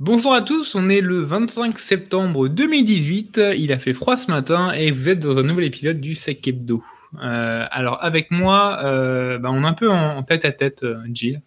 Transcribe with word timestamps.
Bonjour 0.00 0.32
à 0.32 0.40
tous, 0.40 0.76
on 0.76 0.88
est 0.88 1.02
le 1.02 1.20
25 1.20 1.78
septembre 1.78 2.48
2018, 2.48 3.38
il 3.58 3.70
a 3.70 3.78
fait 3.78 3.92
froid 3.92 4.16
ce 4.16 4.30
matin 4.30 4.72
et 4.72 4.90
vous 4.90 5.10
êtes 5.10 5.18
dans 5.18 5.36
un 5.36 5.42
nouvel 5.42 5.66
épisode 5.66 6.00
du 6.00 6.14
Sec 6.14 6.48
Hebdo. 6.48 6.82
Euh, 7.22 7.66
alors 7.70 8.02
avec 8.02 8.30
moi, 8.30 8.78
euh, 8.82 9.36
bah, 9.36 9.50
on 9.52 9.62
est 9.62 9.66
un 9.66 9.74
peu 9.74 9.90
en, 9.90 10.22
tête 10.22 10.46
à 10.46 10.52
tête, 10.52 10.84
euh, 10.84 11.02
Jill. 11.12 11.42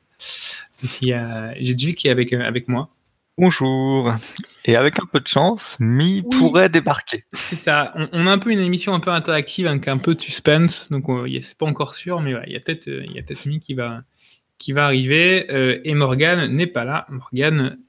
J'ai 1.01 1.17
Jill 1.59 1.95
qui 1.95 2.07
est 2.07 2.11
avec, 2.11 2.31
avec 2.31 2.67
moi. 2.67 2.89
Bonjour. 3.39 4.13
Et 4.65 4.75
avec 4.75 4.99
un 4.99 5.07
peu 5.11 5.19
de 5.19 5.27
chance, 5.27 5.75
Mi 5.79 6.21
pourrait 6.21 6.69
débarquer. 6.69 7.23
C'est 7.33 7.55
ça. 7.55 7.91
On, 8.11 8.27
a 8.27 8.31
un 8.31 8.37
peu 8.37 8.51
une 8.51 8.59
émission 8.59 8.93
un 8.93 8.99
peu 8.99 9.09
interactive 9.09 9.65
avec 9.65 9.87
un 9.87 9.97
peu 9.97 10.13
de 10.13 10.21
suspense, 10.21 10.91
donc 10.91 11.07
c'est 11.41 11.57
pas 11.57 11.65
encore 11.65 11.95
sûr, 11.95 12.21
mais 12.21 12.35
il 12.45 12.53
y 12.53 12.55
a 12.55 12.59
peut-être 12.59 12.85
peut 12.85 13.49
Mi 13.49 13.59
qui 13.59 13.73
va, 13.73 14.03
qui 14.59 14.73
va 14.73 14.85
arriver. 14.85 15.47
et 15.83 15.95
Morgan 15.95 16.55
n'est 16.55 16.67
pas 16.67 16.83
là. 16.83 17.07
Morgan 17.09 17.79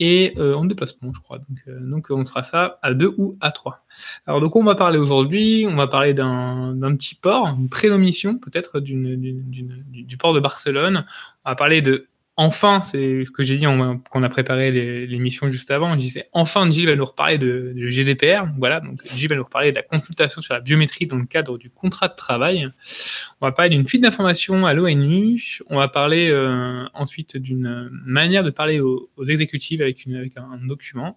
et 0.00 0.34
euh, 0.38 0.54
en 0.54 0.64
déplacement, 0.64 1.12
je 1.14 1.20
crois. 1.20 1.38
Euh, 1.68 1.78
donc, 1.80 2.06
on 2.10 2.24
sera 2.24 2.42
ça 2.42 2.78
à 2.82 2.94
2 2.94 3.14
ou 3.18 3.36
à 3.40 3.52
3. 3.52 3.84
Alors, 4.26 4.40
donc, 4.40 4.56
on 4.56 4.64
va 4.64 4.74
parler 4.74 4.98
aujourd'hui, 4.98 5.66
on 5.68 5.76
va 5.76 5.86
parler 5.86 6.14
d'un 6.14 6.96
petit 6.96 7.14
port, 7.14 7.46
une 7.46 7.68
prénomission 7.68 8.38
peut-être 8.38 8.80
du 8.80 10.16
port 10.18 10.34
de 10.34 10.40
Barcelone. 10.40 11.04
On 11.44 11.50
va 11.50 11.56
parler 11.56 11.82
de 11.82 12.08
enfin, 12.36 12.82
c'est 12.84 13.24
ce 13.26 13.30
que 13.30 13.42
j'ai 13.42 13.56
dit 13.56 13.64
quand 13.64 14.00
on 14.14 14.22
a 14.22 14.28
préparé 14.28 14.70
l'émission 15.06 15.50
juste 15.50 15.70
avant, 15.70 15.92
je 15.94 15.98
disais 15.98 16.28
enfin 16.32 16.68
Gilles 16.70 16.86
va 16.86 16.96
nous 16.96 17.04
reparler 17.04 17.38
de, 17.38 17.74
GDPR. 17.76 18.46
Voilà, 18.58 18.80
donc 18.80 19.02
Gilles 19.14 19.28
va 19.28 19.36
nous 19.36 19.44
reparler 19.44 19.70
de 19.70 19.76
la 19.76 19.82
consultation 19.82 20.40
sur 20.40 20.54
la 20.54 20.60
biométrie 20.60 21.06
dans 21.06 21.16
le 21.16 21.26
cadre 21.26 21.58
du 21.58 21.70
contrat 21.70 22.08
de 22.08 22.16
travail. 22.16 22.70
On 23.40 23.46
va 23.46 23.52
parler 23.52 23.70
d'une 23.70 23.86
fuite 23.86 24.02
d'informations 24.02 24.66
à 24.66 24.74
l'ONU. 24.74 25.60
On 25.68 25.76
va 25.76 25.88
parler 25.88 26.30
euh, 26.30 26.84
ensuite 26.94 27.36
d'une 27.36 27.88
manière 28.04 28.44
de 28.44 28.50
parler 28.50 28.80
aux, 28.80 29.08
exécutifs 29.28 29.80
avec, 29.80 30.06
un, 30.06 30.66
document. 30.66 31.16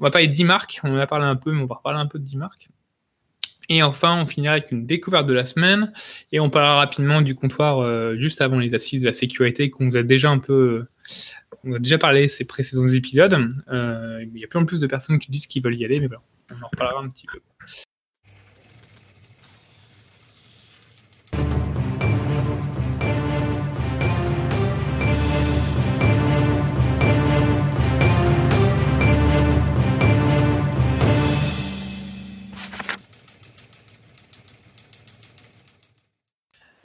On 0.00 0.04
va 0.04 0.10
parler 0.10 0.28
d'e-mark. 0.28 0.80
On 0.82 0.92
en 0.92 0.98
a 0.98 1.06
parlé 1.06 1.26
un 1.26 1.36
peu, 1.36 1.52
mais 1.52 1.62
on 1.62 1.66
va 1.66 1.76
reparler 1.76 2.00
un 2.00 2.06
peu 2.06 2.18
de 2.18 2.24
d'e-mark. 2.24 2.68
Et 3.74 3.82
enfin, 3.82 4.22
on 4.22 4.26
finira 4.26 4.52
avec 4.52 4.70
une 4.70 4.84
découverte 4.84 5.26
de 5.26 5.32
la 5.32 5.46
semaine 5.46 5.94
et 6.30 6.40
on 6.40 6.50
parlera 6.50 6.76
rapidement 6.76 7.22
du 7.22 7.34
comptoir 7.34 7.78
euh, 7.78 8.16
juste 8.18 8.42
avant 8.42 8.58
les 8.58 8.74
assises 8.74 9.00
de 9.00 9.06
la 9.06 9.14
sécurité 9.14 9.70
qu'on 9.70 9.88
vous 9.88 9.96
a 9.96 10.02
déjà 10.02 10.28
un 10.28 10.38
peu, 10.38 10.84
on 11.64 11.72
a 11.72 11.78
déjà 11.78 11.96
parlé 11.96 12.28
ces 12.28 12.44
précédents 12.44 12.86
épisodes. 12.86 13.34
Euh, 13.68 14.22
il 14.30 14.38
y 14.38 14.44
a 14.44 14.46
plein 14.46 14.60
de 14.60 14.66
plus 14.66 14.82
de 14.82 14.86
personnes 14.86 15.18
qui 15.18 15.30
disent 15.30 15.46
qu'ils 15.46 15.62
veulent 15.62 15.76
y 15.76 15.86
aller, 15.86 16.00
mais 16.00 16.08
on 16.50 16.62
en 16.62 16.68
reparlera 16.70 17.00
un 17.00 17.08
petit 17.08 17.26
peu. 17.26 17.40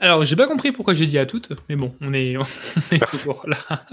Alors, 0.00 0.24
j'ai 0.24 0.36
pas 0.36 0.46
compris 0.46 0.70
pourquoi 0.70 0.94
j'ai 0.94 1.06
dit 1.06 1.18
à 1.18 1.26
toutes, 1.26 1.52
mais 1.68 1.74
bon, 1.74 1.92
on 2.00 2.14
est, 2.14 2.36
toujours 3.10 3.44
là. 3.48 3.84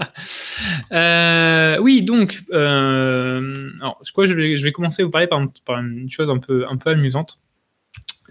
Euh, 0.92 1.78
oui, 1.80 2.02
donc, 2.02 2.44
euh, 2.52 3.70
alors, 3.80 4.00
que 4.14 4.26
je 4.26 4.34
vais, 4.34 4.56
je 4.56 4.62
vais 4.62 4.70
commencer 4.70 5.02
à 5.02 5.04
vous 5.04 5.10
parler 5.10 5.26
par, 5.26 5.40
une 5.80 6.08
chose 6.08 6.30
un 6.30 6.38
peu, 6.38 6.64
un 6.68 6.76
peu 6.76 6.90
amusante. 6.90 7.40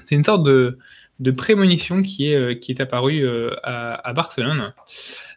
C'est 0.06 0.16
une 0.16 0.24
sorte 0.24 0.44
de, 0.44 0.78
de 1.20 1.32
prémonition 1.32 2.02
qui 2.02 2.32
est, 2.32 2.36
euh, 2.36 2.54
qui 2.56 2.72
est 2.72 2.80
apparue 2.80 3.28
à, 3.64 4.14
Barcelone. 4.14 4.74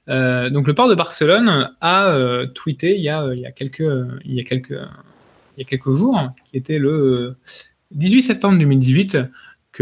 donc, 0.07 0.69
le 0.69 0.75
port 0.75 0.89
de 0.89 0.95
Barcelone 0.95 1.75
a 1.81 2.45
tweeté 2.55 2.95
il 2.95 3.03
y 3.03 3.09
a, 3.09 3.35
il 3.35 3.41
y 3.41 3.47
a 3.47 3.53
quelques, 3.53 3.83
il 4.25 4.35
y 4.35 4.41
a 4.41 4.45
quelques, 4.45 4.79
il 5.57 5.61
y 5.61 5.63
a 5.63 5.65
quelques 5.65 5.93
jours, 5.93 6.31
qui 6.45 6.57
était 6.57 6.79
le 6.79 7.37
18 7.91 8.23
septembre 8.23 8.59
2018 8.61 9.19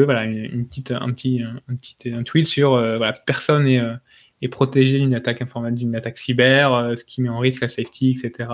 voilà 0.03 0.25
une, 0.25 0.67
petite 0.67 0.93
un 0.93 1.13
petit 1.13 1.43
un 1.43 1.77
petit 1.77 2.13
un 2.13 2.23
tweet 2.23 2.47
sur 2.47 2.75
euh, 2.75 2.99
personne 3.27 3.67
est, 3.67 3.81
euh, 3.81 3.95
est 4.43 4.49
protégé 4.49 4.99
d'une 4.99 5.15
attaque 5.15 5.43
informatique, 5.43 5.79
d'une 5.79 5.97
attaque 5.97 6.19
cyber, 6.19 6.75
euh, 6.75 6.97
ce 6.97 7.05
qui 7.05 7.23
met 7.23 7.29
en 7.29 7.39
risque 7.39 7.63
la 7.63 7.69
safety, 7.69 8.11
etc. 8.11 8.51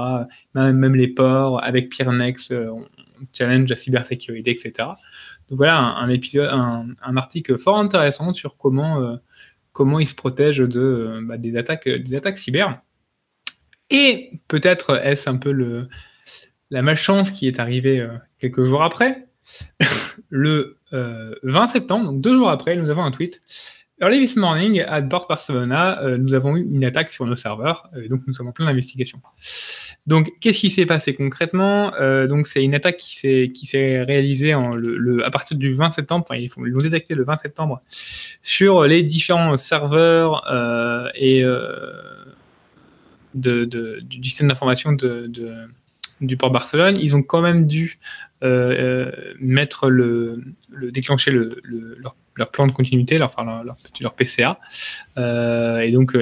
Même, 0.55 0.95
les 0.95 1.09
ports 1.09 1.63
avec 1.63 1.91
Peernex, 1.97 2.53
on 2.53 2.87
challenge 3.33 3.69
la 3.69 3.77
cybersécurité, 3.77 4.51
etc. 4.51 4.91
Donc 5.49 5.59
voilà 5.59 5.79
un, 5.79 6.09
épisode, 6.09 6.49
un, 6.51 7.17
article 7.17 7.59
fort 7.59 7.79
intéressant 7.79 8.33
sur 8.33 8.57
comment 8.57 9.19
comment 9.73 9.99
ils 9.99 10.07
se 10.07 10.15
protègent 10.15 10.69
de 10.69 11.21
bah, 11.25 11.37
des 11.39 11.57
attaques 11.57 11.89
des 11.89 12.15
attaques 12.15 12.39
cyber. 12.39 12.81
Et 13.91 14.41
peut-être 14.49 15.01
est-ce 15.05 15.29
un 15.29 15.37
peu 15.37 15.53
le 15.53 15.89
la 16.71 16.83
malchance 16.83 17.31
qui 17.31 17.49
est 17.49 17.61
arrivée 17.61 18.07
quelques 18.39 18.65
jours 18.65 18.83
après, 18.83 19.27
le 20.29 20.77
20 20.91 20.99
euh, 20.99 21.67
septembre, 21.67 22.07
donc 22.07 22.21
deux 22.21 22.35
jours 22.35 22.51
après, 22.51 22.77
nous 22.77 22.91
avons 22.91 23.05
un 23.05 23.11
tweet. 23.11 23.41
Early 24.01 24.21
this 24.21 24.37
morning, 24.37 24.81
at 24.81 25.03
Port 25.03 25.27
Barcelona, 25.29 26.03
euh, 26.03 26.19
nous 26.19 26.35
avons 26.35 26.57
eu 26.57 26.63
une 26.63 26.85
attaque 26.85 27.13
sur 27.13 27.25
nos 27.25 27.37
serveurs, 27.37 27.89
euh, 27.95 28.09
donc 28.09 28.23
nous 28.27 28.35
sommes 28.35 28.49
en 28.49 28.53
pleine 28.53 28.69
investigation. 28.69 29.21
Donc, 30.07 30.33
qu'est-ce 30.41 30.59
qui 30.59 30.71
s'est 30.71 30.87
passé 30.87 31.15
concrètement? 31.15 31.93
Donc, 32.27 32.49
c'est 32.49 32.65
une 32.65 32.75
attaque 32.75 32.97
qui 32.97 33.67
s'est 33.67 34.03
réalisée 34.03 34.53
à 34.53 35.31
partir 35.31 35.57
du 35.57 35.75
20 35.75 35.93
septembre. 35.93 36.27
Enfin, 36.29 36.41
ils 36.41 36.51
l'ont 36.57 36.83
détecté 36.83 37.15
le 37.15 37.23
20 37.23 37.37
septembre 37.37 37.81
sur 38.41 38.83
les 38.83 39.05
différents 39.05 39.57
serveurs 39.57 40.43
et 41.15 41.45
du 43.35 44.25
système 44.25 44.49
d'information 44.49 44.91
de, 44.91 45.31
du 46.27 46.37
port 46.37 46.51
Barcelone. 46.51 46.97
Ils 46.99 47.15
ont 47.17 47.23
quand 47.23 47.43
même 47.43 47.67
dû 47.67 47.99
euh, 48.43 49.07
euh, 49.07 49.35
mettre 49.39 49.89
le, 49.89 50.43
déclencher 50.91 51.31
le, 51.31 51.61
leur, 52.35 52.51
plan 52.51 52.67
de 52.67 52.73
continuité, 52.73 53.17
leur, 53.19 53.29
enfin, 53.29 53.63
leur, 54.01 54.15
PCA, 54.15 54.59
euh, 55.17 55.79
et 55.79 55.93
donc 55.93 56.17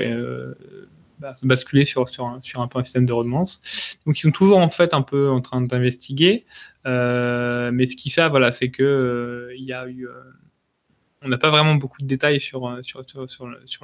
bah, 1.18 1.34
basculer 1.42 1.86
sur, 1.86 2.02
un, 2.02 2.40
système 2.82 3.06
de 3.06 3.12
redondance. 3.12 3.98
Donc 4.04 4.18
ils 4.18 4.22
sont 4.22 4.32
toujours 4.32 4.58
en 4.58 4.68
fait 4.68 4.92
un 4.92 5.00
peu 5.00 5.30
en 5.30 5.40
train 5.40 5.62
d'investiguer, 5.62 6.44
mais 6.84 7.86
ce 7.86 7.96
qu'ils 7.96 8.12
savent, 8.12 8.32
voilà, 8.32 8.52
c'est 8.52 8.70
que 8.70 9.50
il 9.56 9.64
y 9.64 9.72
a 9.72 9.88
eu 9.88 10.06
on 11.22 11.28
n'a 11.28 11.38
pas 11.38 11.50
vraiment 11.50 11.74
beaucoup 11.74 12.02
de 12.02 12.06
détails 12.06 12.40
sur 12.40 12.68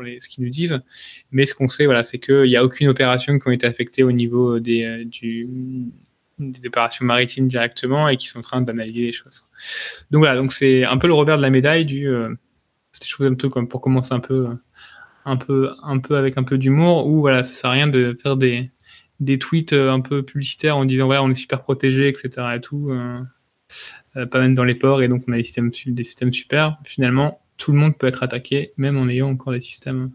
les, 0.02 0.20
ce 0.20 0.28
qu'ils 0.28 0.44
nous 0.44 0.50
disent, 0.50 0.80
mais 1.30 1.46
ce 1.46 1.54
qu'on 1.54 1.68
sait, 1.68 1.86
voilà, 1.86 2.02
c'est 2.02 2.18
qu'il 2.18 2.44
n'y 2.44 2.56
a 2.56 2.64
aucune 2.64 2.88
opération 2.88 3.38
qui 3.38 3.48
a 3.48 3.52
été 3.52 3.66
affectée 3.66 4.02
au 4.02 4.12
niveau 4.12 4.58
des, 4.58 5.04
du, 5.06 5.46
des 6.38 6.66
opérations 6.66 7.04
maritimes 7.04 7.48
directement 7.48 8.08
et 8.08 8.16
qui 8.16 8.26
sont 8.26 8.38
en 8.38 8.42
train 8.42 8.60
d'analyser 8.60 9.02
les 9.02 9.12
choses. 9.12 9.44
Donc 10.10 10.20
voilà, 10.20 10.36
donc 10.36 10.52
c'est 10.52 10.84
un 10.84 10.98
peu 10.98 11.06
le 11.06 11.14
revers 11.14 11.36
de 11.36 11.42
la 11.42 11.50
médaille 11.50 11.84
du. 11.84 12.08
Euh, 12.08 12.34
C'était 12.92 13.06
chose 13.08 13.26
un 13.26 13.34
peu 13.34 13.48
comme 13.48 13.68
pour 13.68 13.80
commencer 13.80 14.14
un 14.14 14.20
peu, 14.20 14.48
un 15.24 15.36
peu, 15.36 15.70
un 15.82 15.98
peu 15.98 16.16
avec 16.16 16.38
un 16.38 16.44
peu 16.44 16.58
d'humour, 16.58 17.06
où 17.06 17.20
voilà, 17.20 17.44
ça 17.44 17.52
sert 17.52 17.70
à 17.70 17.72
rien 17.74 17.88
de 17.88 18.16
faire 18.22 18.36
des, 18.36 18.70
des 19.20 19.38
tweets 19.38 19.72
euh, 19.72 19.90
un 19.90 20.00
peu 20.00 20.22
publicitaires 20.22 20.76
en 20.76 20.84
disant 20.84 21.06
voilà, 21.06 21.22
on 21.22 21.30
est 21.30 21.34
super 21.34 21.62
protégé, 21.62 22.08
etc. 22.08 22.28
et 22.56 22.60
tout. 22.60 22.90
Euh, 22.90 23.20
euh, 24.16 24.26
pas 24.26 24.40
même 24.40 24.54
dans 24.54 24.64
les 24.64 24.74
ports 24.74 25.02
et 25.02 25.08
donc 25.08 25.24
on 25.26 25.32
a 25.32 25.36
des 25.36 25.44
systèmes, 25.44 25.70
des 25.86 26.04
systèmes 26.04 26.32
super. 26.32 26.78
Finalement, 26.84 27.40
tout 27.56 27.72
le 27.72 27.78
monde 27.78 27.96
peut 27.98 28.06
être 28.06 28.22
attaqué, 28.22 28.70
même 28.78 28.96
en 28.96 29.08
ayant 29.08 29.28
encore 29.28 29.52
des 29.52 29.60
systèmes 29.60 30.12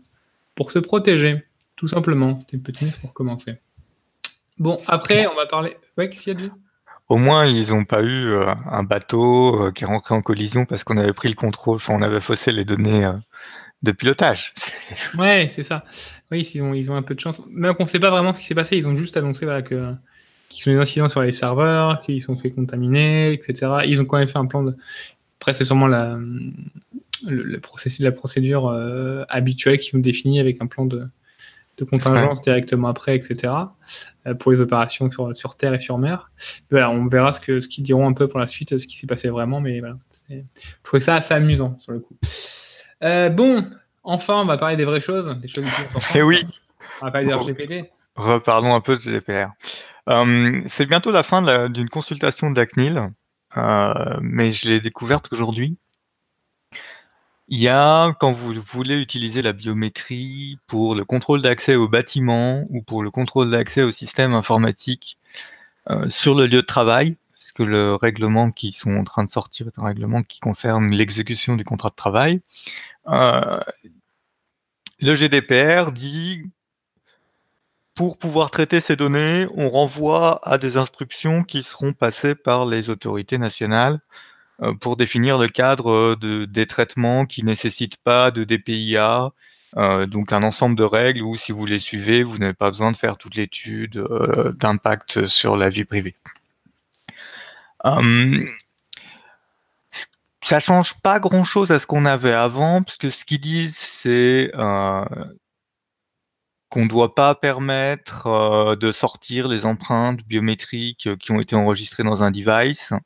pour 0.56 0.72
se 0.72 0.80
protéger, 0.80 1.44
tout 1.76 1.88
simplement. 1.88 2.40
C'était 2.40 2.58
une 2.58 2.64
petite 2.64 3.00
pour 3.02 3.14
commencer. 3.14 3.56
Bon, 4.61 4.79
après, 4.85 5.25
on 5.25 5.33
va 5.33 5.47
parler. 5.47 5.75
Ouais, 5.97 6.07
qu'est-ce 6.07 6.22
qu'il 6.22 6.33
y 6.33 6.35
a 6.38 6.39
de 6.39 6.51
Au 7.09 7.17
moins, 7.17 7.47
ils 7.47 7.72
n'ont 7.72 7.83
pas 7.83 8.03
eu 8.03 8.27
euh, 8.27 8.45
un 8.69 8.83
bateau 8.83 9.59
euh, 9.59 9.72
qui 9.72 9.85
est 9.85 9.88
rentré 9.88 10.13
en 10.13 10.22
collision 10.22 10.66
parce 10.66 10.83
qu'on 10.83 10.97
avait 10.97 11.13
pris 11.13 11.29
le 11.29 11.33
contrôle, 11.33 11.77
enfin, 11.77 11.95
on 11.95 12.01
avait 12.03 12.22
faussé 12.22 12.51
les 12.51 12.63
données 12.63 13.05
euh, 13.05 13.13
de 13.81 13.91
pilotage. 13.91 14.53
ouais, 15.17 15.47
c'est 15.49 15.63
ça. 15.63 15.83
Oui, 16.29 16.47
ils 16.53 16.61
ont, 16.61 16.75
ils 16.75 16.91
ont 16.91 16.95
un 16.95 17.01
peu 17.01 17.16
de 17.16 17.19
chance. 17.19 17.41
Même 17.49 17.73
qu'on 17.73 17.85
ne 17.85 17.89
sait 17.89 17.97
pas 17.97 18.11
vraiment 18.11 18.35
ce 18.35 18.39
qui 18.39 18.45
s'est 18.45 18.53
passé, 18.53 18.77
ils 18.77 18.85
ont 18.85 18.95
juste 18.95 19.17
annoncé 19.17 19.45
voilà, 19.45 19.63
que 19.63 19.95
qu'ils 20.49 20.72
ont 20.72 20.75
des 20.75 20.81
incidents 20.81 21.09
sur 21.09 21.23
les 21.23 21.34
serveurs, 21.34 22.03
qu'ils 22.03 22.22
sont 22.22 22.37
fait 22.37 22.52
contaminer, 22.52 23.34
etc. 23.34 23.78
Ils 23.87 23.99
ont 23.99 24.05
quand 24.05 24.19
même 24.19 24.28
fait 24.28 24.37
un 24.37 24.46
plan 24.46 24.61
de. 24.61 24.75
Après, 25.40 25.55
c'est 25.55 25.66
sûrement 25.66 25.87
la, 25.87 26.19
le, 27.25 27.59
processus, 27.59 28.02
la 28.02 28.11
procédure 28.11 28.69
habituelle 29.28 29.79
qu'ils 29.79 29.97
ont 29.97 30.02
définie 30.02 30.40
avec 30.40 30.61
un 30.61 30.67
plan 30.67 30.85
de, 30.85 31.07
de 31.81 31.89
contingence 31.89 32.41
directement 32.41 32.87
après, 32.87 33.16
etc. 33.16 33.53
Euh, 34.28 34.33
pour 34.35 34.51
les 34.51 34.61
opérations 34.61 35.09
sur, 35.09 35.35
sur, 35.35 35.57
terre 35.57 35.73
et 35.73 35.79
sur 35.79 35.97
mer. 35.97 36.31
voilà, 36.69 36.89
on 36.91 37.07
verra 37.07 37.31
ce 37.31 37.39
que 37.39 37.59
ce 37.59 37.67
qu'ils 37.67 37.83
diront 37.83 38.07
un 38.07 38.13
peu 38.13 38.28
pour 38.28 38.39
la 38.39 38.47
suite, 38.47 38.78
ce 38.78 38.85
qui 38.85 38.97
s'est 38.97 39.07
passé 39.07 39.29
vraiment, 39.29 39.59
mais 39.59 39.79
voilà, 39.79 39.95
je 40.29 40.35
trouvais 40.83 41.01
ça 41.01 41.16
assez 41.16 41.33
amusant 41.33 41.78
sur 41.79 41.91
le 41.91 41.99
coup. 41.99 42.16
Euh, 43.03 43.29
bon, 43.29 43.67
enfin, 44.03 44.35
on 44.35 44.45
va 44.45 44.57
parler 44.57 44.78
des 44.78 44.85
vraies 44.85 45.01
choses, 45.01 45.35
des 45.41 45.47
choses 45.47 45.66
Et 45.66 46.16
eh 46.19 46.22
oui. 46.22 46.45
On 47.01 47.05
va 47.05 47.11
parler 47.11 47.28
des 47.28 47.33
RGPD. 47.33 47.89
Reparlons 48.16 48.75
un 48.75 48.81
peu 48.81 48.95
de 48.95 48.99
GDPR. 48.99 49.49
Euh, 50.09 50.61
c'est 50.67 50.85
bientôt 50.85 51.11
la 51.11 51.23
fin 51.23 51.69
d'une 51.69 51.89
consultation 51.89 52.51
d'ACNIL, 52.51 53.09
mais 54.22 54.51
je 54.51 54.69
l'ai 54.69 54.79
découverte 54.79 55.29
aujourd'hui. 55.31 55.78
Il 57.53 57.59
y 57.59 57.68
a, 57.68 58.14
quand 58.22 58.32
vous 58.32 58.53
voulez 58.62 59.02
utiliser 59.02 59.42
la 59.42 59.52
biométrie 59.52 60.58
pour 60.68 60.96
le 60.96 61.03
contrôle 61.03 61.42
d'accès 61.42 61.76
au 61.76 61.90
bâtiment 61.90 62.64
ou 62.70 62.82
pour 62.82 63.03
le 63.03 63.12
contrôle 63.12 63.52
d'accès 63.52 63.82
au 63.82 63.92
système 63.92 64.34
informatique 64.34 65.18
euh, 65.90 66.09
sur 66.09 66.34
le 66.34 66.46
lieu 66.46 66.62
de 66.62 66.66
travail, 66.66 67.18
parce 67.34 67.52
que 67.52 67.64
le 67.64 67.96
règlement 67.96 68.52
qui 68.52 68.72
sont 68.72 68.96
en 68.96 69.03
train 69.03 69.26
de 69.26 69.30
sortir 69.30 69.68
est 69.68 69.78
un 69.78 69.84
règlement 69.84 70.24
qui 70.24 70.40
concerne 70.40 70.92
l'exécution 70.92 71.58
du 71.58 71.66
contrat 71.66 71.90
de 71.90 71.96
travail. 71.96 72.42
Euh, 73.08 73.59
le 75.02 75.14
GDPR 75.14 75.92
dit 75.92 76.46
pour 77.96 78.18
pouvoir 78.18 78.50
traiter 78.52 78.80
ces 78.80 78.96
données, 78.96 79.48
on 79.56 79.70
renvoie 79.70 80.40
à 80.48 80.58
des 80.58 80.78
instructions 80.78 81.44
qui 81.44 81.64
seront 81.64 81.92
passées 81.92 82.36
par 82.36 82.66
les 82.66 82.90
autorités 82.90 83.38
nationales 83.38 84.00
pour 84.80 84.96
définir 84.96 85.38
le 85.38 85.48
cadre 85.48 85.92
euh, 85.92 86.16
de, 86.16 86.46
des 86.46 86.68
traitements 86.68 87.26
qui 87.26 87.44
nécessitent 87.44 87.98
pas 87.98 88.32
de 88.32 88.44
DPIA, 88.44 89.32
euh, 89.78 90.06
donc 90.06 90.34
un 90.34 90.44
ensemble 90.44 90.76
de 90.76 90.84
règles 90.84 91.22
où 91.24 91.36
si 91.36 91.52
vous 91.52 91.66
les 91.66 91.80
suivez, 91.80 92.24
vous 92.24 92.38
n'avez 92.38 92.53
pas 92.53 92.70
besoin 92.70 92.92
de 92.92 92.98
faire 92.98 93.18
toute 93.18 93.36
l'étude 93.36 94.03
d'impact 94.59 95.28
sur 95.28 95.58
la 95.58 95.70
vie 95.70 95.86
privée. 95.86 96.16
Hum, 97.84 98.48
ça 100.44 100.59
change 100.59 101.00
pas 101.02 101.20
grand 101.20 101.44
chose 101.44 101.72
à 101.72 101.80
ce 101.80 101.88
qu'on 101.88 102.06
avait 102.06 102.34
avant, 102.34 102.84
parce 102.84 102.98
que 102.98 103.09
ce 103.09 103.26
qu'ils 103.26 103.42
disent, 103.42 103.78
c'est 103.78 104.52
euh, 104.56 105.06
qu'on 106.70 106.84
ne 106.84 106.90
doit 106.90 107.16
pas 107.16 107.36
permettre 107.36 108.76
de 108.76 108.92
sortir 108.92 109.48
les 109.48 109.66
empreintes 109.66 110.22
biométriques 110.24 111.18
qui 111.18 111.32
ont 111.32 111.40
été 111.40 111.56
enregistrées 111.56 112.03
dans 112.03 112.24
un 112.24 112.32
device 112.32 112.94
euh, 112.94 112.98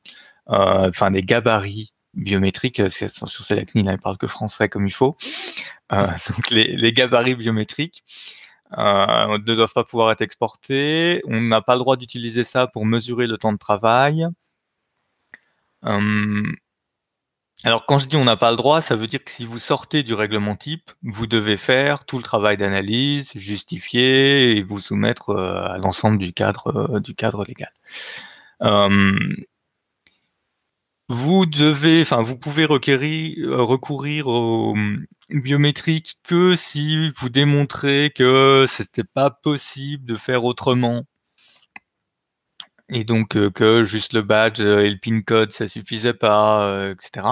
enfin 0.47 1.11
des 1.11 1.21
gabarits 1.21 1.93
biométriques. 2.15 2.79
Euh, 2.79 2.89
sur 2.89 3.55
la 3.55 3.65
CNIL, 3.65 3.89
il 3.91 3.97
parle 3.99 4.17
que 4.17 4.27
français 4.27 4.69
comme 4.69 4.87
il 4.87 4.93
faut. 4.93 5.17
Euh, 5.91 6.07
donc 6.29 6.49
les, 6.49 6.75
les, 6.75 6.93
gabarits 6.93 7.35
biométriques 7.35 8.03
euh, 8.77 9.37
ne 9.37 9.55
doivent 9.55 9.73
pas 9.73 9.83
pouvoir 9.83 10.11
être 10.11 10.21
exportés. 10.21 11.21
On 11.27 11.41
n'a 11.41 11.61
pas 11.61 11.75
le 11.75 11.79
droit 11.79 11.97
d'utiliser 11.97 12.43
ça 12.43 12.67
pour 12.67 12.85
mesurer 12.85 13.27
le 13.27 13.37
temps 13.37 13.53
de 13.53 13.57
travail. 13.57 14.27
Hum, 15.83 16.55
alors 17.63 17.85
quand 17.85 17.99
je 17.99 18.07
dis 18.07 18.15
on 18.15 18.25
n'a 18.25 18.37
pas 18.37 18.51
le 18.51 18.57
droit, 18.57 18.81
ça 18.81 18.95
veut 18.95 19.07
dire 19.07 19.23
que 19.23 19.31
si 19.31 19.45
vous 19.45 19.59
sortez 19.59 20.03
du 20.03 20.13
règlement 20.13 20.55
type, 20.55 20.91
vous 21.03 21.27
devez 21.27 21.57
faire 21.57 22.05
tout 22.05 22.17
le 22.17 22.23
travail 22.23 22.57
d'analyse, 22.57 23.31
justifier 23.35 24.57
et 24.57 24.63
vous 24.63 24.79
soumettre 24.81 25.35
à 25.35 25.77
l'ensemble 25.77 26.17
du 26.17 26.33
cadre 26.33 26.99
du 26.99 27.15
cadre 27.15 27.45
légal. 27.45 27.71
Hum, 28.61 29.35
vous 31.09 31.45
devez, 31.45 32.01
enfin, 32.01 32.21
vous 32.23 32.37
pouvez 32.37 32.63
euh, 32.63 33.61
recourir 33.61 34.27
au 34.27 34.71
hum, 34.71 35.05
biométrique 35.29 36.19
que 36.23 36.55
si 36.55 37.11
vous 37.11 37.29
démontrez 37.29 38.11
que 38.15 38.65
c'était 38.67 39.03
pas 39.03 39.29
possible 39.29 40.05
de 40.05 40.15
faire 40.15 40.43
autrement. 40.43 41.05
Et 42.89 43.03
donc 43.03 43.35
euh, 43.35 43.49
que 43.51 43.83
juste 43.83 44.13
le 44.13 44.21
badge 44.21 44.59
et 44.59 44.89
le 44.89 44.97
PIN 44.99 45.21
code 45.21 45.53
ça 45.53 45.67
suffisait 45.67 46.13
pas, 46.13 46.65
euh, 46.67 46.93
etc. 46.93 47.25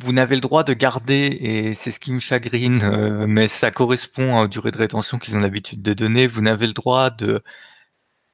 Vous 0.00 0.12
n'avez 0.12 0.34
le 0.34 0.40
droit 0.42 0.64
de 0.64 0.74
garder, 0.74 1.38
et 1.40 1.74
c'est 1.74 1.90
ce 1.90 1.98
qui 1.98 2.12
me 2.12 2.18
chagrine, 2.18 3.26
mais 3.26 3.48
ça 3.48 3.70
correspond 3.70 4.36
à 4.36 4.42
la 4.42 4.46
durée 4.46 4.70
de 4.70 4.76
rétention 4.76 5.18
qu'ils 5.18 5.34
ont 5.34 5.40
l'habitude 5.40 5.80
de 5.80 5.94
donner, 5.94 6.26
vous 6.26 6.42
n'avez 6.42 6.66
le 6.66 6.74
droit 6.74 7.08
de 7.08 7.42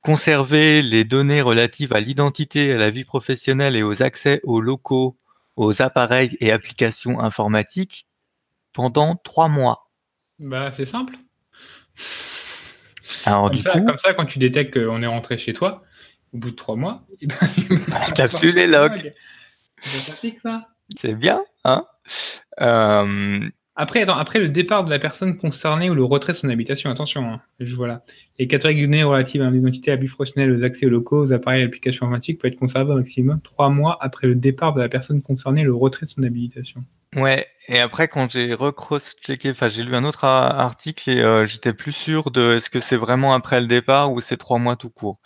conserver 0.05 0.83
les 0.83 1.05
données 1.05 1.41
relatives 1.41 1.95
à 1.95 2.01
l'identité, 2.01 2.73
à 2.73 2.77
la 2.77 2.91
vie 2.91 3.05
professionnelle 3.05 3.75
et 3.75 3.83
aux 3.83 4.03
accès 4.03 4.41
aux 4.45 4.61
locaux, 4.61 5.17
aux 5.57 5.81
appareils 5.81 6.37
et 6.41 6.53
applications 6.53 7.21
informatiques 7.21 8.07
pendant 8.75 9.17
trois 9.17 9.49
mois. 9.49 9.91
Bah, 10.39 10.73
c'est 10.73 10.85
simple. 10.85 11.15
Alors, 13.25 13.51
comme, 13.51 13.61
ça, 13.61 13.81
comme, 13.81 13.99
ça, 13.99 14.13
quand 14.13 14.27
tu 14.27 14.39
détectes 14.39 14.79
qu'on 14.79 15.03
est 15.03 15.07
rentré 15.07 15.39
chez 15.39 15.55
toi, 15.55 15.81
au 16.35 16.39
bout 16.39 16.51
de 16.51 16.57
trois 16.57 16.77
mois, 16.77 17.07
eh 17.23 17.27
ben, 17.27 17.37
t'as 18.15 18.29
plus 18.29 18.53
les 18.53 18.67
logs. 18.67 19.13
C'est 21.01 21.15
bien, 21.15 21.43
hein 21.65 21.87
euh, 22.61 23.49
après, 23.77 24.09
après 24.09 24.39
le 24.39 24.49
départ 24.49 24.85
de 24.85 24.91
la 24.91 25.01
personne 25.01 25.37
concernée 25.37 25.91
ou 25.91 25.95
le 25.95 26.05
retrait 26.05 26.33
de 26.33 26.39
son 26.39 26.49
habitation, 26.49 26.91
attention, 26.91 27.25
hein, 27.25 27.41
je 27.59 27.75
vois 27.75 27.89
là. 27.89 28.03
Les 28.39 28.47
catégories 28.47 28.87
de 28.87 29.05
relatives 29.05 29.43
à 29.43 29.51
l'identité, 29.51 29.91
à 29.91 29.97
but 29.97 30.09
professionnel, 30.09 30.53
aux 30.53 30.65
accès 30.65 30.87
aux 30.87 30.91
locaux, 30.91 31.23
aux 31.23 31.33
appareils 31.33 31.63
et 31.63 31.65
applications 31.65 32.07
informatiques 32.07 32.41
peuvent 32.41 32.53
être 32.53 32.59
conservées 32.59 32.93
au 32.93 32.97
maximum 32.97 33.41
trois 33.43 33.71
mois 33.71 33.99
après 34.01 34.29
le 34.29 34.37
départ 34.37 34.75
de 34.75 34.81
la 34.81 34.89
personne 34.89 35.23
concernée 35.23 35.65
le 35.65 35.75
retrait 35.75 36.07
de 36.07 36.11
son 36.11 36.23
habilitation. 36.23 36.85
Ouais, 37.17 37.47
et 37.69 37.81
après 37.81 38.09
quand 38.09 38.31
j'ai 38.31 38.55
recross-checké, 38.55 39.51
enfin 39.51 39.69
j'ai 39.69 39.83
lu 39.83 39.95
un 39.97 40.05
autre 40.05 40.25
article 40.25 41.11
et 41.11 41.21
euh, 41.21 41.47
j'étais 41.47 41.73
plus 41.73 41.93
sûr 41.93 42.31
de 42.31 42.57
est-ce 42.57 42.71
que 42.71 42.81
c'est 42.81 42.97
vraiment 42.97 43.35
après 43.35 43.61
le 43.61 43.67
départ 43.67 44.13
ou 44.13 44.21
c'est 44.21 44.37
trois 44.37 44.59
mois 44.59 44.77
tout 44.77 44.91
court. 44.91 45.21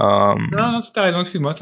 Euh, 0.00 0.34
non, 0.52 0.72
non, 0.72 0.80
tu 0.80 0.98
as 0.98 1.02
raison, 1.02 1.20
excuse-moi, 1.20 1.52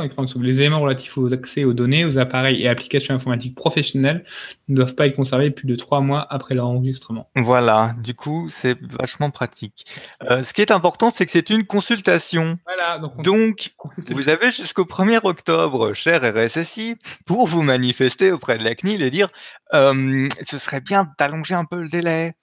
Les 0.42 0.60
éléments 0.60 0.80
relatifs 0.80 1.16
aux 1.16 1.32
accès 1.32 1.64
aux 1.64 1.72
données, 1.72 2.04
aux 2.04 2.18
appareils 2.18 2.62
et 2.62 2.68
applications 2.68 3.14
informatiques 3.14 3.54
professionnelles 3.54 4.24
ne 4.68 4.76
doivent 4.76 4.94
pas 4.94 5.06
être 5.06 5.16
conservés 5.16 5.50
plus 5.50 5.66
de 5.66 5.74
trois 5.74 6.00
mois 6.00 6.26
après 6.28 6.54
leur 6.54 6.66
enregistrement. 6.66 7.30
Voilà, 7.34 7.94
du 8.02 8.14
coup, 8.14 8.48
c'est 8.50 8.76
vachement 8.98 9.30
pratique. 9.30 9.86
Euh, 10.30 10.44
ce 10.44 10.52
qui 10.52 10.60
est 10.60 10.70
important, 10.70 11.10
c'est 11.10 11.24
que 11.24 11.32
c'est 11.32 11.48
une 11.48 11.64
consultation. 11.66 12.58
Voilà, 12.66 12.98
donc, 13.22 13.70
vous 14.10 14.28
avez 14.28 14.50
jusqu'au 14.50 14.84
1er 14.84 15.20
octobre, 15.22 15.94
cher 15.94 16.20
RSSI, 16.22 16.96
pour 17.24 17.46
vous 17.46 17.62
manifester 17.62 18.32
auprès 18.32 18.58
de 18.58 18.64
la 18.64 18.74
CNIL 18.74 19.02
et 19.02 19.10
dire 19.10 19.28
euh, 19.72 20.28
ce 20.42 20.58
serait 20.58 20.82
bien 20.82 21.10
d'allonger 21.18 21.54
un 21.54 21.64
peu 21.64 21.80
le 21.80 21.88
délai. 21.88 22.34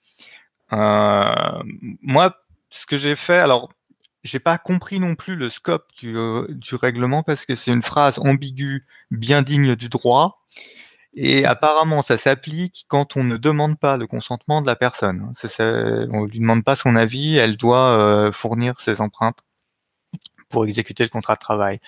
moi, 0.72 2.36
ce 2.70 2.86
que 2.86 2.96
j'ai 2.96 3.14
fait, 3.14 3.38
alors 3.38 3.70
j'ai 4.24 4.40
pas 4.40 4.58
compris 4.58 4.98
non 4.98 5.14
plus 5.14 5.36
le 5.36 5.50
scope 5.50 5.86
du, 5.98 6.16
euh, 6.16 6.46
du 6.48 6.74
règlement 6.74 7.22
parce 7.22 7.44
que 7.44 7.54
c'est 7.54 7.70
une 7.70 7.82
phrase 7.82 8.18
ambiguë, 8.18 8.86
bien 9.10 9.42
digne 9.42 9.76
du 9.76 9.88
droit. 9.88 10.40
Et 11.16 11.44
apparemment, 11.44 12.02
ça 12.02 12.16
s'applique 12.16 12.86
quand 12.88 13.16
on 13.16 13.22
ne 13.22 13.36
demande 13.36 13.78
pas 13.78 13.96
le 13.96 14.08
consentement 14.08 14.62
de 14.62 14.66
la 14.66 14.74
personne. 14.74 15.32
On 16.10 16.24
lui 16.24 16.40
demande 16.40 16.64
pas 16.64 16.74
son 16.74 16.96
avis, 16.96 17.36
elle 17.36 17.56
doit 17.56 17.98
euh, 18.00 18.32
fournir 18.32 18.80
ses 18.80 19.00
empreintes 19.00 19.38
pour 20.48 20.64
exécuter 20.64 21.04
le 21.04 21.10
contrat 21.10 21.34
de 21.34 21.40
travail. 21.40 21.80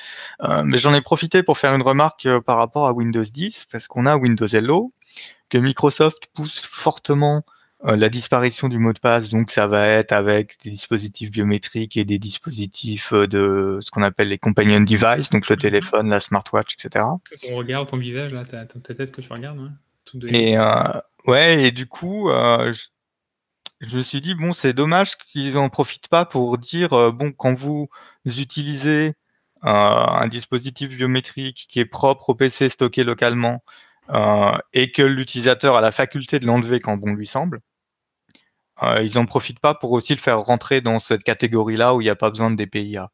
Euh, 0.42 0.62
mais 0.64 0.78
j'en 0.78 0.94
ai 0.94 1.00
profité 1.00 1.42
pour 1.42 1.58
faire 1.58 1.74
une 1.74 1.82
remarque 1.82 2.28
par 2.40 2.58
rapport 2.58 2.86
à 2.86 2.92
Windows 2.92 3.24
10, 3.24 3.66
parce 3.70 3.88
qu'on 3.88 4.06
a 4.06 4.16
Windows 4.16 4.46
Hello, 4.46 4.92
que 5.50 5.58
Microsoft 5.58 6.28
pousse 6.34 6.60
fortement 6.60 7.44
la 7.82 8.08
disparition 8.08 8.68
du 8.68 8.78
mot 8.78 8.92
de 8.92 8.98
passe, 8.98 9.28
donc 9.28 9.50
ça 9.50 9.66
va 9.66 9.86
être 9.86 10.12
avec 10.12 10.56
des 10.64 10.70
dispositifs 10.70 11.30
biométriques 11.30 11.96
et 11.96 12.04
des 12.04 12.18
dispositifs 12.18 13.12
euh, 13.12 13.26
de 13.26 13.78
ce 13.82 13.90
qu'on 13.90 14.02
appelle 14.02 14.28
les 14.28 14.38
companion 14.38 14.80
devices, 14.80 15.30
donc 15.30 15.48
le 15.48 15.56
mhm. 15.56 15.60
téléphone, 15.60 16.08
la 16.08 16.20
smartwatch, 16.20 16.74
etc. 16.74 17.04
On 17.50 17.56
regarde 17.56 17.88
ton 17.88 17.98
visage 17.98 18.32
là, 18.32 18.44
ta, 18.44 18.64
tête 18.64 19.12
que 19.12 19.20
tu 19.20 19.32
regardes. 19.32 19.70
Et 20.28 20.56
euh, 20.58 21.00
ouais, 21.26 21.64
et 21.64 21.70
du 21.70 21.86
coup, 21.86 22.28
je, 22.30 22.86
je, 23.80 23.98
me 23.98 24.02
suis 24.02 24.20
dit 24.20 24.34
bon, 24.34 24.52
c'est 24.52 24.72
dommage 24.72 25.16
qu'ils 25.16 25.54
n'en 25.54 25.68
profitent 25.68 26.08
pas 26.08 26.24
pour 26.24 26.56
dire 26.58 27.12
bon, 27.12 27.32
quand 27.32 27.54
vous 27.54 27.88
utilisez 28.24 29.14
un 29.62 30.28
dispositif 30.28 30.96
biométrique 30.96 31.66
qui 31.68 31.80
est 31.80 31.86
propre 31.86 32.30
au 32.30 32.34
PC 32.34 32.68
stocké 32.68 33.02
localement, 33.02 33.62
euh, 34.10 34.56
et 34.72 34.92
que 34.92 35.02
l'utilisateur 35.02 35.74
a 35.74 35.80
la 35.80 35.90
faculté 35.90 36.38
de 36.38 36.46
l'enlever 36.46 36.78
quand 36.78 36.96
bon 36.96 37.12
lui 37.14 37.26
semble, 37.26 37.60
euh, 38.82 39.02
ils 39.02 39.14
n'en 39.14 39.26
profitent 39.26 39.60
pas 39.60 39.74
pour 39.74 39.92
aussi 39.92 40.14
le 40.14 40.20
faire 40.20 40.40
rentrer 40.40 40.80
dans 40.80 40.98
cette 40.98 41.22
catégorie-là 41.22 41.94
où 41.94 42.00
il 42.00 42.04
n'y 42.04 42.10
a 42.10 42.16
pas 42.16 42.30
besoin 42.30 42.50
de 42.50 42.56
DPIA. 42.56 43.10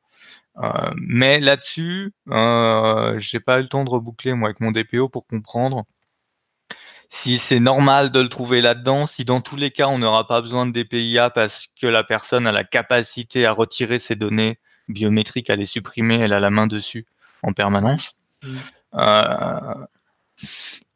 Euh, 0.59 0.91
mais 0.97 1.41
là-dessus, 1.41 2.13
euh, 2.31 3.19
j'ai 3.19 3.41
pas 3.41 3.59
eu 3.59 3.63
le 3.63 3.69
temps 3.69 3.85
de 3.85 3.91
reboucler 3.91 4.35
moi 4.35 4.49
avec 4.49 4.61
mon 4.61 4.71
DPO 4.71 5.09
pour 5.09 5.27
comprendre 5.27 5.85
si 7.09 7.39
c'est 7.39 7.61
normal 7.61 8.11
de 8.11 8.21
le 8.21 8.29
trouver 8.29 8.61
là-dedans, 8.63 9.07
si 9.07 9.25
dans 9.25 9.41
tous 9.41 9.57
les 9.57 9.71
cas 9.71 9.87
on 9.87 9.99
n'aura 9.99 10.27
pas 10.27 10.41
besoin 10.41 10.67
de 10.67 10.73
DPIA 10.73 11.31
parce 11.31 11.67
que 11.81 11.87
la 11.87 12.05
personne 12.05 12.47
a 12.47 12.53
la 12.53 12.65
capacité 12.65 13.45
à 13.47 13.53
retirer 13.53 13.99
ses 13.99 14.17
données 14.17 14.59
biométriques, 14.89 15.51
à 15.51 15.57
les 15.57 15.67
supprimer, 15.67 16.17
elle 16.21 16.33
a 16.33 16.41
la 16.41 16.51
main 16.51 16.67
dessus 16.67 17.07
en 17.43 17.53
permanence. 17.53 18.17
Mmh. 18.43 18.57
Euh, 18.95 19.75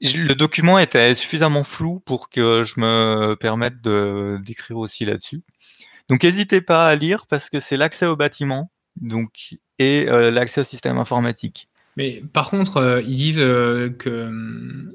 le 0.01 0.35
document 0.35 0.79
était 0.79 1.15
suffisamment 1.15 1.65
flou 1.65 2.01
pour 2.01 2.29
que 2.29 2.65
je 2.65 2.81
me 2.81 3.35
permette 3.35 3.81
d'écrire 3.83 4.77
aussi 4.79 5.05
là-dessus. 5.05 5.43
Donc 6.09 6.23
n'hésitez 6.23 6.61
pas 6.61 6.89
à 6.89 6.95
lire 6.95 7.27
parce 7.27 7.51
que 7.51 7.61
c'est 7.61 7.77
l'accès 7.77 8.07
au 8.07 8.17
bâtiment 8.17 8.71
donc, 9.01 9.57
et 9.79 10.07
euh, 10.09 10.31
l'accès 10.31 10.61
au 10.61 10.65
système 10.65 10.99
informatique. 10.99 11.69
Mais 11.97 12.23
par 12.33 12.51
contre, 12.51 12.79
euh, 12.79 13.03
ils 13.03 13.17
disent 13.17 13.41
euh, 13.41 13.91
que 13.91 14.27
hum, 14.27 14.93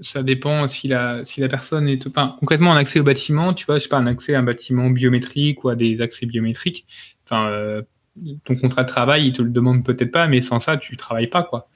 ça 0.00 0.22
dépend 0.22 0.66
si 0.68 0.88
la, 0.88 1.24
si 1.24 1.40
la 1.40 1.48
personne 1.48 1.88
est. 1.88 2.06
Enfin, 2.06 2.36
concrètement, 2.40 2.72
un 2.72 2.76
accès 2.76 3.00
au 3.00 3.04
bâtiment, 3.04 3.54
tu 3.54 3.66
vois, 3.66 3.78
je 3.78 3.84
sais 3.84 3.88
pas, 3.88 3.98
un 3.98 4.06
accès 4.06 4.34
à 4.34 4.40
un 4.40 4.42
bâtiment 4.42 4.90
biométrique 4.90 5.64
ou 5.64 5.68
à 5.68 5.76
des 5.76 6.00
accès 6.00 6.26
biométriques. 6.26 6.86
Ton 7.26 8.56
contrat 8.60 8.82
de 8.82 8.88
travail, 8.88 9.28
il 9.28 9.32
te 9.32 9.40
le 9.40 9.48
demande 9.48 9.84
peut-être 9.84 10.12
pas, 10.12 10.26
mais 10.26 10.42
sans 10.42 10.60
ça, 10.60 10.76
tu 10.76 10.96
travailles 10.96 11.28
pas, 11.28 11.42
quoi. 11.42 11.68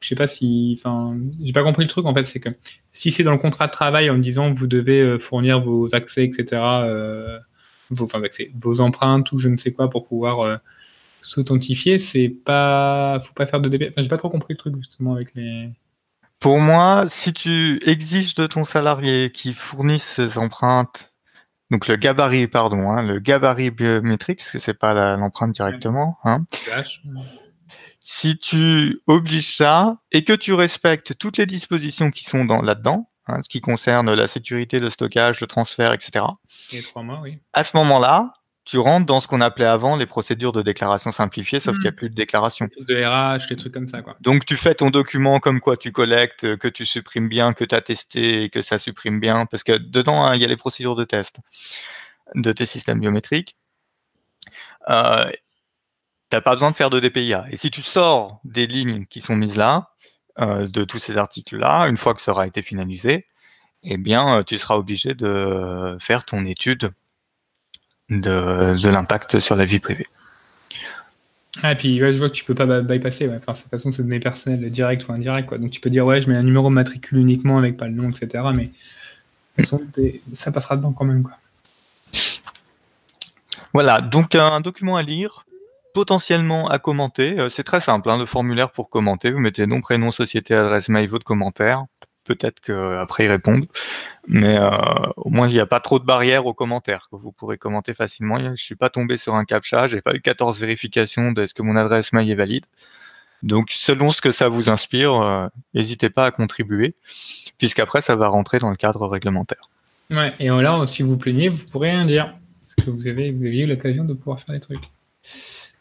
Je 0.00 0.08
sais 0.08 0.14
pas 0.14 0.26
si, 0.26 0.74
enfin, 0.78 1.16
j'ai 1.42 1.52
pas 1.52 1.62
compris 1.62 1.84
le 1.84 1.88
truc 1.88 2.06
en 2.06 2.14
fait, 2.14 2.24
c'est 2.24 2.40
que 2.40 2.50
si 2.92 3.10
c'est 3.10 3.22
dans 3.22 3.32
le 3.32 3.38
contrat 3.38 3.66
de 3.66 3.72
travail 3.72 4.10
en 4.10 4.18
disant 4.18 4.52
vous 4.52 4.66
devez 4.66 5.00
euh, 5.00 5.18
fournir 5.18 5.60
vos 5.60 5.94
accès, 5.94 6.24
etc., 6.24 6.60
euh, 6.84 7.38
vos, 7.90 8.04
enfin, 8.04 8.20
vos 8.60 8.80
empreintes 8.80 9.32
ou 9.32 9.38
je 9.38 9.48
ne 9.48 9.56
sais 9.56 9.72
quoi 9.72 9.88
pour 9.88 10.06
pouvoir 10.06 10.40
euh, 10.40 10.56
s'authentifier, 11.20 11.98
c'est 11.98 12.28
pas, 12.28 13.20
faut 13.24 13.32
pas 13.34 13.46
faire 13.46 13.60
de 13.60 13.68
DP. 13.68 13.90
Enfin, 13.90 14.02
j'ai 14.02 14.08
pas 14.08 14.18
trop 14.18 14.30
compris 14.30 14.54
le 14.54 14.58
truc 14.58 14.76
justement 14.76 15.14
avec 15.14 15.34
les. 15.34 15.70
Pour 16.40 16.58
moi, 16.58 17.06
si 17.08 17.32
tu 17.32 17.80
exiges 17.86 18.34
de 18.34 18.46
ton 18.46 18.64
salarié 18.64 19.32
qu'il 19.32 19.54
fournisse 19.54 20.04
ses 20.04 20.36
empreintes, 20.36 21.14
donc 21.70 21.88
le 21.88 21.96
gabarit, 21.96 22.46
pardon, 22.46 22.90
hein, 22.90 23.02
le 23.02 23.18
gabarit 23.18 23.70
biométrique, 23.70 24.38
parce 24.38 24.50
que 24.50 24.58
c'est 24.58 24.78
pas 24.78 25.16
l'empreinte 25.16 25.52
directement, 25.52 26.18
hein, 26.24 26.44
si 28.08 28.38
tu 28.38 29.02
obliges 29.08 29.56
ça 29.56 29.98
et 30.12 30.22
que 30.22 30.32
tu 30.32 30.54
respectes 30.54 31.18
toutes 31.18 31.38
les 31.38 31.46
dispositions 31.46 32.12
qui 32.12 32.22
sont 32.22 32.44
là-dedans, 32.44 33.10
hein, 33.26 33.40
ce 33.42 33.48
qui 33.48 33.60
concerne 33.60 34.14
la 34.14 34.28
sécurité, 34.28 34.78
le 34.78 34.90
stockage, 34.90 35.40
le 35.40 35.48
transfert, 35.48 35.92
etc. 35.92 36.24
Et 36.72 36.82
trois 36.82 37.02
mois, 37.02 37.18
oui. 37.20 37.40
À 37.52 37.64
ce 37.64 37.76
moment-là, 37.76 38.32
tu 38.64 38.78
rentres 38.78 39.06
dans 39.06 39.18
ce 39.18 39.26
qu'on 39.26 39.40
appelait 39.40 39.64
avant 39.64 39.96
les 39.96 40.06
procédures 40.06 40.52
de 40.52 40.62
déclaration 40.62 41.10
simplifiée, 41.10 41.58
sauf 41.58 41.74
qu'il 41.74 41.82
n'y 41.82 41.88
a 41.88 41.90
hmm. 41.90 41.96
plus 41.96 42.10
de 42.10 42.14
déclaration. 42.14 42.68
De 42.78 42.94
RH, 42.94 43.48
des 43.48 43.56
trucs 43.56 43.74
comme 43.74 43.88
ça. 43.88 44.02
Quoi. 44.02 44.16
Donc 44.20 44.46
tu 44.46 44.56
fais 44.56 44.76
ton 44.76 44.90
document 44.90 45.40
comme 45.40 45.58
quoi 45.58 45.76
tu 45.76 45.90
collectes, 45.90 46.56
que 46.58 46.68
tu 46.68 46.86
supprimes 46.86 47.28
bien, 47.28 47.54
que 47.54 47.64
tu 47.64 47.74
as 47.74 47.80
testé 47.80 48.44
et 48.44 48.50
que 48.50 48.62
ça 48.62 48.78
supprime 48.78 49.18
bien, 49.18 49.46
parce 49.46 49.64
que 49.64 49.76
dedans, 49.76 50.24
hein, 50.24 50.36
il 50.36 50.40
y 50.40 50.44
a 50.44 50.48
les 50.48 50.56
procédures 50.56 50.94
de 50.94 51.02
test 51.02 51.38
de 52.36 52.52
tes 52.52 52.66
systèmes 52.66 53.00
biométriques. 53.00 53.56
Euh, 54.90 55.28
tu 56.30 56.36
n'as 56.36 56.40
pas 56.40 56.52
besoin 56.52 56.70
de 56.70 56.76
faire 56.76 56.90
de 56.90 57.00
DPIA. 57.00 57.46
Et 57.50 57.56
si 57.56 57.70
tu 57.70 57.82
sors 57.82 58.40
des 58.44 58.66
lignes 58.66 59.06
qui 59.06 59.20
sont 59.20 59.36
mises 59.36 59.56
là, 59.56 59.90
euh, 60.38 60.68
de 60.68 60.84
tous 60.84 60.98
ces 60.98 61.16
articles-là, 61.16 61.86
une 61.88 61.96
fois 61.96 62.12
que 62.12 62.20
ça 62.20 62.32
aura 62.32 62.46
été 62.46 62.60
finalisé, 62.60 63.26
eh 63.84 63.96
bien, 63.96 64.38
euh, 64.38 64.42
tu 64.42 64.58
seras 64.58 64.74
obligé 64.74 65.14
de 65.14 65.96
faire 65.98 66.26
ton 66.26 66.44
étude 66.44 66.90
de, 68.10 68.86
l'impact 68.86 69.40
sur 69.40 69.56
la 69.56 69.64
vie 69.64 69.78
privée. 69.78 70.06
Ah, 71.62 71.72
et 71.72 71.74
puis 71.74 71.98
je 71.98 72.18
vois 72.18 72.28
que 72.28 72.34
tu 72.34 72.44
peux 72.44 72.54
pas 72.54 72.82
bypasser. 72.82 73.28
Ouais. 73.28 73.38
Enfin, 73.38 73.52
de 73.52 73.58
toute 73.58 73.70
façon, 73.70 73.92
c'est 73.92 74.02
données 74.02 74.20
personnelles 74.20 74.70
directes 74.70 75.08
ou 75.08 75.12
indirectes. 75.12 75.48
Quoi. 75.48 75.56
Donc 75.56 75.70
tu 75.70 75.80
peux 75.80 75.88
dire, 75.88 76.04
ouais, 76.04 76.20
je 76.20 76.28
mets 76.28 76.36
un 76.36 76.42
numéro 76.42 76.68
de 76.68 76.74
matricule 76.74 77.18
uniquement 77.18 77.56
avec 77.56 77.78
pas 77.78 77.86
le 77.86 77.94
nom, 77.94 78.10
etc. 78.10 78.44
Mais 78.54 78.64
de 79.56 79.62
toute 79.62 79.70
façon, 79.70 79.80
ça 80.34 80.52
passera 80.52 80.76
dedans 80.76 80.92
quand 80.92 81.06
même. 81.06 81.22
Quoi. 81.22 81.38
Voilà, 83.72 84.02
donc 84.02 84.34
un 84.34 84.60
document 84.60 84.96
à 84.96 85.02
lire, 85.02 85.45
potentiellement 85.96 86.68
à 86.68 86.78
commenter. 86.78 87.40
Euh, 87.40 87.48
c'est 87.48 87.64
très 87.64 87.80
simple, 87.80 88.10
hein, 88.10 88.18
le 88.18 88.26
formulaire 88.26 88.70
pour 88.70 88.90
commenter. 88.90 89.30
Vous 89.30 89.38
mettez 89.38 89.66
nom, 89.66 89.80
prénom, 89.80 90.10
société, 90.10 90.52
adresse 90.52 90.90
mail, 90.90 91.08
votre 91.08 91.24
commentaire. 91.24 91.86
Peut-être 92.24 92.60
qu'après 92.60 93.24
ils 93.24 93.30
répondent. 93.30 93.64
Mais 94.28 94.58
euh, 94.58 94.68
au 95.16 95.30
moins, 95.30 95.48
il 95.48 95.54
n'y 95.54 95.60
a 95.60 95.64
pas 95.64 95.80
trop 95.80 95.98
de 95.98 96.04
barrières 96.04 96.44
aux 96.44 96.52
commentaires 96.52 97.08
vous 97.12 97.32
pourrez 97.32 97.56
commenter 97.56 97.94
facilement. 97.94 98.38
Je 98.38 98.48
ne 98.48 98.56
suis 98.56 98.74
pas 98.74 98.90
tombé 98.90 99.16
sur 99.16 99.36
un 99.36 99.46
captcha, 99.46 99.88
j'ai 99.88 100.02
pas 100.02 100.14
eu 100.14 100.20
14 100.20 100.60
vérifications 100.60 101.32
de 101.32 101.44
est-ce 101.44 101.54
que 101.54 101.62
mon 101.62 101.76
adresse 101.76 102.12
mail 102.12 102.30
est 102.30 102.34
valide. 102.34 102.66
Donc, 103.42 103.68
selon 103.70 104.10
ce 104.10 104.20
que 104.20 104.32
ça 104.32 104.48
vous 104.48 104.68
inspire, 104.68 105.14
euh, 105.14 105.48
n'hésitez 105.72 106.10
pas 106.10 106.26
à 106.26 106.30
contribuer, 106.30 106.94
puisqu'après, 107.56 108.02
ça 108.02 108.16
va 108.16 108.28
rentrer 108.28 108.58
dans 108.58 108.70
le 108.70 108.76
cadre 108.76 109.06
réglementaire. 109.08 109.70
Ouais, 110.10 110.34
et 110.40 110.48
là, 110.48 110.86
si 110.86 111.02
vous 111.02 111.16
plaignez, 111.16 111.48
vous 111.48 111.64
pourrez 111.64 111.92
rien 111.92 112.04
dire, 112.04 112.34
parce 112.66 112.86
que 112.86 112.90
vous 112.90 113.08
avez, 113.08 113.30
vous 113.30 113.44
eu 113.44 113.66
l'occasion 113.66 114.04
de 114.04 114.12
pouvoir 114.12 114.40
faire 114.40 114.54
des 114.54 114.60
trucs. 114.60 114.90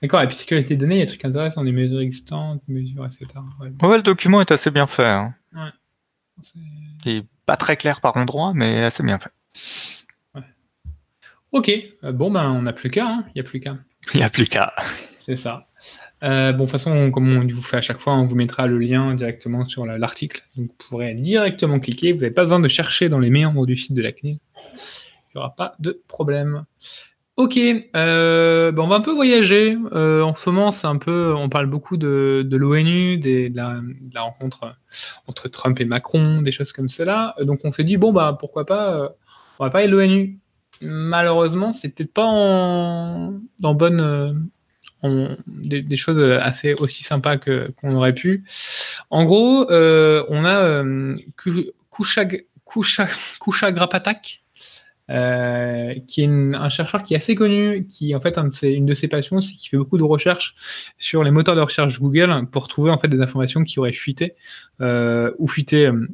D'accord, 0.05 0.21
et 0.21 0.27
puis 0.27 0.35
sécurité 0.35 0.69
des 0.69 0.75
données, 0.75 0.97
il 0.97 0.99
y 0.99 1.01
a 1.01 1.05
des 1.05 1.09
trucs 1.09 1.25
intéressants, 1.25 1.63
des 1.63 1.71
mesures 1.71 1.99
existantes, 1.99 2.61
mesures, 2.67 3.07
etc. 3.07 3.25
Ouais, 3.81 3.97
le 3.97 4.03
document 4.03 4.39
est 4.39 4.51
assez 4.51 4.69
bien 4.69 4.85
fait. 4.85 5.07
Hein. 5.07 5.33
Ouais. 5.55 5.71
Il 7.05 7.23
pas 7.47 7.57
très 7.57 7.75
clair 7.75 8.01
par 8.01 8.15
endroit, 8.15 8.53
mais 8.53 8.83
assez 8.83 9.01
bien 9.01 9.17
fait. 9.17 9.31
Ouais. 10.35 10.43
Ok, 11.53 11.71
euh, 12.03 12.11
bon, 12.11 12.29
ben 12.29 12.51
on 12.51 12.61
n'a 12.61 12.73
plus 12.73 12.91
qu'à, 12.91 13.07
hein. 13.07 13.23
il 13.29 13.31
n'y 13.37 13.41
a 13.41 13.43
plus 13.43 13.59
qu'à. 13.59 13.79
Il 14.13 14.19
n'y 14.19 14.23
a 14.23 14.29
plus 14.29 14.47
qu'à. 14.47 14.75
C'est 15.17 15.35
ça. 15.35 15.69
Euh, 16.21 16.51
bon, 16.51 16.59
de 16.59 16.63
toute 16.65 16.73
façon, 16.73 17.09
comme 17.09 17.35
on 17.35 17.47
vous 17.47 17.63
fait 17.63 17.77
à 17.77 17.81
chaque 17.81 17.99
fois, 17.99 18.13
on 18.13 18.27
vous 18.27 18.35
mettra 18.35 18.67
le 18.67 18.77
lien 18.77 19.15
directement 19.15 19.67
sur 19.67 19.87
l'article. 19.87 20.43
Donc, 20.55 20.67
vous 20.67 20.75
pourrez 20.87 21.15
directement 21.15 21.79
cliquer. 21.79 22.11
Vous 22.11 22.19
n'avez 22.19 22.33
pas 22.33 22.43
besoin 22.43 22.59
de 22.59 22.67
chercher 22.67 23.09
dans 23.09 23.17
les 23.17 23.31
méandres 23.31 23.65
du 23.65 23.75
site 23.75 23.93
de 23.93 24.03
la 24.03 24.11
CNIL. 24.11 24.37
Il 24.37 25.37
n'y 25.37 25.39
aura 25.39 25.55
pas 25.55 25.73
de 25.79 25.99
problème. 26.07 26.65
Ok, 27.37 27.57
euh, 27.57 28.71
on 28.77 28.87
va 28.87 28.95
un 28.95 29.01
peu 29.01 29.11
voyager. 29.11 29.77
Euh, 29.91 30.21
en 30.21 30.33
ce 30.35 30.49
moment, 30.49 30.71
c'est 30.71 30.87
un 30.87 30.95
peu, 30.97 31.33
on 31.35 31.49
parle 31.49 31.65
beaucoup 31.65 31.97
de, 31.97 32.47
l'ONU, 32.49 33.17
de, 33.17 33.51
la, 33.53 34.21
rencontre 34.21 34.73
entre 35.27 35.49
Trump 35.49 35.77
et 35.81 35.85
Macron, 35.85 36.41
des 36.41 36.51
choses 36.51 36.71
comme 36.71 36.87
cela. 36.87 37.35
Donc 37.41 37.59
on 37.65 37.71
s'est 37.71 37.83
dit 37.83 37.97
bon 37.97 38.13
bah 38.13 38.37
pourquoi 38.39 38.65
pas, 38.65 38.93
euh, 38.95 39.09
on 39.59 39.67
va 39.67 39.85
de 39.85 39.91
l'ONU. 39.91 40.39
Malheureusement, 40.81 41.73
c'était 41.73 42.05
pas 42.05 42.25
en, 42.25 43.33
bonne, 43.61 44.49
des, 45.47 45.97
choses 45.97 46.21
assez 46.41 46.73
aussi 46.75 47.03
sympas 47.03 47.37
que 47.37 47.73
qu'on 47.81 47.95
aurait 47.95 48.13
pu. 48.13 48.45
En 49.09 49.25
gros, 49.25 49.65
on 49.69 50.45
a 50.45 50.83
Kushag, 51.91 52.45
Kushag, 52.65 53.75
Grapatak 53.75 54.44
euh, 55.11 55.93
qui 56.07 56.23
est 56.23 56.27
un 56.27 56.69
chercheur 56.69 57.03
qui 57.03 57.13
est 57.13 57.17
assez 57.17 57.35
connu, 57.35 57.85
qui 57.85 58.15
en 58.15 58.19
fait 58.19 58.39
une 58.63 58.85
de 58.85 58.93
ses 58.95 59.07
passions, 59.07 59.39
c'est 59.39 59.53
qu'il 59.53 59.69
fait 59.69 59.77
beaucoup 59.77 59.99
de 59.99 60.03
recherches 60.03 60.55
sur 60.97 61.23
les 61.23 61.31
moteurs 61.31 61.55
de 61.55 61.61
recherche 61.61 61.99
Google 61.99 62.47
pour 62.51 62.67
trouver 62.67 62.91
en 62.91 62.97
fait 62.97 63.07
des 63.07 63.21
informations 63.21 63.63
qui 63.63 63.79
auraient 63.79 63.93
fuité 63.93 64.35
euh, 64.81 65.31
ou 65.37 65.47
fuité. 65.47 65.85
Euh, 65.85 66.07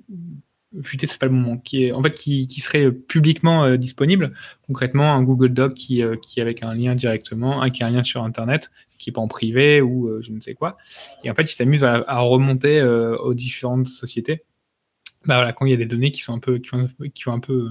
fuité, 0.84 1.08
c'est 1.08 1.20
pas 1.20 1.26
le 1.26 1.32
moment. 1.32 1.58
Qui 1.58 1.86
est 1.86 1.92
en 1.94 2.04
fait 2.04 2.12
qui, 2.12 2.48
serait 2.60 2.92
publiquement 2.92 3.64
euh, 3.64 3.78
disponible. 3.78 4.34
Concrètement, 4.68 5.14
un 5.14 5.24
Google 5.24 5.54
Doc 5.54 5.74
qui, 5.74 6.02
est 6.02 6.42
avec 6.42 6.64
un 6.64 6.74
lien 6.74 6.96
directement, 6.96 7.70
qui 7.70 7.84
a 7.84 7.88
un 7.88 7.92
lien 7.92 8.04
sur 8.04 8.24
Internet, 8.24 8.72
qui 9.00 9.10
est 9.10 9.14
pas 9.14 9.22
en 9.22 9.28
privé 9.28 9.82
ou 9.82 10.22
je 10.22 10.32
ne 10.32 10.40
sais 10.42 10.54
quoi. 10.54 10.78
Et 11.24 11.32
en 11.32 11.36
fait, 11.36 11.44
il 11.44 11.56
s'amuse 11.56 11.84
à, 11.84 12.20
remonter 12.20 12.82
aux 12.84 13.34
différentes 13.34 13.88
sociétés. 13.88 14.44
Bah 15.26 15.36
voilà, 15.36 15.54
quand 15.54 15.66
il 15.66 15.72
y 15.72 15.74
a 15.74 15.78
des 15.78 15.86
données 15.86 16.12
qui 16.12 16.22
sont 16.22 16.34
un 16.34 16.40
peu 16.40 16.58
qui 16.58 17.30
un 17.30 17.40
peu 17.40 17.70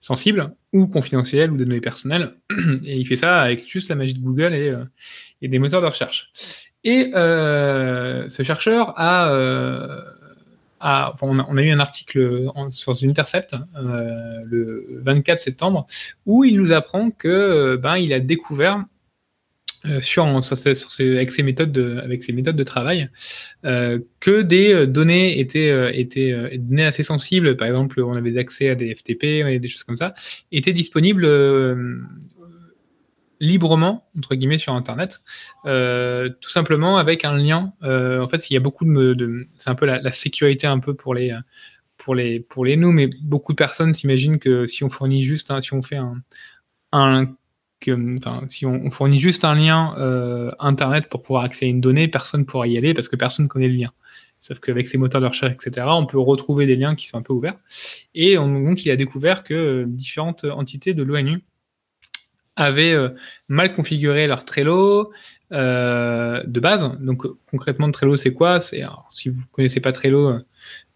sensibles 0.00 0.52
ou 0.72 0.86
confidentielles 0.86 1.50
ou 1.50 1.56
des 1.56 1.64
données 1.64 1.80
personnelles. 1.80 2.34
Et 2.84 2.96
il 2.96 3.06
fait 3.06 3.16
ça 3.16 3.40
avec 3.40 3.68
juste 3.68 3.88
la 3.88 3.96
magie 3.96 4.14
de 4.14 4.20
Google 4.20 4.54
et, 4.54 4.70
euh, 4.70 4.84
des 5.42 5.58
moteurs 5.58 5.82
de 5.82 5.86
recherche. 5.86 6.30
Et 6.84 7.12
euh, 7.14 8.28
ce 8.28 8.42
chercheur 8.42 8.94
a, 8.98 9.30
euh, 9.30 10.00
on, 10.80 11.56
a, 11.56 11.62
eu 11.62 11.70
un 11.70 11.80
article 11.80 12.50
sur 12.70 12.96
Intercept 13.02 13.54
le 13.76 15.00
24 15.02 15.40
septembre 15.40 15.86
où 16.24 16.44
il 16.44 16.56
nous 16.58 16.72
apprend 16.72 17.10
que 17.10 17.76
ben 17.76 17.96
il 17.98 18.14
a 18.14 18.20
découvert 18.20 18.82
euh, 19.86 20.02
sur, 20.02 20.26
avec 20.26 21.32
ses 21.32 21.42
méthodes 21.42 21.72
de, 21.72 21.96
avec 22.04 22.28
méthodes 22.28 22.56
de 22.56 22.64
travail, 22.64 23.08
euh, 23.64 23.98
que 24.20 24.42
des 24.42 24.74
euh, 24.74 24.86
données 24.86 25.40
étaient, 25.40 25.98
étaient 25.98 26.58
données 26.58 26.84
assez 26.84 27.02
sensibles, 27.02 27.56
par 27.56 27.66
exemple, 27.66 28.02
on 28.02 28.14
avait 28.14 28.36
accès 28.36 28.68
à 28.68 28.74
des 28.74 28.94
FTP, 28.94 29.58
des 29.58 29.68
choses 29.68 29.84
comme 29.84 29.96
ça, 29.96 30.12
étaient 30.52 30.74
disponibles 30.74 31.26
librement 33.40 34.06
entre 34.18 34.34
guillemets 34.34 34.58
sur 34.58 34.74
Internet, 34.74 35.22
tout 35.64 36.50
simplement 36.50 36.98
avec 36.98 37.24
un 37.24 37.38
lien. 37.38 37.72
en 37.80 38.28
fait, 38.28 38.50
il 38.50 38.54
y 38.54 38.56
a 38.58 38.60
beaucoup 38.60 38.84
de, 38.84 39.46
c'est 39.56 39.70
un 39.70 39.74
peu 39.74 39.86
la, 39.86 40.12
sécurité 40.12 40.66
un 40.66 40.78
peu 40.78 40.92
pour 40.92 41.14
les 41.14 41.34
pour 41.96 42.14
les 42.14 42.40
pour 42.40 42.66
les 42.66 42.76
nous, 42.76 42.92
mais 42.92 43.08
beaucoup 43.22 43.54
de 43.54 43.56
personnes 43.56 43.94
s'imaginent 43.94 44.38
que 44.38 44.66
si 44.66 44.84
on 44.84 44.90
fournit 44.90 45.24
juste, 45.24 45.50
si 45.62 45.72
on 45.72 45.80
fait 45.80 45.96
un 46.92 47.34
si 48.48 48.66
on, 48.66 48.90
fournit 48.90 49.18
juste 49.18 49.44
un 49.44 49.54
lien 49.54 49.94
euh, 49.98 50.50
Internet 50.58 51.08
pour 51.08 51.22
pouvoir 51.22 51.44
accéder 51.44 51.66
à 51.66 51.70
une 51.70 51.80
donnée, 51.80 52.08
personne 52.08 52.40
ne 52.40 52.44
pourra 52.44 52.66
y 52.66 52.76
aller 52.76 52.94
parce 52.94 53.08
que 53.08 53.16
personne 53.16 53.44
ne 53.44 53.48
connaît 53.48 53.68
le 53.68 53.74
lien. 53.74 53.92
Sauf 54.38 54.58
qu'avec 54.60 54.88
ces 54.88 54.98
moteurs 54.98 55.20
de 55.20 55.26
recherche, 55.26 55.52
etc., 55.52 55.86
on 55.90 56.06
peut 56.06 56.18
retrouver 56.18 56.66
des 56.66 56.74
liens 56.74 56.94
qui 56.94 57.06
sont 57.06 57.18
un 57.18 57.22
peu 57.22 57.32
ouverts. 57.32 57.58
Et 58.14 58.36
donc, 58.36 58.84
il 58.84 58.90
a 58.90 58.96
découvert 58.96 59.44
que 59.44 59.54
euh, 59.54 59.84
différentes 59.86 60.44
entités 60.44 60.94
de 60.94 61.02
l'ONU 61.02 61.42
avaient 62.56 62.92
euh, 62.92 63.10
mal 63.48 63.74
configuré 63.74 64.26
leur 64.26 64.44
Trello 64.44 65.12
de 65.50 66.60
base. 66.60 66.96
Donc, 67.00 67.24
concrètement, 67.50 67.90
Trello, 67.90 68.16
c'est 68.16 68.32
quoi? 68.32 68.60
Si 68.60 68.78
vous 69.28 69.40
ne 69.40 69.46
connaissez 69.50 69.80
pas 69.80 69.90
Trello, 69.90 70.38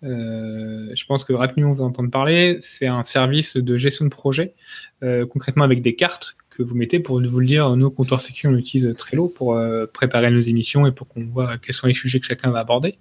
je 0.02 1.04
pense 1.06 1.24
que 1.24 1.32
rapidement 1.32 1.70
vous 1.70 1.80
en 1.80 1.86
entendre 1.86 2.10
parler. 2.10 2.58
C'est 2.60 2.86
un 2.86 3.04
service 3.04 3.56
de 3.56 3.76
gestion 3.76 4.04
de 4.04 4.10
projet, 4.10 4.54
concrètement 5.00 5.64
avec 5.64 5.82
des 5.82 5.94
cartes 5.94 6.36
que 6.54 6.62
vous 6.62 6.74
mettez 6.74 7.00
pour 7.00 7.20
vous 7.20 7.40
le 7.40 7.46
dire. 7.46 7.76
Nous, 7.76 7.90
comptoir 7.90 8.20
sécu, 8.20 8.46
on 8.46 8.56
utilise 8.56 8.94
Trello 8.96 9.28
pour 9.28 9.56
euh, 9.56 9.86
préparer 9.86 10.30
nos 10.30 10.40
émissions 10.40 10.86
et 10.86 10.92
pour 10.92 11.08
qu'on 11.08 11.24
voit 11.24 11.58
quels 11.58 11.74
sont 11.74 11.86
les 11.86 11.94
sujets 11.94 12.20
que 12.20 12.26
chacun 12.26 12.50
va 12.50 12.60
aborder. 12.60 12.98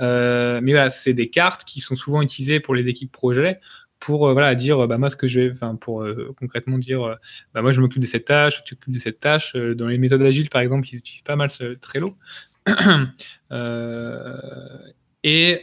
Euh, 0.00 0.60
mais 0.62 0.72
voilà, 0.72 0.90
c'est 0.90 1.14
des 1.14 1.30
cartes 1.30 1.64
qui 1.64 1.80
sont 1.80 1.96
souvent 1.96 2.22
utilisées 2.22 2.60
pour 2.60 2.74
les 2.74 2.88
équipes 2.88 3.12
projet 3.12 3.60
pour 4.00 4.28
euh, 4.28 4.54
dire 4.54 4.88
bah 4.88 4.96
moi 4.96 5.10
ce 5.10 5.16
que 5.16 5.28
je 5.28 5.50
enfin 5.50 5.76
pour 5.76 6.06
concrètement 6.38 6.78
dire 6.78 7.18
bah 7.52 7.60
moi 7.60 7.72
je 7.72 7.82
m'occupe 7.82 8.00
de 8.00 8.06
cette 8.06 8.24
tâche 8.24 8.64
tu 8.64 8.74
t'occupes 8.74 8.94
de 8.94 8.98
cette 8.98 9.20
tâche 9.20 9.54
dans 9.54 9.88
les 9.88 9.98
méthodes 9.98 10.22
agiles 10.22 10.48
par 10.48 10.62
exemple 10.62 10.88
ils 10.90 10.96
utilisent 10.96 11.20
pas 11.20 11.36
mal 11.36 11.50
Trello 11.82 12.16
Et 15.22 15.62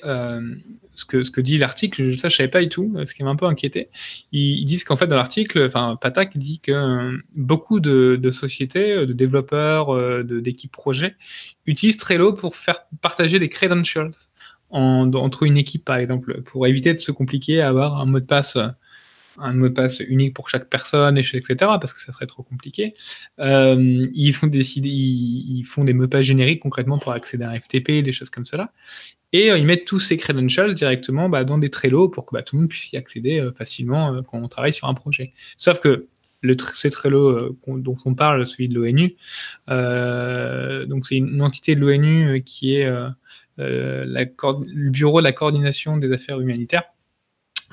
ce 0.97 1.05
que, 1.05 1.23
ce 1.23 1.29
que 1.29 1.41
dit 1.41 1.57
l'article, 1.57 2.17
ça 2.17 2.27
je 2.27 2.35
savais 2.35 2.49
pas 2.49 2.61
du 2.61 2.69
tout, 2.69 2.91
ce 3.05 3.13
qui 3.13 3.23
m'a 3.23 3.29
un 3.29 3.35
peu 3.35 3.45
inquiété. 3.45 3.89
Ils, 4.31 4.65
disent 4.65 4.83
qu'en 4.83 4.95
fait 4.95 5.05
dans 5.05 5.15
l'article, 5.15 5.63
enfin 5.63 5.95
Patak 6.01 6.35
dit 6.37 6.59
que 6.59 6.71
euh, 6.71 7.17
beaucoup 7.35 7.79
de, 7.79 8.31
sociétés, 8.31 8.91
euh, 8.93 9.05
de 9.05 9.13
développeurs, 9.13 9.95
euh, 9.95 10.23
d'équipes 10.23 10.71
projets 10.71 11.15
utilisent 11.67 11.97
Trello 11.97 12.33
pour 12.33 12.55
faire 12.55 12.81
partager 13.01 13.37
des 13.37 13.47
credentials 13.47 14.11
entre 14.71 15.43
une 15.43 15.55
équipe 15.55 15.85
par 15.85 15.97
exemple, 15.97 16.41
pour 16.41 16.65
éviter 16.65 16.93
de 16.93 16.99
se 16.99 17.11
compliquer 17.11 17.61
à 17.61 17.69
avoir 17.69 18.01
un 18.01 18.05
mot 18.05 18.19
de 18.19 18.25
passe 18.25 18.57
un 19.39 19.53
mot 19.53 19.69
de 19.69 19.73
passe 19.73 19.99
unique 19.99 20.33
pour 20.33 20.49
chaque 20.49 20.67
personne, 20.67 21.15
etc., 21.15 21.55
parce 21.79 21.93
que 21.93 22.01
ça 22.01 22.11
serait 22.11 22.25
trop 22.25 22.41
compliqué. 22.41 22.95
ils, 23.37 24.07
ils, 24.15 25.63
font 25.63 25.83
des 25.83 25.93
mots 25.93 26.05
de 26.05 26.09
passe 26.09 26.25
génériques 26.25 26.59
concrètement 26.59 26.97
pour 26.97 27.11
accéder 27.11 27.43
à 27.43 27.51
un 27.51 27.59
FTP, 27.59 28.01
des 28.01 28.11
choses 28.11 28.31
comme 28.31 28.47
cela. 28.47 28.71
Et 29.33 29.51
euh, 29.51 29.57
ils 29.57 29.65
mettent 29.65 29.85
tous 29.85 29.99
ces 29.99 30.17
credentials 30.17 30.73
directement 30.73 31.29
bah, 31.29 31.43
dans 31.43 31.57
des 31.57 31.69
Trello 31.69 32.07
pour 32.09 32.25
que 32.25 32.33
bah, 32.33 32.43
tout 32.43 32.55
le 32.55 32.61
monde 32.61 32.69
puisse 32.69 32.91
y 32.91 32.97
accéder 32.97 33.39
euh, 33.39 33.51
facilement 33.51 34.13
euh, 34.13 34.21
quand 34.21 34.37
on 34.37 34.47
travaille 34.47 34.73
sur 34.73 34.87
un 34.87 34.93
projet. 34.93 35.33
Sauf 35.57 35.79
que 35.79 36.07
le 36.41 36.55
ces 36.73 36.91
Trello 36.91 37.57
dont 37.67 37.97
on 38.05 38.13
parle, 38.13 38.45
celui 38.45 38.69
de 38.69 38.75
l'ONU, 38.75 39.15
donc 40.87 41.07
c'est 41.07 41.15
une 41.15 41.41
entité 41.41 41.73
de 41.73 41.81
l'ONU 41.81 42.43
qui 42.43 42.75
est 42.75 42.87
le 43.57 44.89
bureau 44.91 45.19
de 45.19 45.23
la 45.23 45.31
coordination 45.31 45.97
des 45.97 46.13
affaires 46.13 46.39
humanitaires 46.39 46.83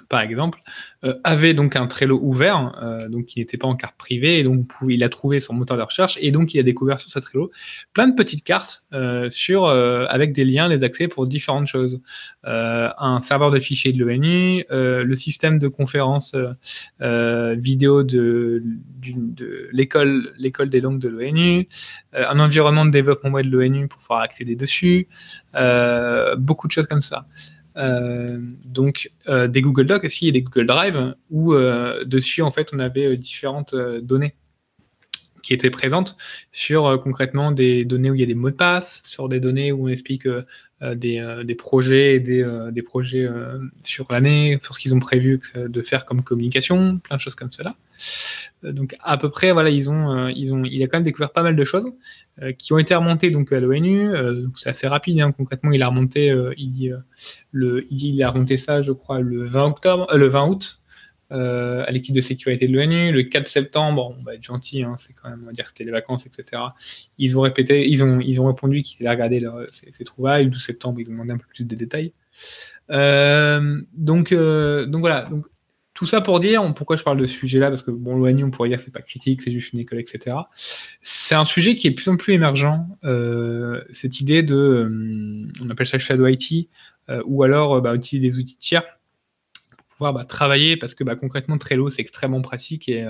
par 0.08 0.20
exemple, 0.20 0.60
euh, 1.04 1.14
avait 1.24 1.54
donc 1.54 1.76
un 1.76 1.86
Trello 1.86 2.18
ouvert, 2.22 2.78
euh, 2.82 3.08
donc 3.08 3.26
qui 3.26 3.38
n'était 3.38 3.56
pas 3.56 3.66
en 3.66 3.76
carte 3.76 3.96
privée, 3.96 4.38
et 4.38 4.44
donc 4.44 4.70
il 4.88 5.02
a 5.04 5.08
trouvé 5.08 5.40
son 5.40 5.54
moteur 5.54 5.76
de 5.76 5.82
recherche, 5.82 6.18
et 6.20 6.30
donc 6.30 6.54
il 6.54 6.60
a 6.60 6.62
découvert 6.62 7.00
sur 7.00 7.10
sa 7.10 7.20
Trello 7.20 7.50
plein 7.92 8.08
de 8.08 8.14
petites 8.14 8.44
cartes 8.44 8.84
euh, 8.92 9.30
sur, 9.30 9.66
avec 9.66 10.32
des 10.32 10.44
liens, 10.44 10.68
des 10.68 10.84
accès 10.84 11.08
pour 11.08 11.26
différentes 11.26 11.66
choses. 11.66 12.00
un 12.44 13.20
serveur 13.20 13.50
de 13.50 13.60
fichiers 13.60 13.92
de 13.92 14.04
l'ONU, 14.04 14.64
le 14.70 15.14
système 15.14 15.58
de 15.58 15.68
conférence 15.68 16.34
vidéo 17.00 18.02
de, 18.02 18.62
de 19.02 19.68
l'école, 19.72 20.32
l'école 20.38 20.68
des 20.68 20.80
langues 20.80 21.00
de 21.00 21.08
l'ONU, 21.08 21.68
un 22.12 22.38
environnement 22.38 22.84
de 22.84 22.90
développement 22.90 23.30
web 23.30 23.46
de 23.46 23.56
l'ONU 23.56 23.88
pour 23.88 24.00
pouvoir 24.00 24.20
accéder 24.20 24.56
dessus, 24.56 25.08
beaucoup 26.38 26.66
de 26.66 26.72
choses 26.72 26.86
comme 26.86 27.02
ça. 27.02 27.26
Euh, 27.76 28.38
donc 28.64 29.10
euh, 29.28 29.48
des 29.48 29.60
Google 29.60 29.86
Docs 29.86 30.04
aussi 30.04 30.28
et 30.28 30.32
des 30.32 30.42
Google 30.42 30.66
Drive 30.66 31.14
où 31.30 31.54
euh, 31.54 32.04
dessus 32.04 32.40
en 32.40 32.52
fait 32.52 32.70
on 32.72 32.78
avait 32.78 33.16
différentes 33.16 33.74
données? 33.74 34.34
Qui 35.44 35.52
étaient 35.52 35.70
présentes 35.70 36.16
sur 36.52 37.00
concrètement 37.02 37.52
des 37.52 37.84
données 37.84 38.10
où 38.10 38.14
il 38.14 38.20
y 38.20 38.24
a 38.24 38.26
des 38.26 38.34
mots 38.34 38.50
de 38.50 38.56
passe, 38.56 39.02
sur 39.04 39.28
des 39.28 39.40
données 39.40 39.72
où 39.72 39.86
on 39.86 39.88
explique 39.88 40.26
des, 40.80 41.42
des, 41.44 41.54
projets 41.54 42.16
et 42.16 42.20
des, 42.20 42.44
des 42.72 42.82
projets 42.82 43.28
sur 43.82 44.06
l'année, 44.10 44.58
sur 44.62 44.74
ce 44.74 44.80
qu'ils 44.80 44.94
ont 44.94 45.00
prévu 45.00 45.40
de 45.54 45.82
faire 45.82 46.04
comme 46.04 46.22
communication, 46.22 46.98
plein 46.98 47.16
de 47.16 47.20
choses 47.20 47.34
comme 47.34 47.52
cela. 47.52 47.76
donc 48.62 48.96
à 49.00 49.16
peu 49.16 49.30
près 49.30 49.52
voilà 49.52 49.70
ils 49.70 49.88
ont 49.88 50.28
ils 50.28 50.52
ont 50.52 50.64
il 50.64 50.82
a 50.82 50.86
quand 50.86 50.98
même 50.98 51.04
découvert 51.04 51.30
pas 51.30 51.42
mal 51.42 51.56
de 51.56 51.64
choses 51.64 51.88
euh, 52.42 52.52
qui 52.52 52.72
ont 52.72 52.78
été 52.78 52.96
remontés 52.96 53.30
donc 53.30 53.52
à 53.52 53.60
l'ONU. 53.60 54.12
Euh, 54.12 54.46
c'est 54.56 54.68
assez 54.68 54.88
rapide, 54.88 55.20
hein, 55.20 55.30
concrètement, 55.30 55.70
il 55.70 55.80
a 55.84 55.88
remonté, 55.88 56.30
euh, 56.30 56.52
il, 56.56 57.00
le, 57.52 57.86
il 57.92 58.20
a 58.24 58.30
remonté 58.30 58.56
ça, 58.56 58.82
je 58.82 58.90
crois, 58.90 59.20
le 59.20 59.46
20 59.46 59.64
octobre, 59.66 60.08
le 60.16 60.26
20 60.26 60.48
août. 60.48 60.80
À 61.30 61.90
l'équipe 61.90 62.14
de 62.14 62.20
sécurité 62.20 62.66
de 62.66 62.72
l'ONU. 62.72 63.12
Le 63.12 63.22
4 63.24 63.48
septembre, 63.48 64.14
on 64.18 64.22
va 64.22 64.34
être 64.34 64.42
gentil, 64.42 64.82
hein, 64.82 64.94
c'est 64.98 65.12
quand 65.14 65.28
même, 65.30 65.40
on 65.42 65.46
va 65.46 65.52
dire 65.52 65.64
que 65.64 65.70
c'était 65.70 65.84
les 65.84 65.90
vacances, 65.90 66.26
etc. 66.26 66.62
Ils 67.18 67.36
ont 67.38 67.40
répété, 67.40 67.88
ils 67.88 68.04
ont, 68.04 68.20
ils 68.20 68.40
ont 68.40 68.46
répondu 68.46 68.82
qu'ils 68.82 69.06
allaient 69.06 69.16
regarder 69.16 69.40
leur, 69.40 69.66
ces, 69.70 70.04
trouvailles. 70.04 70.44
Le 70.44 70.50
12 70.50 70.64
septembre, 70.64 71.00
ils 71.00 71.08
ont 71.08 71.12
demandé 71.12 71.32
un 71.32 71.38
peu 71.38 71.46
plus 71.48 71.64
de 71.64 71.74
détails. 71.74 72.12
donc, 72.88 74.32
donc 74.32 75.00
voilà. 75.00 75.22
Donc, 75.30 75.46
tout 75.94 76.06
ça 76.06 76.20
pour 76.20 76.40
dire, 76.40 76.74
pourquoi 76.74 76.96
je 76.96 77.04
parle 77.04 77.18
de 77.18 77.26
ce 77.26 77.34
sujet-là, 77.38 77.70
parce 77.70 77.82
que 77.82 77.92
bon, 77.92 78.16
l'ONU, 78.16 78.42
on 78.42 78.50
pourrait 78.50 78.68
dire 78.68 78.78
que 78.78 78.84
c'est 78.84 78.92
pas 78.92 79.00
critique, 79.00 79.40
c'est 79.40 79.52
juste 79.52 79.72
une 79.72 79.78
école, 79.78 80.00
etc. 80.00 80.36
C'est 81.02 81.36
un 81.36 81.44
sujet 81.44 81.76
qui 81.76 81.86
est 81.86 81.90
de 81.90 81.94
plus 81.94 82.08
en 82.08 82.16
plus 82.16 82.34
émergent, 82.34 82.84
euh, 83.04 83.80
cette 83.92 84.20
idée 84.20 84.42
de, 84.42 84.56
euh, 84.56 85.46
on 85.62 85.70
appelle 85.70 85.86
ça 85.86 86.00
shadow 86.00 86.26
IT, 86.26 86.68
euh, 87.10 87.22
ou 87.26 87.44
alors 87.44 87.80
bah, 87.80 87.94
utiliser 87.94 88.28
des 88.28 88.38
outils 88.38 88.58
tiers 88.58 88.82
bah, 90.12 90.24
travailler, 90.24 90.76
parce 90.76 90.94
que 90.94 91.04
bah, 91.04 91.16
concrètement, 91.16 91.58
Trello, 91.58 91.90
c'est 91.90 92.02
extrêmement 92.02 92.42
pratique 92.42 92.88
et, 92.88 93.00
et 93.00 93.06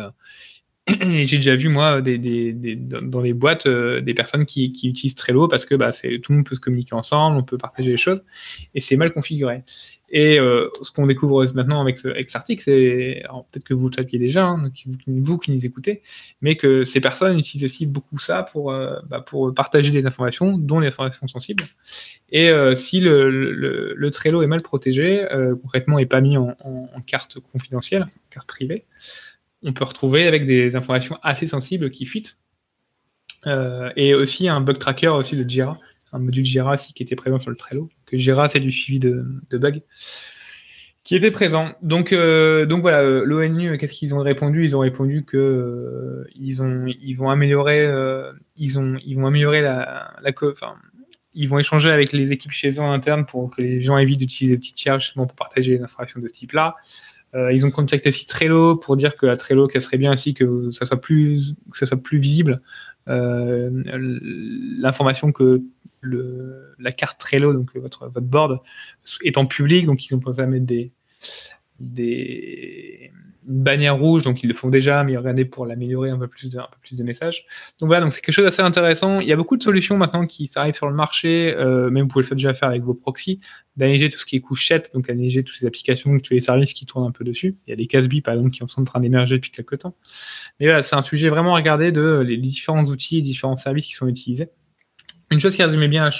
j'ai 0.88 1.36
déjà 1.38 1.56
vu 1.56 1.68
moi 1.68 2.02
des, 2.02 2.18
des, 2.18 2.52
des, 2.52 2.76
dans 2.76 3.22
les 3.22 3.32
boîtes 3.32 3.66
des 3.66 4.14
personnes 4.14 4.44
qui, 4.44 4.72
qui, 4.72 4.90
utilisent 4.90 5.14
Trello 5.14 5.48
parce 5.48 5.64
que 5.64 5.74
bah, 5.74 5.92
tout 5.92 6.32
le 6.32 6.36
monde 6.36 6.46
peut 6.46 6.56
se 6.56 6.60
communiquer 6.60 6.94
ensemble, 6.94 7.38
on 7.38 7.42
peut 7.42 7.56
partager 7.56 7.90
les 7.90 7.96
choses 7.96 8.22
et 8.74 8.80
c'est 8.80 8.96
mal 8.96 9.12
configuré. 9.12 9.62
Et 10.16 10.38
euh, 10.38 10.68
ce 10.82 10.92
qu'on 10.92 11.08
découvre 11.08 11.44
maintenant 11.54 11.80
avec, 11.80 11.98
ce, 11.98 12.06
avec 12.06 12.28
cet 12.28 12.36
article, 12.36 12.62
c'est 12.62 13.24
peut-être 13.50 13.64
que 13.64 13.74
vous 13.74 13.88
le 13.88 13.94
saviez 13.94 14.20
déjà, 14.20 14.46
hein, 14.46 14.70
vous, 15.08 15.38
qui 15.38 15.50
nous 15.50 15.66
écoutez, 15.66 16.02
mais 16.40 16.56
que 16.56 16.84
ces 16.84 17.00
personnes 17.00 17.36
utilisent 17.36 17.64
aussi 17.64 17.84
beaucoup 17.84 18.18
ça 18.18 18.44
pour, 18.44 18.70
euh, 18.70 18.94
bah, 19.08 19.20
pour 19.20 19.52
partager 19.52 19.90
des 19.90 20.06
informations, 20.06 20.56
dont 20.56 20.78
les 20.78 20.86
informations 20.86 21.26
sensibles. 21.26 21.64
Et 22.30 22.48
euh, 22.48 22.76
si 22.76 23.00
le, 23.00 23.28
le, 23.28 23.94
le, 23.96 24.10
Trello 24.12 24.42
est 24.42 24.46
mal 24.46 24.62
protégé, 24.62 25.26
concrètement, 25.60 25.98
et 25.98 26.06
pas 26.06 26.20
mis 26.20 26.36
en, 26.36 26.54
en, 26.64 26.88
en 26.94 27.00
carte 27.00 27.40
confidentielle, 27.40 28.06
carte 28.30 28.46
privée, 28.46 28.84
on 29.64 29.72
peut 29.72 29.84
retrouver 29.84 30.26
avec 30.26 30.46
des 30.46 30.76
informations 30.76 31.18
assez 31.22 31.46
sensibles 31.46 31.90
qui 31.90 32.06
fuitent. 32.06 32.38
et 33.96 34.14
aussi 34.14 34.48
un 34.48 34.60
bug 34.60 34.78
tracker 34.78 35.08
aussi 35.08 35.36
de 35.36 35.48
Jira 35.48 35.78
un 36.14 36.20
module 36.20 36.44
Jira 36.44 36.74
aussi 36.74 36.94
qui 36.94 37.02
était 37.02 37.16
présent 37.16 37.38
sur 37.38 37.50
le 37.50 37.56
Trello. 37.56 37.90
Que 38.06 38.16
Jira, 38.16 38.48
c'est 38.48 38.60
du 38.60 38.72
suivi 38.72 39.00
de, 39.00 39.26
bugs 39.52 39.80
qui 41.02 41.16
était 41.16 41.32
présent. 41.32 41.72
Donc, 41.82 42.12
euh, 42.12 42.64
donc 42.64 42.80
voilà, 42.80 43.02
euh, 43.02 43.24
l'ONU, 43.24 43.76
qu'est-ce 43.76 43.92
qu'ils 43.92 44.14
ont 44.14 44.20
répondu? 44.20 44.64
Ils 44.64 44.74
ont 44.74 44.78
répondu 44.78 45.24
que 45.24 45.36
euh, 45.36 46.24
ils 46.34 46.62
ont, 46.62 46.86
vont 47.16 47.30
améliorer, 47.30 47.84
ils 48.56 48.78
ont, 48.78 48.96
ils 49.04 49.16
vont 49.16 49.26
améliorer 49.26 49.60
la, 49.60 50.14
la 50.22 50.32
ils 51.36 51.48
vont 51.48 51.58
échanger 51.58 51.90
avec 51.90 52.12
les 52.12 52.32
équipes 52.32 52.52
chez 52.52 52.70
eux 52.70 52.80
en 52.80 52.92
interne 52.92 53.26
pour 53.26 53.50
que 53.50 53.60
les 53.60 53.82
gens 53.82 53.98
évitent 53.98 54.20
d'utiliser 54.20 54.54
des 54.54 54.60
petits 54.60 54.72
tiers 54.72 55.00
justement 55.00 55.26
pour 55.26 55.34
partager 55.34 55.76
des 55.76 55.82
informations 55.82 56.20
de 56.20 56.28
ce 56.28 56.32
type-là. 56.32 56.76
Ils 57.52 57.66
ont 57.66 57.70
contacté 57.70 58.10
aussi 58.10 58.26
Trello 58.26 58.76
pour 58.76 58.96
dire 58.96 59.16
que 59.16 59.26
à 59.26 59.36
Trello, 59.36 59.66
qu'elle 59.66 59.82
serait 59.82 59.98
bien 59.98 60.12
aussi 60.12 60.34
que 60.34 60.70
ça 60.72 60.86
soit 60.86 61.00
plus, 61.00 61.54
que 61.70 61.76
ça 61.76 61.86
soit 61.86 62.02
plus 62.02 62.18
visible. 62.18 62.60
L'information 63.06 65.32
que 65.32 65.62
la 66.78 66.92
carte 66.92 67.18
Trello, 67.18 67.52
donc 67.52 67.74
votre, 67.74 68.08
votre 68.08 68.26
board, 68.26 68.60
étant 69.22 69.46
public, 69.46 69.86
donc 69.86 70.06
ils 70.06 70.14
ont 70.14 70.20
pensé 70.20 70.40
à 70.40 70.46
mettre 70.46 70.66
des, 70.66 70.92
des 71.80 73.10
bannières 73.46 73.98
rouges, 73.98 74.22
donc 74.22 74.42
ils 74.42 74.48
le 74.48 74.54
font 74.54 74.68
déjà, 74.68 75.04
mais 75.04 75.16
regardez 75.16 75.44
pour 75.44 75.66
l'améliorer 75.66 76.10
un 76.10 76.18
peu 76.18 76.28
plus 76.28 76.50
de, 76.50 76.58
un 76.58 76.62
peu 76.70 76.78
plus 76.80 76.96
de 76.96 77.04
messages. 77.04 77.44
Donc 77.78 77.88
voilà, 77.88 78.02
donc 78.02 78.12
c'est 78.12 78.20
quelque 78.20 78.34
chose 78.34 78.44
d'assez 78.44 78.62
intéressant. 78.62 79.20
Il 79.20 79.28
y 79.28 79.32
a 79.32 79.36
beaucoup 79.36 79.56
de 79.56 79.62
solutions 79.62 79.96
maintenant 79.96 80.26
qui 80.26 80.50
arrivent 80.54 80.74
sur 80.74 80.88
le 80.88 80.94
marché, 80.94 81.54
euh, 81.56 81.90
même 81.90 82.04
vous 82.04 82.08
pouvez 82.08 82.26
le 82.28 82.36
déjà 82.36 82.54
faire 82.54 82.68
avec 82.68 82.82
vos 82.82 82.94
proxys, 82.94 83.40
d'alléger 83.76 84.08
tout 84.08 84.18
ce 84.18 84.24
qui 84.24 84.36
est 84.36 84.40
couchette, 84.40 84.90
donc 84.94 85.10
alléger 85.10 85.44
toutes 85.44 85.56
ces 85.56 85.66
applications, 85.66 86.18
tous 86.18 86.34
les 86.34 86.40
services 86.40 86.72
qui 86.72 86.86
tournent 86.86 87.06
un 87.06 87.12
peu 87.12 87.24
dessus. 87.24 87.56
Il 87.66 87.70
y 87.70 87.72
a 87.72 87.76
des 87.76 87.86
Casby 87.86 88.22
par 88.22 88.34
exemple 88.34 88.50
qui 88.50 88.62
sont 88.66 88.80
en 88.80 88.84
train 88.84 89.00
d'émerger 89.00 89.36
depuis 89.36 89.50
quelques 89.50 89.78
temps. 89.78 89.94
Mais 90.58 90.66
voilà, 90.66 90.82
c'est 90.82 90.96
un 90.96 91.02
sujet 91.02 91.28
vraiment 91.28 91.54
à 91.54 91.58
regarder 91.58 91.92
de 91.92 92.24
les 92.26 92.36
différents 92.38 92.84
outils 92.84 93.18
et 93.18 93.22
différents 93.22 93.56
services 93.56 93.86
qui 93.86 93.94
sont 93.94 94.08
utilisés. 94.08 94.48
Une 95.30 95.40
chose 95.40 95.56
qui 95.56 95.62
résumait 95.62 95.88
bien 95.88 96.10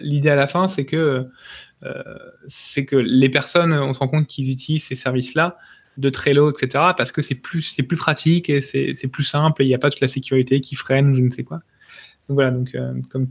l'idée 0.00 0.30
à 0.30 0.36
la 0.36 0.46
fin, 0.46 0.68
c'est 0.68 0.86
que, 0.86 1.28
c'est 2.46 2.84
que 2.84 2.96
les 2.96 3.28
personnes, 3.28 3.72
on 3.72 3.92
se 3.94 3.98
rend 3.98 4.08
compte 4.08 4.26
qu'ils 4.26 4.50
utilisent 4.50 4.84
ces 4.84 4.96
services-là 4.96 5.58
de 5.98 6.10
Trello, 6.10 6.50
etc., 6.50 6.92
parce 6.96 7.12
que 7.12 7.22
c'est 7.22 7.34
plus, 7.34 7.62
c'est 7.62 7.82
plus 7.82 7.96
pratique 7.96 8.48
et 8.48 8.60
c'est 8.60 9.08
plus 9.08 9.24
simple 9.24 9.62
et 9.62 9.64
il 9.66 9.68
n'y 9.68 9.74
a 9.74 9.78
pas 9.78 9.90
toute 9.90 10.00
la 10.00 10.08
sécurité 10.08 10.60
qui 10.60 10.74
freine 10.74 11.14
je 11.14 11.20
ne 11.20 11.30
sais 11.30 11.44
quoi. 11.44 11.58
Donc 12.28 12.36
voilà, 12.36 12.50
donc 12.50 12.74
euh, 12.74 12.94
comme 13.10 13.28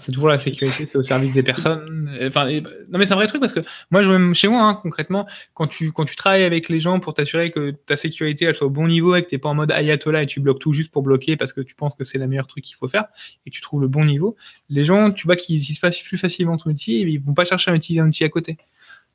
c'est 0.00 0.12
toujours 0.12 0.28
la 0.28 0.38
sécurité, 0.38 0.86
c'est 0.86 0.98
au 0.98 1.02
service 1.02 1.34
des 1.34 1.42
personnes. 1.42 2.10
Enfin, 2.22 2.50
non, 2.50 2.98
mais 2.98 3.06
c'est 3.06 3.12
un 3.12 3.16
vrai 3.16 3.26
truc 3.26 3.40
parce 3.40 3.52
que 3.52 3.60
moi, 3.90 4.02
je, 4.02 4.32
chez 4.34 4.48
moi, 4.48 4.62
hein, 4.62 4.74
concrètement, 4.74 5.26
quand 5.54 5.66
tu, 5.66 5.92
quand 5.92 6.04
tu 6.04 6.16
travailles 6.16 6.44
avec 6.44 6.68
les 6.68 6.80
gens 6.80 7.00
pour 7.00 7.14
t'assurer 7.14 7.50
que 7.50 7.70
ta 7.70 7.96
sécurité 7.96 8.44
elle 8.44 8.54
soit 8.54 8.66
au 8.66 8.70
bon 8.70 8.88
niveau 8.88 9.14
et 9.14 9.22
que 9.22 9.28
tu 9.28 9.34
n'es 9.34 9.38
pas 9.38 9.48
en 9.48 9.54
mode 9.54 9.70
ayatollah 9.70 10.24
et 10.24 10.26
tu 10.26 10.40
bloques 10.40 10.58
tout 10.58 10.72
juste 10.72 10.90
pour 10.90 11.02
bloquer 11.02 11.36
parce 11.36 11.52
que 11.52 11.60
tu 11.60 11.74
penses 11.74 11.94
que 11.94 12.04
c'est 12.04 12.18
le 12.18 12.26
meilleur 12.26 12.46
truc 12.46 12.64
qu'il 12.64 12.76
faut 12.76 12.88
faire 12.88 13.06
et 13.46 13.50
que 13.50 13.54
tu 13.54 13.60
trouves 13.60 13.80
le 13.80 13.88
bon 13.88 14.04
niveau, 14.04 14.36
les 14.68 14.84
gens, 14.84 15.10
tu 15.12 15.26
vois 15.26 15.36
qu'ils 15.36 15.56
utilisent 15.56 15.80
pas 15.80 15.90
plus 15.90 16.18
facilement 16.18 16.56
ton 16.56 16.70
outil 16.70 16.96
et 16.96 17.02
ils 17.02 17.20
vont 17.20 17.34
pas 17.34 17.44
chercher 17.44 17.70
à 17.70 17.74
utiliser 17.74 18.00
un 18.00 18.08
outil 18.08 18.24
à 18.24 18.28
côté. 18.28 18.58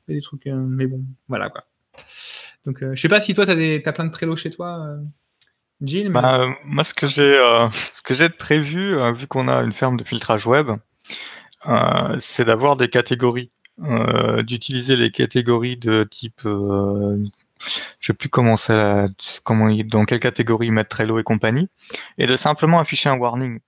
Des 0.08 0.20
trucs, 0.20 0.46
euh, 0.46 0.54
mais 0.54 0.86
bon, 0.86 1.02
voilà 1.28 1.48
quoi. 1.50 1.64
Donc, 2.66 2.82
euh, 2.82 2.94
je 2.94 3.00
sais 3.00 3.08
pas 3.08 3.20
si 3.20 3.34
toi, 3.34 3.46
tu 3.46 3.52
as, 3.52 3.88
as, 3.88 3.92
plein 3.92 4.04
de 4.04 4.10
Trello 4.10 4.36
chez 4.36 4.50
toi. 4.50 4.86
Euh, 4.86 4.96
bah, 5.80 6.46
moi, 6.64 6.84
ce 6.84 6.94
que 6.94 7.06
j'ai, 7.06 7.36
euh, 7.36 7.68
ce 7.92 8.02
que 8.02 8.14
j'ai 8.14 8.28
prévu, 8.28 8.94
euh, 8.94 9.12
vu 9.12 9.26
qu'on 9.26 9.48
a 9.48 9.62
une 9.62 9.72
ferme 9.72 9.96
de 9.96 10.04
filtrage 10.04 10.46
web, 10.46 10.70
euh, 11.66 12.16
c'est 12.18 12.44
d'avoir 12.44 12.76
des 12.76 12.88
catégories, 12.88 13.50
d'utiliser 14.44 14.96
les 14.96 15.10
catégories 15.10 15.76
de 15.76 16.04
type, 16.04 16.42
je 16.44 17.26
sais 18.00 18.14
plus 18.14 18.28
comment 18.28 18.56
ça, 18.56 19.08
comment, 19.42 19.74
dans 19.84 20.04
quelle 20.04 20.20
catégorie 20.20 20.70
mettre 20.70 20.90
Trello 20.90 21.18
et 21.18 21.24
compagnie, 21.24 21.68
et 22.18 22.26
de 22.26 22.36
simplement 22.36 22.78
afficher 22.78 23.08
un 23.08 23.16
warning. 23.16 23.58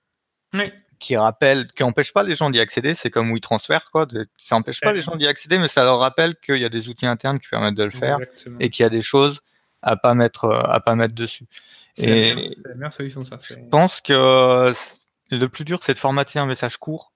qui 0.99 1.17
rappelle, 1.17 1.67
qui 1.73 1.83
empêche 1.83 2.13
pas 2.13 2.23
les 2.23 2.35
gens 2.35 2.49
d'y 2.49 2.61
accéder. 2.61 2.95
C'est 2.95 3.11
comme 3.11 3.31
WeTransfer, 3.31 3.81
quoi. 3.93 4.07
ça 4.39 4.57
empêche 4.57 4.81
pas 4.81 4.93
les 4.93 5.03
gens 5.03 5.17
d'y 5.17 5.27
accéder, 5.27 5.59
mais 5.59 5.69
ça 5.69 5.85
leur 5.85 5.99
rappelle 5.99 6.37
qu'il 6.37 6.57
y 6.57 6.65
a 6.65 6.69
des 6.69 6.89
outils 6.89 7.07
internes 7.07 7.39
qui 7.39 7.49
permettent 7.49 7.75
de 7.75 7.85
le 7.85 7.91
faire 7.91 8.19
et 8.61 8.71
qu'il 8.71 8.83
y 8.83 8.87
a 8.87 8.89
des 8.89 9.03
choses 9.03 9.43
à 9.83 9.97
pas 9.97 10.15
mettre, 10.15 10.51
à 10.51 10.81
pas 10.81 10.95
mettre 10.95 11.15
dessus. 11.15 11.47
C'est 11.95 12.35
la, 12.35 12.75
meilleure 12.75 12.93
solution, 12.93 13.25
ça. 13.25 13.39
Je 13.41 13.55
pense 13.71 14.01
que 14.01 14.73
le 15.31 15.49
plus 15.49 15.65
dur, 15.65 15.79
c'est 15.83 15.95
de 15.95 15.99
formater 15.99 16.39
un 16.39 16.47
message 16.47 16.77
court. 16.77 17.13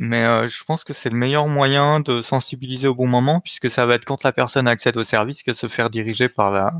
Mais 0.00 0.22
euh, 0.24 0.46
je 0.46 0.62
pense 0.62 0.84
que 0.84 0.94
c'est 0.94 1.10
le 1.10 1.16
meilleur 1.16 1.48
moyen 1.48 1.98
de 1.98 2.22
sensibiliser 2.22 2.86
au 2.86 2.94
bon 2.94 3.08
moment, 3.08 3.40
puisque 3.40 3.68
ça 3.68 3.84
va 3.84 3.94
être 3.94 4.04
quand 4.04 4.22
la 4.22 4.32
personne 4.32 4.68
accède 4.68 4.96
au 4.96 5.02
service 5.02 5.42
qu'elle 5.42 5.56
se 5.56 5.66
faire 5.66 5.90
diriger 5.90 6.28
par 6.28 6.52
la, 6.52 6.72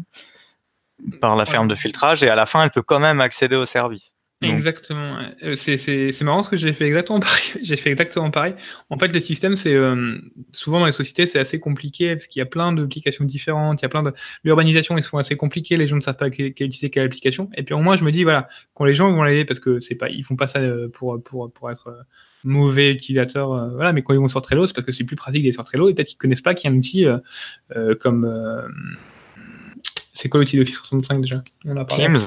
par 1.21 1.35
la 1.35 1.45
ferme 1.45 1.67
de 1.67 1.75
filtrage, 1.75 2.23
et 2.23 2.29
à 2.29 2.37
la 2.37 2.47
fin, 2.47 2.63
elle 2.63 2.71
peut 2.71 2.83
quand 2.83 3.01
même 3.01 3.21
accéder 3.21 3.57
au 3.57 3.67
service. 3.67 4.15
Exactement. 4.41 5.19
Euh, 5.43 5.57
c'est 5.57 6.23
marrant 6.23 6.39
parce 6.39 6.51
que 6.51 6.57
j'ai 6.57 6.73
fait 6.73 6.87
exactement 6.87 7.19
pareil. 7.21 7.61
j'ai 7.61 7.77
fait 7.77 7.91
exactement 7.91 8.31
pareil. 8.31 8.55
En 8.89 8.99
fait, 8.99 9.09
le 9.09 9.19
système, 9.19 9.57
c'est 9.57 9.75
euh, 9.75 10.17
souvent 10.53 10.79
dans 10.79 10.87
les 10.87 10.93
sociétés, 10.93 11.27
c'est 11.27 11.41
assez 11.41 11.59
compliqué 11.59 12.15
parce 12.15 12.29
qu'il 12.29 12.39
y 12.39 12.43
a 12.43 12.47
plein 12.47 12.73
d'applications 12.73 13.25
différentes. 13.25 13.81
Il 13.81 13.85
y 13.85 13.87
a 13.87 13.89
plein 13.89 14.05
de 14.05 14.13
l'urbanisation, 14.45 14.97
ils 14.97 15.03
sont 15.03 15.19
assez 15.19 15.37
compliqués. 15.37 15.77
Les 15.77 15.89
gens 15.89 15.97
ne 15.97 16.01
savent 16.01 16.17
pas 16.17 16.31
quelle, 16.31 16.47
utiliser 16.47 16.89
quelle 16.91 17.05
application. 17.05 17.51
Et 17.57 17.65
puis 17.65 17.75
au 17.75 17.81
moins, 17.81 17.97
je 17.97 18.05
me 18.05 18.13
dis 18.13 18.23
voilà, 18.23 18.49
quand 18.75 18.85
les 18.85 18.95
gens 18.95 19.11
vont 19.11 19.25
l'aider 19.25 19.45
parce 19.45 19.59
que 19.59 19.81
c'est 19.81 19.97
pas, 19.97 20.09
ils 20.09 20.25
font 20.25 20.37
pas 20.37 20.47
ça 20.47 20.61
euh, 20.61 20.89
pour 20.89 21.21
pour 21.23 21.53
pour 21.53 21.71
être 21.71 22.07
mauvais 22.45 22.93
utilisateurs, 22.93 23.49
voilà, 23.75 23.93
mais 23.93 24.03
quand 24.03 24.15
ils 24.15 24.21
vont 24.21 24.29
sur 24.29 24.41
Trello, 24.41 24.69
c'est 24.69 24.75
parce 24.75 24.87
que 24.87 24.93
c'est 24.93 25.03
plus 25.03 25.17
pratique 25.17 25.43
d'aller 25.43 25.53
sur 25.53 25.65
Trello 25.65 25.89
et 25.89 25.95
peut-être 25.95 26.07
qu'ils 26.07 26.19
connaissent 26.19 26.41
pas 26.41 26.55
qu'il 26.55 26.71
y 26.71 26.73
a 26.73 26.77
un 26.77 26.79
outil 26.79 27.07
comme 27.99 28.33
c'est 30.13 30.29
quoi 30.29 30.39
l'outil 30.39 30.57
d'Office 30.57 30.77
365 30.77 31.21
déjà? 31.21 31.43
On 31.65 31.77
a 31.77 31.85
parlé. 31.85 32.07
Teams. 32.07 32.21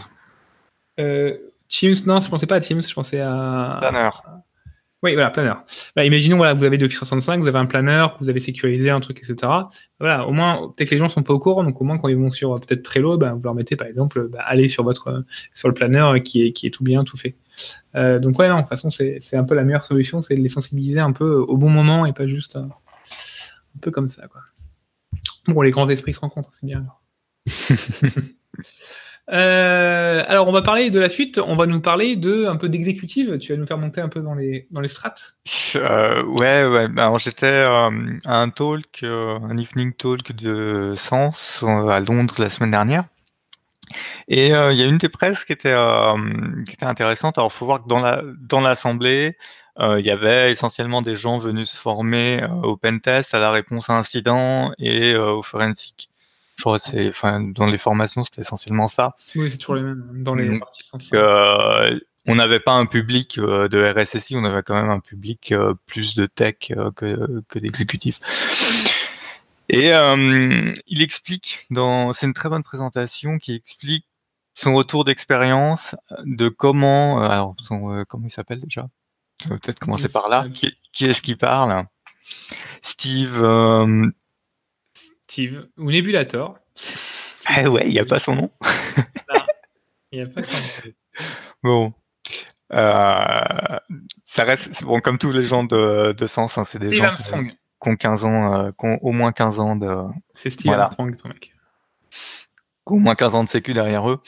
Teams, 1.72 1.96
non, 2.06 2.20
je 2.20 2.30
pensais 2.30 2.46
pas 2.46 2.56
à 2.56 2.60
Teams, 2.60 2.84
je 2.84 2.94
pensais 2.94 3.22
à. 3.22 3.78
Planner. 3.82 4.10
Oui, 5.04 5.14
voilà, 5.14 5.32
Planner. 5.32 5.54
Bah, 5.96 6.06
imaginons, 6.06 6.38
voilà, 6.38 6.54
vous 6.54 6.64
avez 6.64 6.76
Office 6.76 6.98
365, 6.98 7.42
vous 7.42 7.48
avez 7.48 7.58
un 7.58 7.66
planner, 7.66 8.06
vous 8.20 8.30
avez 8.30 8.40
sécurisé 8.40 8.92
un 8.92 9.00
truc, 9.00 9.18
etc. 9.18 9.52
Voilà, 10.00 10.28
au 10.28 10.32
moins, 10.32 10.72
peut-être 10.76 10.90
que 10.90 10.96
les 10.96 11.00
gens 11.00 11.08
sont 11.08 11.24
pas 11.24 11.34
au 11.34 11.40
courant, 11.40 11.64
donc 11.64 11.82
au 11.82 11.84
moins 11.84 11.98
quand 11.98 12.08
ils 12.08 12.18
vont 12.18 12.30
sur 12.30 12.60
peut-être 12.60 12.84
Trello, 12.84 13.18
bah, 13.18 13.34
vous 13.34 13.42
leur 13.42 13.56
mettez 13.56 13.76
par 13.76 13.88
exemple, 13.88 14.28
bah, 14.28 14.44
aller 14.46 14.68
sur 14.68 14.84
votre 14.84 15.26
sur 15.56 15.70
le 15.70 15.74
planner 15.74 16.22
qui 16.24 16.46
est 16.46 16.52
qui 16.52 16.68
est 16.68 16.70
tout 16.70 16.84
bien, 16.84 17.04
tout 17.04 17.18
fait. 17.18 17.36
Euh, 17.96 18.20
donc 18.20 18.38
ouais, 18.38 18.48
non, 18.48 18.58
de 18.58 18.62
toute 18.62 18.70
façon, 18.70 18.92
c'est 18.92 19.36
un 19.36 19.44
peu 19.44 19.56
la 19.56 19.64
meilleure 19.64 19.86
solution, 19.86 20.22
c'est 20.22 20.36
de 20.36 20.42
les 20.42 20.50
sensibiliser 20.50 21.00
un 21.00 21.14
peu 21.14 21.34
au 21.36 21.58
bon 21.58 21.70
moment 21.70 22.06
et 22.06 22.14
pas 22.14 22.28
juste 22.28 22.58
euh, 22.58 22.62
un 22.62 23.80
peu 23.82 23.90
comme 23.90 24.10
ça, 24.10 24.28
quoi. 24.28 24.42
Bon, 25.48 25.62
les 25.62 25.72
grands 25.72 25.90
esprits 25.90 26.14
se 26.14 26.20
rencontrent, 26.20 26.52
c'est 26.54 26.68
bien. 26.68 26.86
Euh, 29.32 30.24
alors, 30.28 30.48
on 30.48 30.52
va 30.52 30.62
parler 30.62 30.90
de 30.90 31.00
la 31.00 31.10
suite. 31.10 31.40
On 31.40 31.56
va 31.56 31.66
nous 31.66 31.80
parler 31.80 32.16
de 32.16 32.46
un 32.46 32.58
peu 32.58 32.68
d'exécutive. 32.68 33.38
Tu 33.38 33.54
vas 33.54 33.58
nous 33.58 33.66
faire 33.66 33.78
monter 33.78 34.02
un 34.02 34.10
peu 34.10 34.22
dans 34.22 34.34
les 34.34 34.68
dans 34.72 34.82
les 34.82 34.90
strates? 34.90 35.36
Euh, 35.76 36.24
ouais, 36.24 36.66
ouais. 36.66 36.88
Ben, 36.90 37.04
alors, 37.04 37.20
j'étais 37.20 37.46
euh, 37.46 37.90
à 38.26 38.38
un 38.38 38.50
talk, 38.50 39.04
un 39.04 39.58
evening 39.58 39.94
talk 39.94 40.34
de 40.34 40.96
Sens 40.98 41.64
à 41.64 42.00
Londres 42.02 42.36
la 42.40 42.50
semaine 42.50 42.72
dernière. 42.72 43.06
Et 44.28 44.48
il 44.48 44.78
y 44.78 44.82
a 44.82 44.86
une 44.86 44.98
des 44.98 45.10
presses 45.10 45.46
qui 45.46 45.54
était 45.54 45.76
qui 46.66 46.74
était 46.74 46.86
intéressante. 46.86 47.38
Alors, 47.38 47.54
faut 47.54 47.66
voir 47.66 47.84
que 47.84 47.88
dans 47.88 48.00
la 48.00 48.22
dans 48.40 48.62
l'assemblée, 48.62 49.38
il 49.80 50.06
y 50.06 50.12
avait 50.12 50.52
essentiellement 50.52 51.02
des 51.02 51.16
gens 51.16 51.40
venus 51.40 51.72
se 51.72 51.78
former 51.78 52.46
au 52.64 52.78
pentest, 52.78 53.34
à 53.34 53.40
la 53.40 53.52
réponse 53.52 53.90
à 53.90 53.94
incident 53.94 54.72
et 54.78 55.16
au 55.16 55.42
forensic. 55.42 56.11
Je 56.62 56.64
crois 56.64 56.78
c'est, 56.78 57.10
enfin, 57.10 57.42
dans 57.42 57.66
les 57.66 57.80
formations, 57.80 58.24
c'était 58.24 58.42
essentiellement 58.42 58.88
ça. 58.88 59.16
Oui, 59.36 59.50
c'est 59.50 59.58
toujours 59.58 59.74
les 59.74 59.82
mêmes. 59.82 60.22
Dans 60.24 60.36
les 60.36 60.60
euh, 61.16 62.00
on 62.28 62.36
n'avait 62.36 62.60
pas 62.60 62.74
un 62.74 62.86
public 62.86 63.40
euh, 63.40 63.68
de 63.68 63.84
RSSI, 63.84 64.36
on 64.36 64.44
avait 64.44 64.62
quand 64.62 64.76
même 64.76 64.92
un 64.92 65.00
public 65.00 65.54
euh, 65.54 65.74
plus 65.88 66.14
de 66.14 66.28
tech 66.28 66.58
que, 66.96 67.42
que 67.48 67.58
d'exécutifs. 67.58 68.20
Et 69.70 69.88
il 69.88 71.02
explique, 71.02 71.66
dans, 71.72 72.14
c'est 72.14 72.28
une 72.28 72.36
très 72.36 72.50
bonne 72.50 72.62
présentation 72.62 73.40
qui 73.40 73.56
explique 73.56 74.06
son 74.54 74.76
retour 74.76 75.04
d'expérience 75.04 75.96
de 76.26 76.48
comment, 76.48 77.24
alors 77.24 77.56
comment 78.08 78.28
il 78.28 78.32
s'appelle 78.32 78.60
déjà? 78.60 78.88
Peut-être 79.50 79.80
commencer 79.80 80.10
par 80.10 80.30
là. 80.30 80.46
Qui, 80.54 80.78
qui 80.94 81.06
est-ce 81.06 81.24
qui 81.24 81.36
parle? 81.36 81.86
Steve 82.84 83.42
ou 85.78 85.92
Nebulator. 85.92 86.58
Ah 87.46 87.64
ouais, 87.70 87.84
il 87.86 87.94
n'y 87.94 88.00
a 88.00 88.06
pas 88.06 88.20
son 88.20 88.36
nom. 88.36 88.52
il 90.12 90.20
n'y 90.20 90.26
a 90.26 90.30
pas 90.30 90.44
son 90.44 90.56
nom. 90.56 90.94
Bon. 91.64 91.94
Euh, 92.74 93.80
ça 94.26 94.44
reste, 94.44 94.84
bon, 94.84 95.00
comme 95.00 95.20
tous 95.20 95.32
les 95.32 95.44
gens 95.44 95.64
de, 95.64 96.14
de 96.14 96.26
sens, 96.26 96.58
hein, 96.58 96.64
c'est 96.66 96.80
des 96.80 96.92
gens 96.92 97.16
qui, 97.18 97.90
ont 97.90 97.96
15 97.96 98.26
ans, 98.26 98.54
euh, 98.54 98.72
qui 98.72 98.86
ont 98.86 98.98
au 99.02 99.12
moins 99.12 99.32
15 99.32 99.60
ans 99.60 99.76
de. 99.76 99.94
C'est 100.34 100.50
Steve 100.50 100.72
Armstrong, 100.72 101.16
ton 101.18 101.28
mec. 101.28 101.54
Au 102.86 102.98
moins 102.98 103.14
15 103.14 103.36
ans 103.36 103.44
de 103.44 103.50
sécu 103.50 103.74
derrière 103.74 104.10
eux. 104.10 104.22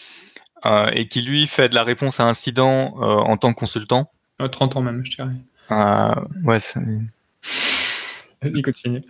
Euh, 0.66 0.92
et 0.94 1.08
qui 1.08 1.22
lui 1.24 1.48
fait 1.48 1.70
de 1.70 1.76
la 1.76 1.84
réponse 1.84 2.20
à 2.20 2.26
incident 2.26 2.96
en 2.98 3.36
tant 3.38 3.54
que 3.54 3.60
consultant. 3.60 4.12
30 4.38 4.76
ans 4.76 4.82
même, 4.82 5.04
je 5.06 5.16
dirais. 5.16 6.26
ouais, 6.44 6.60
ça... 6.60 6.82
Il 8.44 8.62
continue. 8.62 9.02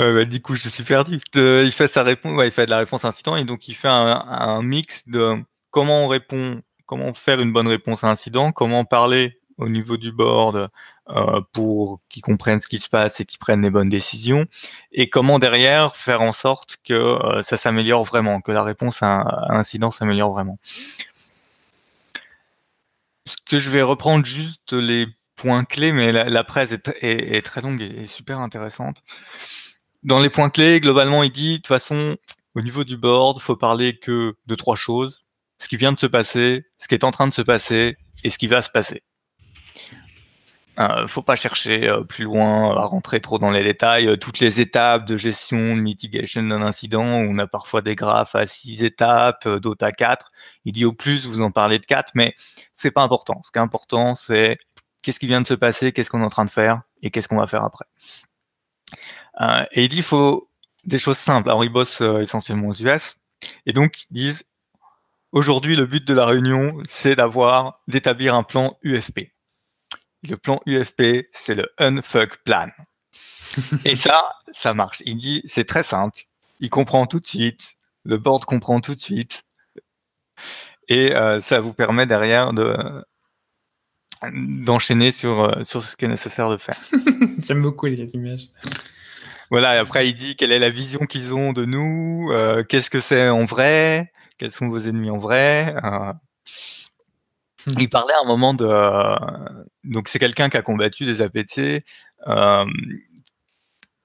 Bah, 0.00 0.24
du 0.24 0.40
coup, 0.40 0.56
je 0.56 0.68
suis 0.68 0.82
perdu. 0.84 1.20
il 1.34 1.72
fait 1.72 1.90
il 1.94 2.50
fait 2.50 2.66
de 2.66 2.70
la 2.70 2.78
réponse 2.78 3.04
incident 3.04 3.36
et 3.36 3.44
donc 3.44 3.68
il 3.68 3.74
fait 3.74 3.88
un, 3.88 4.62
mix 4.62 5.06
de 5.06 5.36
comment 5.70 6.04
on 6.06 6.08
répond, 6.08 6.62
comment 6.86 7.12
faire 7.12 7.40
une 7.40 7.52
bonne 7.52 7.68
réponse 7.68 8.02
à 8.04 8.08
incident, 8.08 8.52
comment 8.52 8.84
parler 8.84 9.40
au 9.58 9.68
niveau 9.68 9.98
du 9.98 10.10
board 10.10 10.70
euh, 11.10 11.40
pour 11.52 12.00
qu'ils 12.08 12.22
comprennent 12.22 12.60
ce 12.60 12.68
qui 12.68 12.78
se 12.78 12.88
passe 12.88 13.20
et 13.20 13.26
qu'ils 13.26 13.38
prennent 13.38 13.62
les 13.62 13.70
bonnes 13.70 13.90
décisions, 13.90 14.46
et 14.92 15.10
comment 15.10 15.38
derrière 15.38 15.96
faire 15.96 16.22
en 16.22 16.32
sorte 16.32 16.78
que 16.84 16.94
euh, 16.94 17.42
ça 17.42 17.56
s'améliore 17.58 18.04
vraiment, 18.04 18.40
que 18.40 18.52
la 18.52 18.62
réponse 18.62 19.02
à 19.02 19.46
incident 19.50 19.90
s'améliore 19.90 20.32
vraiment. 20.32 20.58
Ce 23.26 23.36
que 23.48 23.58
je 23.58 23.70
vais 23.70 23.82
reprendre 23.82 24.24
juste 24.24 24.72
les 24.72 25.06
points 25.36 25.64
clés, 25.64 25.92
mais 25.92 26.12
la, 26.12 26.44
presse 26.44 26.72
est, 26.72 27.44
très 27.44 27.60
longue 27.60 27.80
et 27.82 28.06
super 28.06 28.40
intéressante. 28.40 29.02
Dans 30.02 30.18
les 30.18 30.30
points 30.30 30.50
clés, 30.50 30.80
globalement, 30.80 31.22
il 31.22 31.30
dit, 31.30 31.52
de 31.52 31.56
toute 31.56 31.66
façon, 31.66 32.16
au 32.54 32.62
niveau 32.62 32.84
du 32.84 32.96
board, 32.96 33.40
faut 33.40 33.56
parler 33.56 33.98
que 33.98 34.34
de 34.46 34.54
trois 34.54 34.76
choses. 34.76 35.24
Ce 35.58 35.68
qui 35.68 35.76
vient 35.76 35.92
de 35.92 35.98
se 35.98 36.06
passer, 36.06 36.64
ce 36.78 36.88
qui 36.88 36.94
est 36.94 37.04
en 37.04 37.10
train 37.10 37.28
de 37.28 37.34
se 37.34 37.42
passer 37.42 37.96
et 38.24 38.30
ce 38.30 38.38
qui 38.38 38.46
va 38.46 38.62
se 38.62 38.70
passer. 38.70 39.02
Euh, 40.78 41.06
faut 41.06 41.22
pas 41.22 41.36
chercher 41.36 41.88
euh, 41.88 42.02
plus 42.04 42.24
loin 42.24 42.74
à 42.74 42.84
rentrer 42.86 43.20
trop 43.20 43.38
dans 43.38 43.50
les 43.50 43.62
détails. 43.62 44.06
Euh, 44.06 44.16
toutes 44.16 44.38
les 44.38 44.60
étapes 44.60 45.04
de 45.04 45.18
gestion, 45.18 45.76
de 45.76 45.80
mitigation 45.80 46.42
d'un 46.42 46.62
incident, 46.62 47.04
on 47.04 47.36
a 47.38 47.46
parfois 47.46 47.82
des 47.82 47.94
graphes 47.94 48.34
à 48.34 48.46
six 48.46 48.82
étapes, 48.82 49.44
euh, 49.46 49.60
d'autres 49.60 49.84
à 49.84 49.92
quatre. 49.92 50.32
Il 50.64 50.72
dit 50.72 50.86
au 50.86 50.92
plus, 50.94 51.26
vous 51.26 51.42
en 51.42 51.50
parlez 51.50 51.78
de 51.78 51.84
quatre, 51.84 52.12
mais 52.14 52.34
c'est 52.72 52.90
pas 52.90 53.02
important. 53.02 53.42
Ce 53.42 53.50
qui 53.50 53.58
est 53.58 53.62
important, 53.62 54.14
c'est 54.14 54.56
qu'est-ce 55.02 55.18
qui 55.18 55.26
vient 55.26 55.42
de 55.42 55.46
se 55.46 55.54
passer, 55.54 55.92
qu'est-ce 55.92 56.08
qu'on 56.08 56.22
est 56.22 56.24
en 56.24 56.30
train 56.30 56.46
de 56.46 56.50
faire 56.50 56.80
et 57.02 57.10
qu'est-ce 57.10 57.28
qu'on 57.28 57.36
va 57.36 57.46
faire 57.46 57.64
après. 57.64 57.84
Euh, 59.40 59.64
et 59.72 59.84
il 59.84 59.88
dit 59.88 59.98
il 59.98 60.02
faut 60.02 60.50
des 60.84 60.98
choses 60.98 61.18
simples. 61.18 61.48
Alors 61.48 61.64
ils 61.64 61.72
bossent 61.72 62.02
euh, 62.02 62.20
essentiellement 62.20 62.68
aux 62.68 62.74
US. 62.74 63.16
Et 63.66 63.72
donc 63.72 64.04
ils 64.10 64.14
disent 64.14 64.44
aujourd'hui 65.32 65.76
le 65.76 65.86
but 65.86 66.04
de 66.04 66.14
la 66.14 66.26
réunion 66.26 66.78
c'est 66.84 67.16
d'avoir 67.16 67.80
d'établir 67.88 68.34
un 68.34 68.42
plan 68.42 68.76
UFP. 68.82 69.32
Le 70.28 70.36
plan 70.36 70.60
UFP 70.66 71.28
c'est 71.32 71.54
le 71.54 71.70
unfuck 71.78 72.38
plan. 72.44 72.68
et 73.84 73.96
ça, 73.96 74.30
ça 74.52 74.74
marche. 74.74 75.02
Il 75.06 75.16
dit 75.16 75.42
c'est 75.46 75.64
très 75.64 75.82
simple. 75.82 76.26
Il 76.60 76.70
comprend 76.70 77.06
tout 77.06 77.20
de 77.20 77.26
suite. 77.26 77.76
Le 78.04 78.18
board 78.18 78.44
comprend 78.44 78.80
tout 78.80 78.94
de 78.94 79.00
suite. 79.00 79.44
Et 80.88 81.14
euh, 81.14 81.40
ça 81.40 81.60
vous 81.60 81.72
permet 81.72 82.06
derrière 82.06 82.52
de 82.52 82.76
d'enchaîner 84.32 85.12
sur, 85.12 85.66
sur 85.66 85.82
ce 85.82 85.96
qui 85.96 86.04
est 86.04 86.08
nécessaire 86.08 86.50
de 86.50 86.58
faire. 86.58 86.78
J'aime 87.42 87.62
beaucoup 87.62 87.86
les 87.86 88.02
images. 88.12 88.48
Voilà, 89.50 89.76
et 89.76 89.78
après 89.78 90.08
il 90.08 90.14
dit 90.14 90.36
quelle 90.36 90.52
est 90.52 90.58
la 90.60 90.70
vision 90.70 91.00
qu'ils 91.06 91.34
ont 91.34 91.52
de 91.52 91.64
nous, 91.64 92.30
euh, 92.30 92.62
qu'est-ce 92.62 92.90
que 92.90 93.00
c'est 93.00 93.28
en 93.28 93.44
vrai, 93.44 94.12
quels 94.38 94.52
sont 94.52 94.68
vos 94.68 94.80
ennemis 94.80 95.10
en 95.10 95.18
vrai. 95.18 95.74
Euh. 95.84 96.12
Il 97.78 97.90
parlait 97.90 98.14
à 98.14 98.20
un 98.24 98.26
moment 98.26 98.54
de... 98.54 98.66
donc 99.84 100.08
c'est 100.08 100.18
quelqu'un 100.18 100.48
qui 100.48 100.56
a 100.56 100.62
combattu 100.62 101.04
des 101.04 101.20
APT. 101.20 101.84
Euh, 102.26 102.64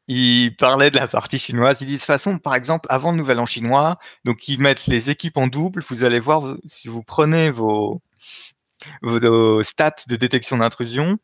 il 0.08 0.56
parlait 0.56 0.92
de 0.92 0.98
la 0.98 1.08
partie 1.08 1.40
chinoise. 1.40 1.82
Il 1.82 1.88
dit 1.88 1.94
de 1.94 1.98
toute 1.98 2.06
façon, 2.06 2.38
par 2.38 2.56
exemple, 2.56 2.88
avant 2.90 3.12
le 3.12 3.18
nouvel 3.18 3.40
an 3.40 3.46
chinois, 3.46 3.98
donc 4.24 4.48
ils 4.48 4.60
mettent 4.60 4.88
les 4.88 5.10
équipes 5.10 5.38
en 5.38 5.48
double. 5.48 5.82
Vous 5.90 6.04
allez 6.04 6.20
voir, 6.20 6.58
si 6.68 6.88
vous 6.88 7.02
prenez 7.02 7.50
vos, 7.50 8.02
vos 9.02 9.64
stats 9.64 9.96
de 10.08 10.16
détection 10.16 10.58
d'intrusion, 10.58 11.18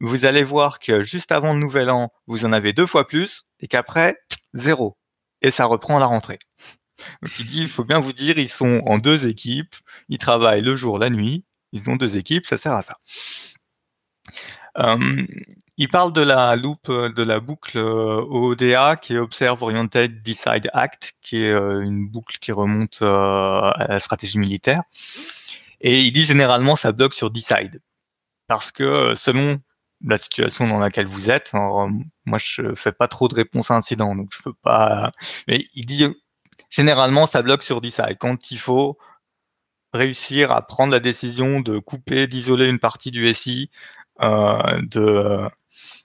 vous 0.00 0.24
allez 0.24 0.42
voir 0.42 0.78
que 0.80 1.04
juste 1.04 1.30
avant 1.32 1.54
le 1.54 1.60
nouvel 1.60 1.88
an, 1.88 2.12
vous 2.26 2.44
en 2.44 2.52
avez 2.52 2.72
deux 2.72 2.86
fois 2.86 3.06
plus 3.06 3.44
et 3.60 3.68
qu'après, 3.68 4.16
zéro. 4.52 4.96
Et 5.42 5.50
ça 5.50 5.64
reprend 5.64 5.96
à 5.96 6.00
la 6.00 6.06
rentrée. 6.06 6.38
Donc 7.22 7.38
il 7.38 7.46
dit, 7.46 7.62
il 7.62 7.68
faut 7.68 7.84
bien 7.84 8.00
vous 8.00 8.12
dire, 8.12 8.38
ils 8.38 8.48
sont 8.48 8.80
en 8.84 8.98
deux 8.98 9.26
équipes, 9.26 9.74
ils 10.08 10.18
travaillent 10.18 10.62
le 10.62 10.76
jour, 10.76 10.98
la 10.98 11.10
nuit, 11.10 11.44
ils 11.72 11.88
ont 11.90 11.96
deux 11.96 12.16
équipes, 12.16 12.46
ça 12.46 12.58
sert 12.58 12.72
à 12.72 12.82
ça. 12.82 12.96
il 15.76 15.88
parle 15.88 16.12
de 16.12 16.22
la 16.22 16.56
de 16.56 17.22
la 17.22 17.40
boucle 17.40 17.78
OODA 17.78 18.96
qui 18.96 19.14
est 19.14 19.18
Observe 19.18 19.62
Oriented 19.62 20.22
Decide 20.22 20.70
Act, 20.72 21.14
qui 21.20 21.44
est 21.44 21.52
une 21.52 22.08
boucle 22.08 22.38
qui 22.38 22.52
remonte 22.52 23.02
à 23.02 23.86
la 23.88 24.00
stratégie 24.00 24.38
militaire. 24.38 24.82
Et 25.82 26.00
il 26.00 26.12
dit 26.12 26.24
généralement 26.24 26.76
ça 26.76 26.92
bloque 26.92 27.14
sur 27.14 27.30
Decide. 27.30 27.82
Parce 28.48 28.72
que 28.72 29.14
selon 29.16 29.60
la 30.04 30.18
situation 30.18 30.66
dans 30.66 30.78
laquelle 30.78 31.06
vous 31.06 31.30
êtes. 31.30 31.50
Alors, 31.54 31.88
moi, 32.24 32.38
je 32.38 32.74
fais 32.74 32.92
pas 32.92 33.08
trop 33.08 33.28
de 33.28 33.34
réponses 33.34 33.70
à 33.70 33.74
incident, 33.76 34.14
donc 34.14 34.30
je 34.36 34.42
peux 34.42 34.54
pas. 34.54 35.12
Mais 35.48 35.66
il 35.74 35.86
dit 35.86 36.06
généralement, 36.70 37.26
ça 37.26 37.42
bloque 37.42 37.62
sur 37.62 37.80
Decide. 37.80 38.18
Quand 38.18 38.50
il 38.50 38.58
faut 38.58 38.98
réussir 39.92 40.50
à 40.52 40.66
prendre 40.66 40.92
la 40.92 41.00
décision 41.00 41.60
de 41.60 41.78
couper, 41.78 42.26
d'isoler 42.26 42.68
une 42.68 42.78
partie 42.78 43.10
du 43.10 43.32
SI, 43.34 43.70
euh, 44.22 44.80
de 44.82 45.48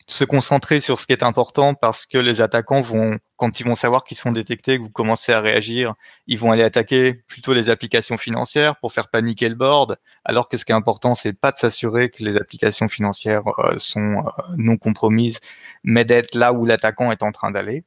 se 0.10 0.24
concentrer 0.24 0.80
sur 0.80 1.00
ce 1.00 1.06
qui 1.06 1.12
est 1.12 1.24
important 1.24 1.74
parce 1.74 2.06
que 2.06 2.18
les 2.18 2.40
attaquants 2.40 2.82
vont, 2.82 3.20
quand 3.36 3.60
ils 3.60 3.66
vont 3.66 3.76
savoir 3.76 4.06
qu'ils 4.06 4.16
sont 4.16 4.32
détectés, 4.32 4.78
que 4.78 4.84
vous 4.84 4.90
commencez 4.90 5.34
à 5.34 5.42
réagir, 5.42 5.96
ils 6.28 6.40
vont 6.40 6.52
aller 6.52 6.64
attaquer 6.64 7.14
plutôt 7.28 7.54
les 7.54 7.70
applications 7.70 8.18
financières 8.18 8.78
pour 8.78 8.94
faire 8.94 9.10
paniquer 9.10 9.50
le 9.50 9.56
board, 9.56 9.98
alors 10.24 10.48
que 10.48 10.56
ce 10.58 10.64
qui 10.64 10.72
est 10.72 10.76
important, 10.76 11.14
c'est 11.14 11.34
pas 11.34 11.52
de 11.52 11.58
s'assurer 11.58 12.10
que 12.10 12.24
les 12.24 12.38
applications 12.38 12.88
financières 12.88 13.44
euh, 13.60 13.78
sont 13.80 14.00
euh, 14.00 14.30
non 14.56 14.78
compromises, 14.78 15.40
mais 15.84 16.06
d'être 16.06 16.36
là 16.36 16.54
où 16.54 16.66
l'attaquant 16.66 17.12
est 17.12 17.22
en 17.22 17.34
train 17.34 17.52
d'aller. 17.52 17.84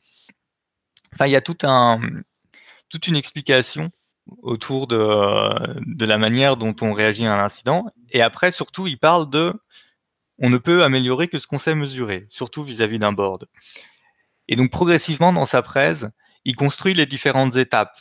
Enfin, 1.14 1.26
il 1.26 1.32
y 1.32 1.36
a 1.36 1.40
tout 1.40 1.58
un, 1.62 2.00
toute 2.90 3.08
une 3.08 3.16
explication 3.16 3.90
autour 4.42 4.86
de, 4.86 5.80
de 5.86 6.04
la 6.04 6.18
manière 6.18 6.56
dont 6.58 6.76
on 6.82 6.92
réagit 6.92 7.26
à 7.26 7.34
un 7.34 7.44
incident. 7.44 7.86
Et 8.10 8.20
après, 8.20 8.52
surtout, 8.52 8.86
il 8.86 8.98
parle 8.98 9.28
de 9.30 9.54
on 10.40 10.50
ne 10.50 10.58
peut 10.58 10.82
améliorer 10.82 11.28
que 11.28 11.38
ce 11.38 11.46
qu'on 11.46 11.58
sait 11.58 11.74
mesurer, 11.74 12.26
surtout 12.30 12.62
vis-à-vis 12.62 12.98
d'un 12.98 13.12
board. 13.12 13.46
Et 14.48 14.56
donc 14.56 14.70
progressivement 14.70 15.32
dans 15.32 15.46
sa 15.46 15.62
presse, 15.62 16.06
il 16.44 16.56
construit 16.56 16.94
les 16.94 17.06
différentes 17.06 17.56
étapes 17.56 18.00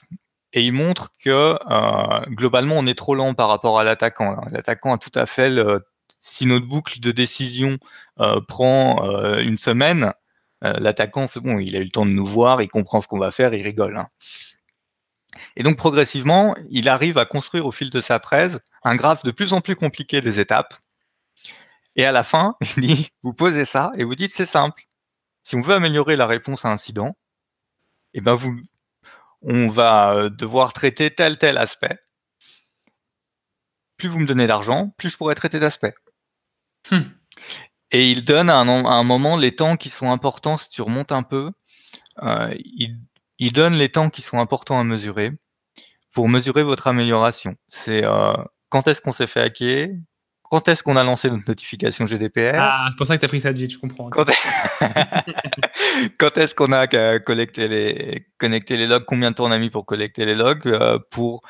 et 0.54 0.64
il 0.64 0.72
montre 0.72 1.12
que 1.24 1.58
euh, 1.70 2.26
globalement 2.30 2.76
on 2.78 2.88
est 2.88 2.98
trop 2.98 3.14
lent 3.14 3.34
par 3.34 3.50
rapport 3.50 3.80
à 3.80 3.84
l'attaquant. 3.84 4.42
L'attaquant 4.52 4.94
a 4.94 4.98
tout 4.98 5.12
à 5.14 5.26
fait 5.26 5.50
le, 5.50 5.86
si 6.18 6.46
notre 6.46 6.66
boucle 6.66 7.00
de 7.00 7.12
décision 7.12 7.78
euh, 8.20 8.40
prend 8.48 9.06
euh, 9.06 9.40
une 9.40 9.58
semaine, 9.58 10.14
l'attaquant 10.62 11.28
c'est 11.28 11.40
bon, 11.40 11.60
il 11.60 11.78
a 11.78 11.80
eu 11.80 11.86
le 11.86 11.90
temps 11.90 12.06
de 12.06 12.12
nous 12.12 12.26
voir, 12.26 12.62
il 12.62 12.68
comprend 12.68 13.00
ce 13.00 13.08
qu'on 13.08 13.20
va 13.20 13.32
faire, 13.32 13.54
il 13.54 13.62
rigole. 13.62 13.96
Hein. 13.96 14.10
Et 15.56 15.64
donc 15.64 15.78
progressivement, 15.78 16.56
il 16.70 16.90
arrive 16.90 17.18
à 17.18 17.26
construire 17.26 17.66
au 17.66 17.72
fil 17.72 17.90
de 17.90 18.02
sa 18.02 18.20
presse 18.20 18.60
un 18.84 18.96
graphe 18.96 19.24
de 19.24 19.32
plus 19.32 19.54
en 19.54 19.62
plus 19.62 19.78
compliqué 19.78 20.20
des 20.20 20.40
étapes 20.42 20.74
et 21.96 22.06
à 22.06 22.12
la 22.12 22.24
fin, 22.24 22.56
il 22.78 22.84
dit, 22.84 23.10
vous 23.24 23.34
posez 23.34 23.66
ça 23.66 23.92
et 23.98 24.04
vous 24.04 24.16
dites, 24.16 24.34
c'est 24.34 24.46
simple. 24.46 24.84
Si 25.44 25.56
on 25.56 25.62
veut 25.62 25.74
améliorer 25.74 26.16
la 26.16 26.28
réponse 26.28 26.66
à 26.66 26.70
un 26.70 26.74
incident, 26.74 27.18
eh 28.14 28.22
ben 28.22 28.34
vous, 28.34 28.60
on 29.42 29.68
va 29.68 30.14
euh, 30.14 30.30
devoir 30.30 30.74
traiter 30.74 31.14
tel 31.14 31.38
tel 31.38 31.58
aspect. 31.58 31.98
Plus 33.98 34.10
vous 34.10 34.20
me 34.20 34.26
donnez 34.26 34.48
d'argent, 34.48 34.94
plus 34.98 35.10
je 35.10 35.18
pourrai 35.18 35.36
traiter 35.36 35.60
d'aspects. 35.60 35.94
Hmm. 36.92 37.02
Et 37.92 38.12
il 38.12 38.24
donne 38.24 38.50
à 38.50 38.58
un, 38.58 39.04
moment 39.04 39.36
les 39.36 39.56
temps 39.56 39.76
qui 39.76 39.90
sont 39.90 40.12
importants 40.12 40.58
si 40.58 40.70
tu 40.70 40.82
remontes 40.82 41.12
un 41.12 41.24
peu. 41.24 41.52
Euh, 42.22 42.54
il, 43.40 43.52
donne 43.52 43.74
les 43.74 43.90
temps 43.90 44.10
qui 44.10 44.22
sont 44.22 44.40
importants 44.40 44.80
à 44.80 44.84
mesurer 44.84 45.32
pour 46.14 46.30
mesurer 46.30 46.64
votre 46.64 46.88
amélioration. 46.88 47.56
C'est 47.70 48.04
euh, 48.04 48.34
quand 48.70 48.88
est-ce 48.88 49.02
qu'on 49.02 49.14
s'est 49.14 49.28
fait 49.28 49.42
hacker, 49.42 49.90
quand 50.50 50.68
est-ce 50.68 50.82
qu'on 50.84 50.98
a 50.98 51.04
lancé 51.04 51.30
notre 51.30 51.48
notification 51.48 52.08
GDPR 52.08 52.56
Ah, 52.56 52.88
c'est 52.90 52.98
pour 52.98 53.06
ça 53.06 53.16
que 53.16 53.20
tu 53.20 53.26
as 53.26 53.30
pris 53.30 53.40
ça, 53.42 53.54
je 53.54 53.78
comprends. 53.78 54.10
Quand, 54.10 54.28
est... 56.38 56.48
ce 56.48 56.56
qu'on 56.56 56.72
a 56.72 56.88
collecté 57.20 57.68
les... 57.68 58.28
connecté 58.40 58.76
les 58.76 58.88
logs? 58.88 59.06
Combien 59.06 59.30
de 59.30 59.36
temps 59.36 59.46
on 59.46 59.52
a 59.52 59.60
mis 59.60 59.70
pour 59.70 59.86
collecter 59.86 60.26
les 60.26 60.34
logs 60.34 60.68
euh, 60.68 60.98
Pour 61.12 61.44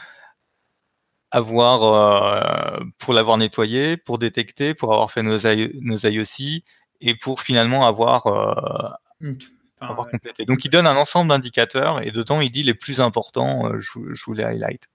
avoir 1.31 1.83
euh, 1.83 2.83
pour 2.97 3.13
l'avoir 3.13 3.37
nettoyé, 3.37 3.95
pour 3.95 4.19
détecter, 4.19 4.73
pour 4.73 4.91
avoir 4.91 5.11
fait 5.11 5.23
nos, 5.23 5.37
nos 5.81 5.97
IOC 5.97 6.63
et 7.01 7.15
pour 7.15 7.41
finalement 7.41 7.87
avoir, 7.87 8.27
euh, 8.27 8.89
mmh. 9.21 9.31
avoir 9.79 10.09
complété. 10.09 10.43
Donc 10.43 10.65
il 10.65 10.69
donne 10.69 10.87
un 10.87 10.97
ensemble 10.97 11.29
d'indicateurs 11.29 12.01
et 12.01 12.11
dedans 12.11 12.41
il 12.41 12.51
dit 12.51 12.63
les 12.63 12.73
plus 12.73 12.99
importants, 12.99 13.79
je, 13.79 14.13
je 14.13 14.25
vous 14.25 14.33
les 14.33 14.43
highlight. 14.43 14.89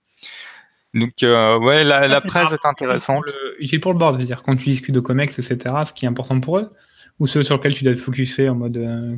Donc, 0.95 1.25
euh, 1.25 1.59
ouais, 1.59 1.83
la, 1.83 2.21
presse 2.21 2.53
est 2.53 2.65
intéressante. 2.65 3.25
Utile 3.59 3.81
pour 3.81 3.93
le 3.93 3.99
board, 3.99 4.17
c'est-à-dire 4.17 4.43
quand 4.43 4.57
tu 4.57 4.71
discutes 4.71 4.95
de 4.95 5.01
COMEX, 5.01 5.39
etc., 5.39 5.75
ce 5.85 5.93
qui 5.93 6.05
est 6.05 6.09
important 6.09 6.41
pour 6.41 6.59
eux 6.59 6.71
Ou 7.19 7.27
ceux 7.27 7.43
sur 7.43 7.57
lesquels 7.57 7.75
tu 7.75 7.83
dois 7.83 7.95
te 7.95 7.99
focuser 7.99 8.49
en 8.49 8.55
mode. 8.55 8.77
Euh, 8.77 9.17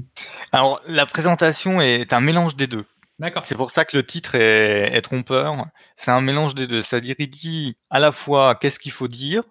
Alors, 0.52 0.80
la 0.88 1.04
présentation 1.04 1.82
est 1.82 2.12
un 2.14 2.20
mélange 2.20 2.56
des 2.56 2.66
deux. 2.66 2.84
D'accord. 3.18 3.44
C'est 3.44 3.54
pour 3.54 3.70
ça 3.70 3.84
que 3.84 3.96
le 3.96 4.04
titre 4.04 4.34
est, 4.34 5.00
trompeur. 5.02 5.66
C'est 5.96 6.10
un 6.10 6.20
mélange 6.22 6.54
des 6.54 6.66
deux. 6.66 6.80
C'est-à-dire, 6.80 7.14
il 7.18 7.30
dit 7.30 7.76
à 7.90 8.00
la 8.00 8.10
fois 8.10 8.54
qu'est-ce 8.54 8.78
qu'il 8.78 8.92
faut 8.92 9.08
dire, 9.08 9.42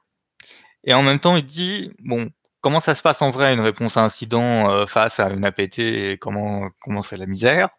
et 0.83 0.93
en 0.93 1.03
même 1.03 1.19
temps, 1.19 1.35
il 1.35 1.45
dit, 1.45 1.91
bon, 1.99 2.31
comment 2.61 2.79
ça 2.79 2.95
se 2.95 3.01
passe 3.03 3.21
en 3.21 3.29
vrai, 3.29 3.53
une 3.53 3.59
réponse 3.59 3.97
à 3.97 4.03
incident 4.03 4.69
euh, 4.69 4.85
face 4.88 5.19
à 5.19 5.29
une 5.29 5.45
APT, 5.45 5.79
et 5.79 6.17
comment, 6.19 6.69
comment 6.81 7.03
c'est 7.03 7.17
la 7.17 7.27
misère. 7.27 7.69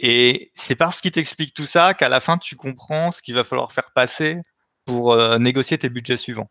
Et 0.00 0.50
c'est 0.54 0.74
parce 0.74 1.00
qu'il 1.00 1.12
t'explique 1.12 1.54
tout 1.54 1.66
ça 1.66 1.94
qu'à 1.94 2.08
la 2.08 2.20
fin, 2.20 2.38
tu 2.38 2.56
comprends 2.56 3.12
ce 3.12 3.22
qu'il 3.22 3.34
va 3.34 3.44
falloir 3.44 3.72
faire 3.72 3.92
passer 3.94 4.40
pour 4.84 5.12
euh, 5.12 5.38
négocier 5.38 5.78
tes 5.78 5.88
budgets 5.88 6.16
suivants. 6.16 6.50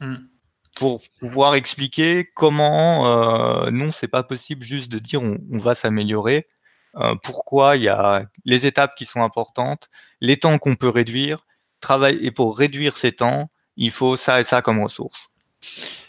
Mmh. 0.00 0.16
Pour 0.74 1.02
pouvoir 1.20 1.54
expliquer 1.54 2.30
comment 2.34 3.66
euh, 3.66 3.70
non, 3.70 3.92
c'est 3.92 4.08
pas 4.08 4.22
possible 4.22 4.62
juste 4.62 4.90
de 4.90 4.98
dire 4.98 5.22
on, 5.22 5.38
va 5.58 5.74
s'améliorer. 5.74 6.48
Euh, 6.96 7.14
pourquoi 7.22 7.76
il 7.76 7.84
y 7.84 7.88
a 7.88 8.24
les 8.44 8.66
étapes 8.66 8.94
qui 8.96 9.04
sont 9.04 9.22
importantes, 9.22 9.88
les 10.20 10.38
temps 10.38 10.58
qu'on 10.58 10.74
peut 10.74 10.88
réduire, 10.88 11.46
travail 11.80 12.18
et 12.22 12.30
pour 12.30 12.56
réduire 12.56 12.96
ces 12.96 13.12
temps, 13.12 13.50
il 13.76 13.90
faut 13.90 14.16
ça 14.16 14.40
et 14.40 14.44
ça 14.44 14.62
comme 14.62 14.82
ressources. 14.82 15.28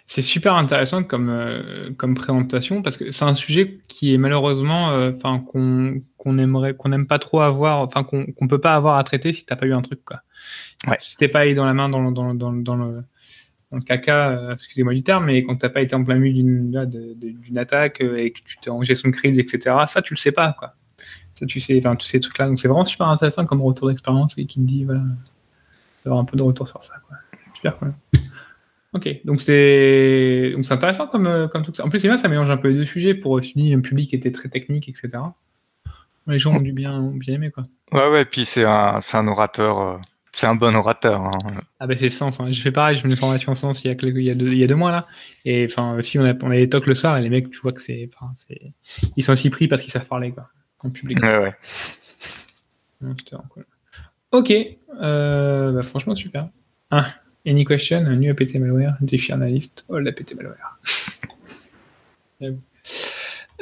C'est 0.05 0.21
super 0.21 0.55
intéressant 0.55 1.03
comme, 1.03 1.29
euh, 1.29 1.91
comme 1.95 2.13
présentation 2.13 2.81
parce 2.81 2.97
que 2.97 3.11
c'est 3.11 3.23
un 3.23 3.35
sujet 3.35 3.79
qui 3.87 4.13
est 4.13 4.17
malheureusement, 4.17 4.91
euh, 4.91 5.11
enfin 5.15 5.39
qu'on 5.39 6.37
aimerait, 6.37 6.75
qu'on 6.75 6.89
n'aime 6.89 7.07
pas 7.07 7.19
trop 7.19 7.39
avoir, 7.39 7.79
enfin 7.79 8.03
qu'on 8.03 8.25
ne 8.39 8.47
peut 8.47 8.59
pas 8.59 8.75
avoir 8.75 8.97
à 8.97 9.03
traiter 9.05 9.31
si 9.31 9.45
t'as 9.45 9.55
pas 9.55 9.65
eu 9.65 9.73
un 9.73 9.81
truc 9.81 10.03
quoi. 10.03 10.21
Ouais. 10.87 10.97
Si 10.99 11.15
t'es 11.15 11.29
pas 11.29 11.39
allé 11.39 11.55
dans 11.55 11.65
la 11.65 11.73
main 11.73 11.87
dans, 11.87 12.01
le, 12.01 12.11
dans, 12.11 12.33
dans, 12.33 12.51
dans 12.51 12.75
le, 12.75 12.91
dans 13.71 13.77
le 13.77 13.81
caca, 13.81 14.29
euh, 14.29 14.53
excusez-moi 14.53 14.93
du 14.93 15.03
terme, 15.03 15.25
mais 15.25 15.41
quand 15.43 15.55
t'as 15.55 15.69
pas 15.69 15.81
été 15.81 15.95
en 15.95 16.03
plein 16.03 16.15
milieu 16.15 16.33
d'une 16.33 17.15
d'une 17.15 17.57
attaque 17.57 18.01
et 18.01 18.31
que 18.31 18.39
tu 18.45 18.57
t'es 18.57 18.69
en 18.69 18.83
gestion 18.83 19.09
de 19.09 19.15
crise, 19.15 19.39
etc. 19.39 19.85
Ça 19.87 20.01
tu 20.01 20.15
le 20.15 20.19
sais 20.19 20.33
pas 20.33 20.53
quoi. 20.59 20.75
Ça 21.35 21.45
tu 21.45 21.61
sais, 21.61 21.77
enfin 21.79 21.95
tous 21.95 22.07
ces 22.07 22.19
trucs 22.19 22.37
là. 22.37 22.47
Donc 22.47 22.59
c'est 22.59 22.67
vraiment 22.67 22.85
super 22.85 23.07
intéressant 23.07 23.45
comme 23.45 23.61
retour 23.61 23.87
d'expérience 23.87 24.37
et 24.37 24.45
qui 24.45 24.59
te 24.59 24.65
dit 24.65 24.83
voilà, 24.83 25.01
d'avoir 26.03 26.21
un 26.21 26.25
peu 26.25 26.35
de 26.35 26.43
retour 26.43 26.67
sur 26.67 26.83
ça 26.83 26.95
quoi. 27.07 27.17
Super 27.55 27.77
cool. 27.77 27.93
Ok, 28.93 29.09
donc 29.25 29.41
c'est 29.41 30.51
donc 30.53 30.65
c'est 30.65 30.73
intéressant 30.73 31.07
comme 31.07 31.25
euh, 31.25 31.47
comme 31.47 31.63
tout 31.63 31.73
ça. 31.73 31.83
En 31.83 31.89
plus, 31.89 31.99
c'est 31.99 32.07
bien, 32.07 32.17
ça 32.17 32.27
mélange 32.27 32.51
un 32.51 32.57
peu 32.57 32.69
les 32.69 32.75
deux 32.75 32.85
sujets 32.85 33.15
pour 33.15 33.31
aussi 33.31 33.73
un 33.73 33.81
public 33.81 34.13
était 34.13 34.31
très 34.31 34.49
technique, 34.49 34.87
etc. 34.87 35.09
Les 36.27 36.39
gens 36.39 36.53
ont 36.53 36.61
dû 36.61 36.73
bien 36.73 37.11
bien 37.15 37.35
aimer 37.35 37.49
quoi. 37.49 37.63
Ouais 37.91 38.09
ouais, 38.09 38.25
puis 38.25 38.45
c'est 38.45 38.63
un 38.63 39.01
c'est 39.01 39.17
un 39.17 39.27
orateur, 39.27 39.81
euh, 39.81 39.97
c'est 40.31 40.45
un 40.45 40.53
bon 40.53 40.75
orateur. 40.75 41.21
Hein. 41.21 41.31
Ah 41.79 41.87
ben 41.87 41.97
c'est 41.97 42.05
le 42.05 42.11
sens. 42.11 42.39
Hein. 42.39 42.51
J'ai 42.51 42.61
fait 42.61 42.71
pareil, 42.71 42.95
je 42.95 43.01
fais 43.01 43.09
une 43.09 43.15
formation 43.17 43.51
en 43.51 43.55
sens 43.55 43.83
il 43.83 43.87
y 43.87 43.91
a 43.91 43.95
il 43.99 44.23
y 44.23 44.29
a 44.29 44.35
deux, 44.35 44.51
il 44.51 44.59
y 44.59 44.63
a 44.63 44.67
deux 44.67 44.75
mois 44.75 44.91
là. 44.91 45.07
Et 45.43 45.65
enfin 45.69 45.97
aussi 45.97 46.19
on 46.19 46.25
a 46.25 46.33
on 46.43 46.51
a 46.51 46.55
des 46.55 46.69
talks 46.69 46.85
le 46.85 46.93
soir 46.93 47.17
et 47.17 47.21
les 47.21 47.29
mecs 47.29 47.49
tu 47.49 47.59
vois 47.61 47.73
que 47.73 47.81
c'est 47.81 48.09
enfin 48.13 48.31
c'est 48.37 48.73
ils 49.17 49.23
sont 49.23 49.33
aussi 49.33 49.49
pris 49.49 49.67
parce 49.67 49.81
qu'ils 49.81 49.91
savent 49.91 50.07
parler 50.07 50.31
quoi 50.31 50.49
en 50.83 50.91
public. 50.91 51.19
Ouais 51.21 51.37
ouais. 51.39 51.55
Ok, 54.31 54.51
euh, 55.01 55.71
bah, 55.71 55.83
franchement 55.83 56.15
super. 56.15 56.47
Ah. 56.89 57.13
Any 57.45 57.65
question? 57.65 58.01
New 58.15 58.31
APT 58.31 58.55
malware, 58.55 58.95
défi 59.01 59.33
analyst, 59.33 59.85
all 59.91 60.07
APT 60.07 60.35
malware. 60.35 60.77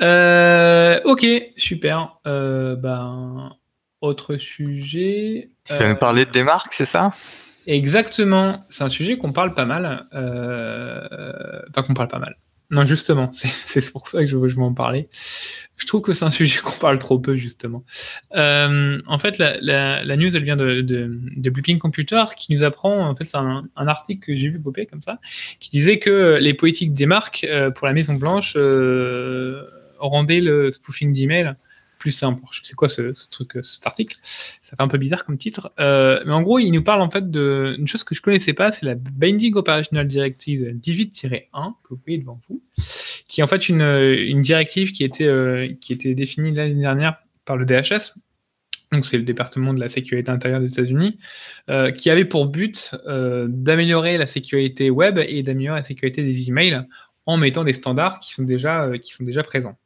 euh, 0.02 1.00
ok, 1.06 1.26
super. 1.58 2.20
Euh, 2.28 2.76
ben, 2.76 3.56
autre 4.02 4.38
sujet. 4.38 5.50
Tu 5.66 5.74
vas 5.74 5.90
nous 5.90 5.96
parler 5.96 6.26
de 6.26 6.32
démarque, 6.32 6.74
c'est 6.74 6.86
ça? 6.86 7.12
Exactement. 7.68 8.66
C'est 8.70 8.84
un 8.84 8.90
sujet 8.90 9.18
qu'on 9.18 9.32
parle 9.32 9.54
pas 9.54 9.66
mal. 9.66 10.08
Euh, 10.14 11.62
enfin, 11.70 11.84
qu'on 11.84 11.94
parle 11.94 12.08
pas 12.08 12.20
mal. 12.20 12.36
Non, 12.72 12.86
justement, 12.86 13.32
c'est 13.34 13.92
pour 13.92 14.08
ça 14.08 14.20
que 14.20 14.28
je 14.28 14.38
veux, 14.38 14.48
je 14.48 14.56
veux 14.56 14.64
en 14.64 14.74
parler. 14.74 15.10
Je 15.78 15.86
trouve 15.86 16.02
que 16.02 16.14
c'est 16.14 16.26
un 16.26 16.32
sujet 16.32 16.60
qu'on 16.64 16.78
parle 16.78 16.98
trop 16.98 17.20
peu, 17.20 17.36
justement. 17.36 17.84
Euh, 18.36 19.00
en 19.08 19.18
fait, 19.18 19.38
la, 19.38 19.58
la, 19.62 20.04
la, 20.04 20.18
news, 20.18 20.36
elle 20.36 20.44
vient 20.44 20.56
de, 20.56 20.82
de, 20.82 21.20
de 21.36 21.50
Blipping 21.50 21.80
Computer, 21.80 22.24
qui 22.38 22.54
nous 22.54 22.64
apprend, 22.64 23.08
en 23.08 23.16
fait, 23.16 23.26
c'est 23.26 23.38
un, 23.38 23.68
un, 23.76 23.88
article 23.88 24.26
que 24.26 24.36
j'ai 24.36 24.50
vu 24.50 24.60
popper 24.60 24.86
comme 24.86 25.02
ça, 25.02 25.20
qui 25.60 25.70
disait 25.70 26.00
que 26.00 26.38
les 26.40 26.54
politiques 26.54 26.94
des 26.94 27.06
marques 27.06 27.46
euh, 27.50 27.72
pour 27.72 27.88
la 27.88 27.94
Maison 27.94 28.14
Blanche 28.14 28.54
euh, 28.56 29.64
rendaient 30.00 30.42
le 30.42 30.72
spoofing 30.72 31.14
d'email 31.14 31.54
plus 32.00 32.12
simple. 32.12 32.42
C'est 32.64 32.74
quoi 32.74 32.90
ce, 32.90 33.14
truc, 33.30 33.60
cet 33.62 33.86
article? 33.86 34.18
Ça 34.24 34.76
fait 34.76 34.82
un 34.82 34.88
peu 34.88 34.98
bizarre 34.98 35.24
comme 35.24 35.38
titre. 35.38 35.72
mais 35.78 36.32
en 36.32 36.42
gros, 36.42 36.58
il 36.58 36.72
nous 36.72 36.84
parle 36.84 37.02
en 37.02 37.12
fait 37.12 37.30
d'une 37.30 37.88
chose 37.88 38.04
que 38.04 38.16
je 38.16 38.24
connaissais 38.24 38.54
pas, 38.54 38.72
c'est 38.72 38.88
la 38.88 38.96
Binding 38.96 39.54
Operational 39.54 40.08
Directive 40.08 40.76
18-1 40.82 41.42
que 41.84 41.90
vous 41.92 42.00
voyez 42.04 42.18
devant 42.18 42.40
vous, 42.50 42.64
qui 43.28 43.42
est 43.42 43.44
en 43.44 43.48
fait 43.48 43.70
une, 43.70 43.84
une 43.84 44.42
directive 44.42 44.94
qui 44.94 45.04
était, 45.04 45.78
qui 45.80 45.94
était 45.94 46.16
définie 46.16 46.56
l'année 46.56 46.82
dernière 46.82 47.18
par 47.46 47.58
le 47.58 47.66
DHS, 47.66 48.14
donc 48.92 49.06
c'est 49.06 49.18
le 49.18 49.24
département 49.24 49.74
de 49.74 49.80
la 49.80 49.90
sécurité 49.90 50.32
intérieure 50.32 50.60
des 50.60 50.68
États-Unis, 50.68 51.18
euh, 51.70 51.92
qui 51.92 52.10
avait 52.10 52.26
pour 52.26 52.48
but 52.48 52.94
euh, 53.08 53.48
d'améliorer 53.50 54.18
la 54.18 54.26
sécurité 54.26 54.90
web 54.90 55.18
et 55.18 55.44
d'améliorer 55.44 55.80
la 55.80 55.84
sécurité 55.84 56.24
des 56.24 56.50
emails 56.50 56.86
en 57.26 57.38
mettant 57.38 57.64
des 57.64 57.74
standards 57.74 58.20
qui 58.20 58.34
sont 58.34 58.44
déjà, 58.44 58.84
euh, 58.84 58.98
qui 58.98 59.12
sont 59.12 59.24
déjà 59.24 59.44
présents. 59.44 59.78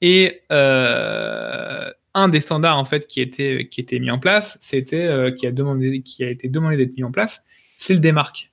Et 0.00 0.42
un 0.50 2.28
des 2.28 2.40
standards 2.40 2.78
en 2.78 2.84
fait 2.84 3.06
qui 3.06 3.20
était, 3.20 3.68
qui 3.70 3.80
était 3.80 3.98
mis 3.98 4.10
en 4.10 4.18
place, 4.18 4.58
c'était 4.60 5.32
qui 5.38 5.46
a 5.46 5.52
demandé, 5.52 6.02
qui 6.02 6.24
a 6.24 6.28
été 6.28 6.48
demandé 6.48 6.76
d'être 6.76 6.94
mis 6.94 7.04
en 7.04 7.10
place, 7.10 7.42
c'est 7.78 7.94
le 7.94 8.00
démarque. 8.00 8.50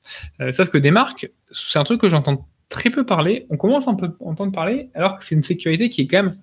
sauf 0.54 0.70
que 0.70 0.78
démarque, 0.78 1.30
c'est 1.52 1.78
un 1.78 1.84
truc 1.84 2.00
que 2.00 2.08
j'entends 2.08 2.48
très 2.70 2.90
peu 2.90 3.06
parler. 3.06 3.48
On 3.50 3.58
commence 3.58 3.90
à 3.90 3.92
entendre 3.92 4.54
parler, 4.54 4.90
alors 4.94 5.18
que 5.18 5.26
c'est 5.26 5.36
une 5.36 5.44
sécurité 5.44 5.90
qui 5.90 6.02
est 6.02 6.08
quand 6.08 6.24
même 6.24 6.36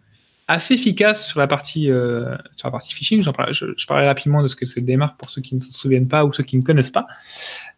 assez 0.49 0.75
efficace 0.75 1.29
sur 1.29 1.39
la 1.39 1.47
partie 1.47 1.91
euh, 1.91 2.35
sur 2.57 2.67
la 2.67 2.73
partie 2.73 2.93
phishing. 2.93 3.23
J'en 3.23 3.33
je, 3.53 3.67
je 3.77 3.87
parlerai 3.87 4.07
rapidement 4.07 4.43
de 4.43 4.49
ce 4.49 4.57
que 4.57 4.67
c'est 4.67 4.81
démarque 4.81 5.19
pour 5.19 5.31
ceux 5.31 5.43
qui 5.43 5.55
ne 5.55 5.61
se 5.61 5.73
souviennent 5.73 6.09
pas 6.09 6.25
ou 6.25 6.33
ceux 6.33 6.43
qui 6.43 6.57
ne 6.57 6.63
connaissent 6.63 6.91
pas. 6.91 7.07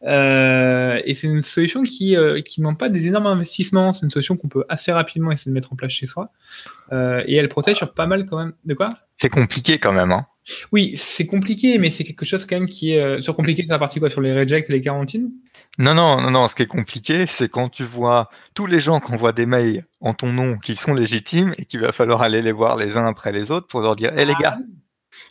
Euh, 0.05 1.01
et 1.05 1.15
c'est 1.15 1.27
une 1.27 1.43
solution 1.43 1.83
qui 1.83 2.17
euh, 2.17 2.41
qui 2.41 2.61
demande 2.61 2.79
pas 2.79 2.89
des 2.89 3.09
énormes 3.09 3.27
investissements. 3.27 3.93
C'est 3.93 4.07
une 4.07 4.11
solution 4.11 4.37
qu'on 4.37 4.49
peut 4.49 4.65
assez 4.69 4.93
rapidement 4.93 5.33
essayer 5.33 5.51
de 5.51 5.55
mettre 5.55 5.73
en 5.73 5.77
place 5.77 5.93
chez 5.93 6.07
soi. 6.07 6.31
Et 6.93 7.37
elle 7.37 7.49
protège 7.49 7.77
sur 7.77 7.93
pas 7.93 8.07
mal 8.07 8.27
quand 8.27 8.39
même. 8.39 8.53
De 8.65 8.75
quoi? 8.75 8.91
C'est 9.19 9.29
compliqué 9.29 9.79
quand 9.79 9.93
même, 9.93 10.11
hein. 10.11 10.27
Oui, 10.73 10.93
c'est 10.97 11.27
compliqué, 11.27 11.79
mais 11.79 11.91
c'est 11.91 12.05
quelque 12.05 12.25
chose 12.25 12.47
quand 12.47 12.57
même 12.57 12.69
qui 12.69 12.93
est 12.93 13.01
euh, 13.01 13.21
sur 13.21 13.37
compliqué 13.37 13.63
sur 13.65 13.73
la 13.73 13.79
partie 13.79 14.01
quoi, 14.01 14.11
sur 14.11 14.21
les 14.21 14.37
rejects 14.37 14.69
et 14.69 14.73
les 14.73 14.81
quarantines? 14.81 15.31
Non, 15.79 15.95
non, 15.95 16.21
non, 16.21 16.31
non. 16.31 16.49
Ce 16.49 16.55
qui 16.55 16.63
est 16.63 16.67
compliqué, 16.67 17.27
c'est 17.27 17.49
quand 17.49 17.69
tu 17.69 17.85
vois 17.85 18.31
tous 18.55 18.67
les 18.67 18.81
gens 18.81 19.01
qui 19.01 19.13
envoient 19.13 19.33
des 19.33 19.47
mails 19.47 19.87
en 20.01 20.15
ton 20.15 20.33
nom 20.33 20.59
qui 20.59 20.75
sont 20.75 20.95
légitimes 20.95 21.53
et 21.59 21.65
qu'il 21.65 21.81
va 21.81 21.93
falloir 21.93 22.23
aller 22.23 22.43
les 22.43 22.53
voir 22.53 22.77
les 22.77 22.97
uns 22.97 23.07
après 23.07 23.33
les 23.33 23.51
autres 23.51 23.67
pour 23.67 23.81
leur 23.81 23.97
dire, 23.97 24.17
hé 24.19 24.25
les 24.25 24.33
ah 24.37 24.43
gars, 24.43 24.59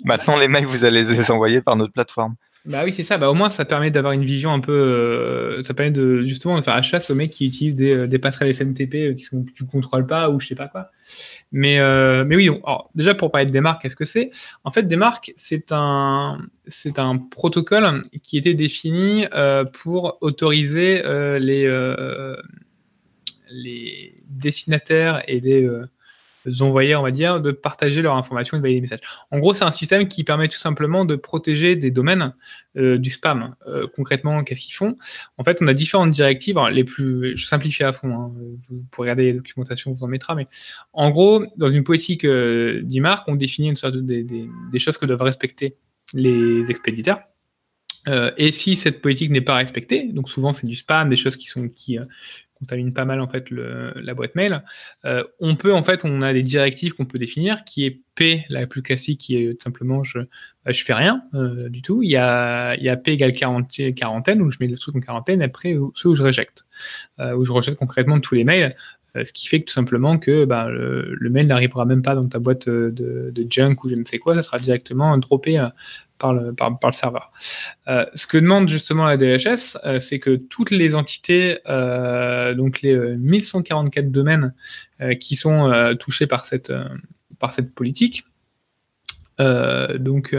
maintenant 0.06 0.38
les 0.38 0.48
mails 0.48 0.66
vous 0.66 0.86
allez 0.86 1.04
les 1.04 1.32
envoyer 1.32 1.62
par 1.62 1.76
notre 1.76 1.94
plateforme. 1.94 2.36
Bah 2.66 2.82
oui, 2.84 2.94
c'est 2.94 3.04
ça. 3.04 3.18
Bah, 3.18 3.30
au 3.30 3.34
moins, 3.34 3.50
ça 3.50 3.64
permet 3.64 3.90
d'avoir 3.90 4.12
une 4.14 4.26
vision 4.26 4.52
un 4.52 4.60
peu. 4.60 4.74
Euh, 4.74 5.64
ça 5.64 5.74
permet 5.74 5.92
de 5.92 6.24
justement 6.24 6.58
de 6.58 6.62
faire 6.62 6.76
la 6.76 6.82
chasse 6.82 7.10
aux 7.10 7.16
mecs 7.16 7.32
qui 7.32 7.46
utilisent 7.48 7.76
des, 7.76 7.94
euh, 7.94 8.20
passerelles 8.20 8.54
SMTP 8.54 8.96
euh, 8.96 9.14
qui 9.14 9.24
sont, 9.24 9.44
que 9.44 9.52
tu 9.52 9.66
contrôles 9.66 10.06
pas 10.06 10.30
ou 10.30 10.40
je 10.40 10.48
sais 10.48 10.56
pas 10.56 10.68
quoi. 10.68 10.90
Mais, 11.52 11.78
mais 12.26 12.36
oui, 12.36 12.50
alors, 12.50 12.90
déjà 12.96 13.16
pour 13.16 13.32
parler 13.32 13.48
de 13.48 13.52
Demarc, 13.52 13.82
qu'est-ce 13.82 13.96
que 13.96 14.06
c'est? 14.06 14.30
En 14.64 14.72
fait, 14.72 14.84
Demarc, 14.84 15.32
c'est 15.36 15.72
un, 15.72 16.40
c'est 16.68 17.00
un 17.00 17.18
protocole 17.18 18.04
qui 18.24 18.38
était 18.38 18.54
défini 18.54 19.26
pour 19.74 20.18
autoriser 20.22 21.02
les, 21.40 21.68
les 23.50 24.16
destinataires 24.28 25.24
et 25.28 25.40
des 25.42 25.68
envoyer, 26.62 26.96
on 26.96 27.02
va 27.02 27.12
dire, 27.12 27.42
de 27.42 27.52
partager 27.52 28.02
leurs 28.02 28.16
informations 28.16 28.58
et 28.58 28.62
de 28.62 28.68
les 28.68 28.82
messages. 28.82 29.00
En 29.32 29.40
gros, 29.40 29.54
c'est 29.54 29.64
un 29.64 29.72
système 29.72 30.08
qui 30.08 30.24
permet 30.24 30.48
tout 30.48 30.58
simplement 30.58 31.06
de 31.06 31.16
protéger 31.16 31.76
des 31.76 31.92
domaines 31.92 32.34
euh, 32.78 32.98
du 32.98 33.10
spam. 33.10 33.56
Euh, 33.68 33.88
concrètement, 33.96 34.44
qu'est-ce 34.44 34.62
qu'ils 34.62 34.74
font 34.74 34.98
En 35.38 35.44
fait, 35.44 35.60
on 35.62 35.68
a 35.68 35.74
différentes 35.74 36.12
directives, 36.12 36.60
les 36.72 36.84
plus, 36.84 37.36
je 37.38 37.46
simplifie 37.46 37.84
à 37.84 37.92
fond, 37.92 38.12
hein, 38.12 38.32
vous 38.70 38.84
pourrez 38.92 39.06
regarder 39.06 39.26
les 39.26 39.34
documentations, 39.34 39.92
on 39.92 39.94
vous 39.96 40.04
en 40.04 40.08
mettra, 40.08 40.36
mais 40.36 40.48
en 40.94 41.10
gros, 41.10 41.46
dans 41.58 41.70
une 41.70 41.84
politique 41.84 42.26
euh, 42.26 42.82
d'IMARC, 42.84 43.28
on 43.28 43.36
définit 43.36 43.70
une 43.70 43.76
sorte 43.76 43.96
de, 43.96 44.02
des, 44.72 44.80
choses 44.80 44.98
que 44.98 45.06
doivent 45.06 45.22
respecter 45.22 45.76
les 46.14 46.70
expéditeurs. 46.70 47.20
et 48.38 48.52
si 48.52 48.76
cette 48.76 49.02
politique 49.02 49.30
n'est 49.30 49.42
pas 49.42 49.56
respectée, 49.56 50.12
donc 50.12 50.30
souvent 50.30 50.54
c'est 50.54 50.66
du 50.66 50.76
spam, 50.76 51.10
des 51.10 51.18
choses 51.18 51.36
qui 51.36 51.48
sont 51.48 51.70
qui 51.70 51.98
contamine 52.60 52.94
pas 52.94 53.06
mal 53.06 53.22
en 53.22 53.28
fait 53.28 53.50
la 53.52 54.14
boîte 54.14 54.36
mail. 54.36 54.64
Euh, 55.06 55.24
on 55.40 55.56
peut 55.56 55.74
en 55.74 55.84
fait, 55.84 56.06
on 56.06 56.22
a 56.22 56.34
des 56.34 56.42
directives 56.42 56.94
qu'on 56.94 57.06
peut 57.06 57.18
définir, 57.18 57.64
qui 57.64 57.86
est 57.86 58.02
P, 58.16 58.46
la 58.50 58.68
plus 58.68 58.82
classique, 58.82 59.22
qui 59.22 59.38
est 59.38 59.62
simplement 59.64 60.04
je 60.04 60.20
bah, 60.66 60.72
je 60.72 60.84
fais 60.84 60.94
rien 60.94 61.24
euh, 61.34 61.70
du 61.70 61.82
tout. 61.82 62.04
Il 62.04 62.10
y 62.10 62.18
a 62.18 62.76
il 62.76 62.84
y 62.84 62.90
a 62.90 62.98
P 62.98 63.14
égale 63.14 63.34
quarantaine 63.34 64.42
où 64.42 64.52
je 64.52 64.58
mets 64.60 64.68
le 64.68 64.78
truc 64.78 64.96
en 64.96 65.00
quarantaine. 65.00 65.42
Après 65.42 65.76
ceux 65.96 66.10
où 66.10 66.16
je 66.16 66.24
rejette, 66.24 66.66
euh, 67.20 67.34
où 67.36 67.46
je 67.46 67.52
rejette 67.52 67.76
concrètement 67.76 68.20
tous 68.20 68.36
les 68.36 68.44
mails. 68.44 68.76
Ce 69.16 69.34
qui 69.34 69.48
fait 69.48 69.62
que 69.62 69.66
tout 69.66 69.74
simplement 69.74 70.18
que 70.18 70.46
bah, 70.46 70.68
le, 70.70 71.30
mail 71.30 71.48
n'arrivera 71.48 71.86
même 71.86 72.02
pas 72.02 72.16
dans 72.16 72.28
ta 72.28 72.40
boîte 72.40 72.70
de, 72.70 73.32
de, 73.32 73.46
junk 73.50 73.76
ou 73.84 73.90
je 73.90 73.96
ne 73.96 74.06
sais 74.06 74.20
quoi, 74.20 74.36
ça 74.36 74.42
sera 74.42 74.60
directement 74.60 75.18
droppé 75.18 75.60
par 76.20 76.34
le, 76.34 76.54
par, 76.54 76.78
le 76.84 76.92
serveur. 76.92 77.32
Euh, 77.88 78.06
ce 78.14 78.28
que 78.28 78.38
demande 78.38 78.70
justement 78.70 79.06
la 79.06 79.18
DHS, 79.18 79.78
euh, 79.86 79.96
c'est 80.00 80.20
que 80.20 80.36
toutes 80.36 80.70
les 80.70 80.94
entités, 80.94 81.60
euh, 81.68 82.54
donc 82.54 82.82
les 82.82 82.96
1144 82.96 84.12
domaines 84.12 84.54
qui 85.22 85.38
sont 85.38 85.96
touchés 85.98 86.28
par 86.28 86.44
cette, 86.44 86.74
par 87.40 87.54
cette 87.54 87.74
politique, 87.74 88.26
donc 89.40 90.36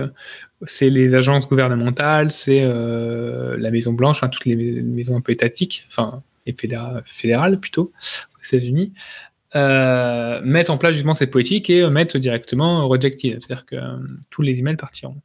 c'est 0.67 0.91
les 0.91 1.15
agences 1.15 1.49
gouvernementales, 1.49 2.31
c'est 2.31 2.63
la 2.63 3.71
Maison 3.71 3.95
Blanche, 3.95 4.21
toutes 4.31 4.45
les 4.45 4.83
maisons 4.83 5.17
un 5.17 5.23
peu 5.23 5.33
étatiques, 5.33 5.87
enfin 5.89 6.23
et 6.45 6.55
fédérales 7.07 7.59
plutôt 7.59 7.93
États-Unis, 8.43 8.93
euh, 9.57 10.41
mettre 10.45 10.71
en 10.71 10.79
place 10.79 10.93
justement 10.93 11.15
cette 11.15 11.33
politique 11.33 11.71
et 11.71 11.85
mettre 11.91 12.19
directement 12.19 12.87
rejected, 12.87 13.41
c'est-à-dire 13.43 13.67
que 13.67 13.75
euh, 13.75 13.97
tous 14.31 14.43
les 14.43 14.61
emails 14.61 14.77
partiront. 14.77 15.17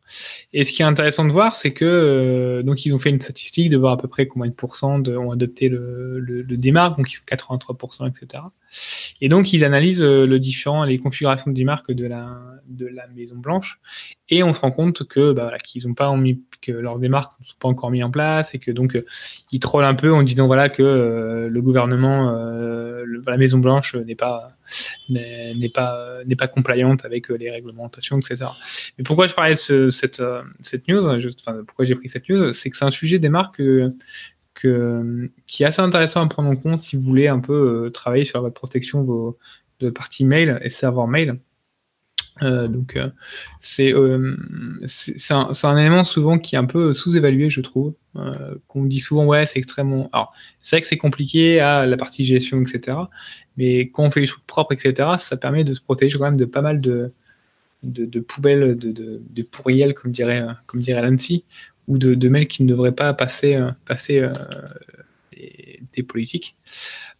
Et 0.52 0.64
ce 0.64 0.72
qui 0.72 0.82
est 0.82 0.86
intéressant 0.86 1.26
de 1.26 1.32
voir, 1.32 1.56
c'est 1.56 1.74
que 1.74 1.86
euh, 1.86 2.64
donc 2.64 2.88
ils 2.88 2.96
ont 2.96 2.98
fait 2.98 3.12
une 3.12 3.22
statistique 3.22 3.70
de 3.70 3.78
voir 3.78 3.94
à 3.94 3.98
peu 3.98 4.08
près 4.08 4.26
combien 4.26 4.50
de 4.50 4.56
pourcents 4.56 4.98
de, 4.98 5.16
ont 5.16 5.30
adopté 5.30 5.70
le, 5.70 6.20
le, 6.20 6.42
le 6.42 6.58
démarque, 6.58 6.98
donc 6.98 7.12
ils 7.12 7.18
sont 7.18 7.24
83%, 7.28 8.10
etc. 8.10 8.42
Et 9.22 9.30
donc 9.30 9.54
ils 9.54 9.64
analysent 9.64 10.02
le 10.02 10.40
différent, 10.40 10.86
les 10.86 10.98
configurations 10.98 11.52
de 11.52 11.56
démarque 11.56 11.92
de 11.92 12.08
la 12.08 12.36
de 12.68 12.88
la 12.88 13.06
Maison 13.10 13.36
Blanche, 13.36 13.80
et 14.30 14.42
on 14.42 14.56
se 14.56 14.62
rend 14.62 14.72
compte 14.72 15.04
que 15.04 15.34
bah, 15.34 15.44
voilà, 15.44 15.60
qu'ils 15.60 15.88
n'ont 15.88 15.94
pas 15.94 16.16
mis 16.18 16.42
que 16.66 16.72
leurs 16.72 17.00
démarques 17.00 17.34
ne 17.40 17.46
sont 17.46 17.56
pas 17.60 17.68
encore 17.68 17.92
mis 17.92 18.04
en 18.04 18.12
place 18.12 18.56
et 18.56 18.60
que 18.60 18.72
donc 18.72 18.98
ils 19.52 19.60
trollent 19.60 19.86
un 19.86 19.96
peu 19.96 20.14
en 20.14 20.24
disant 20.24 20.48
voilà 20.48 20.70
que 20.70 21.48
le 21.50 21.62
gouvernement, 21.62 22.32
la 23.26 23.38
Maison 23.38 23.60
Blanche 23.60 23.96
n'est 23.96 24.16
pas 24.16 24.56
n'est 25.10 25.70
pas 25.70 26.24
n'est 26.26 26.36
pas 26.36 26.48
compliante 26.48 27.06
avec 27.06 27.30
euh, 27.30 27.36
les 27.36 27.50
réglementations, 27.50 28.20
etc. 28.20 28.46
Mais 28.98 29.04
pourquoi 29.04 29.28
je 29.28 29.34
parlais 29.34 29.54
de 29.54 29.90
cette 29.90 30.20
euh, 30.20 30.42
cette 30.62 30.88
news, 30.88 31.02
pourquoi 31.68 31.86
j'ai 31.86 31.96
pris 31.96 32.10
cette 32.10 32.28
news, 32.30 32.54
c'est 32.54 32.70
que 32.70 32.78
c'est 32.78 32.86
un 32.86 32.92
sujet 32.92 33.20
des 33.20 33.30
marques 33.30 33.62
que, 34.54 35.30
qui 35.46 35.64
est 35.64 35.66
assez 35.66 35.82
intéressant 35.82 36.24
à 36.24 36.28
prendre 36.28 36.50
en 36.50 36.56
compte 36.56 36.80
si 36.80 36.96
vous 36.96 37.04
voulez 37.04 37.28
un 37.28 37.40
peu 37.40 37.86
euh, 37.86 37.90
travailler 37.92 38.26
sur 38.26 38.42
votre 38.42 38.56
protection 38.56 39.04
vos, 39.04 39.38
de 39.80 39.90
partie 39.90 40.26
mail 40.26 40.60
et 40.64 40.70
serveur 40.70 41.08
mail. 41.08 41.40
Euh, 42.42 42.68
donc 42.68 42.98
euh, 42.98 43.10
c'est 43.62 43.94
euh, 43.94 44.36
un, 45.30 45.52
un, 45.64 45.78
élément 45.78 46.04
souvent 46.04 46.38
qui 46.38 46.56
est 46.56 46.58
un 46.58 46.66
peu 46.66 46.94
sous-évalué, 46.94 47.50
je 47.50 47.62
trouve. 47.62 47.94
Euh, 48.18 48.56
qu'on 48.68 48.86
dit 48.86 49.00
souvent 49.00 49.26
ouais 49.26 49.46
c'est 49.46 49.60
extrêmement. 49.60 50.10
Alors 50.14 50.34
c'est 50.60 50.76
vrai 50.76 50.82
que 50.82 50.88
c'est 50.88 50.98
compliqué 50.98 51.60
à 51.60 51.86
la 51.86 51.98
partie 51.98 52.24
gestion 52.24 52.62
etc. 52.62 52.98
Mais 53.58 53.90
quand 53.90 54.04
on 54.04 54.12
fait 54.12 54.22
des 54.22 54.28
trucs 54.28 54.46
propres 54.46 54.74
etc. 54.74 55.10
Ça 55.18 55.38
permet 55.38 55.64
de 55.64 55.74
se 55.74 55.82
protéger 55.82 56.18
quand 56.18 56.26
même 56.26 56.38
de 56.38 56.46
pas 56.46 56.62
mal 56.62 56.82
de 56.82 57.12
de, 57.84 58.06
de 58.06 58.20
poubelles, 58.20 58.78
de, 58.78 58.92
de, 58.92 59.22
de 59.30 59.44
pourriels 59.44 59.94
comme 59.94 60.12
dirait 60.12 60.46
comme 60.66 60.82
dirait 60.82 61.10
Nancy 61.10 61.44
ou 61.88 61.98
de, 61.98 62.16
de 62.16 62.30
mails 62.30 62.48
qui 62.48 62.64
ne 62.64 62.70
devraient 62.70 62.96
pas 62.96 63.14
passer 63.14 63.60
passer 63.86 64.28
des, 65.96 66.04
politiques. 66.04 66.56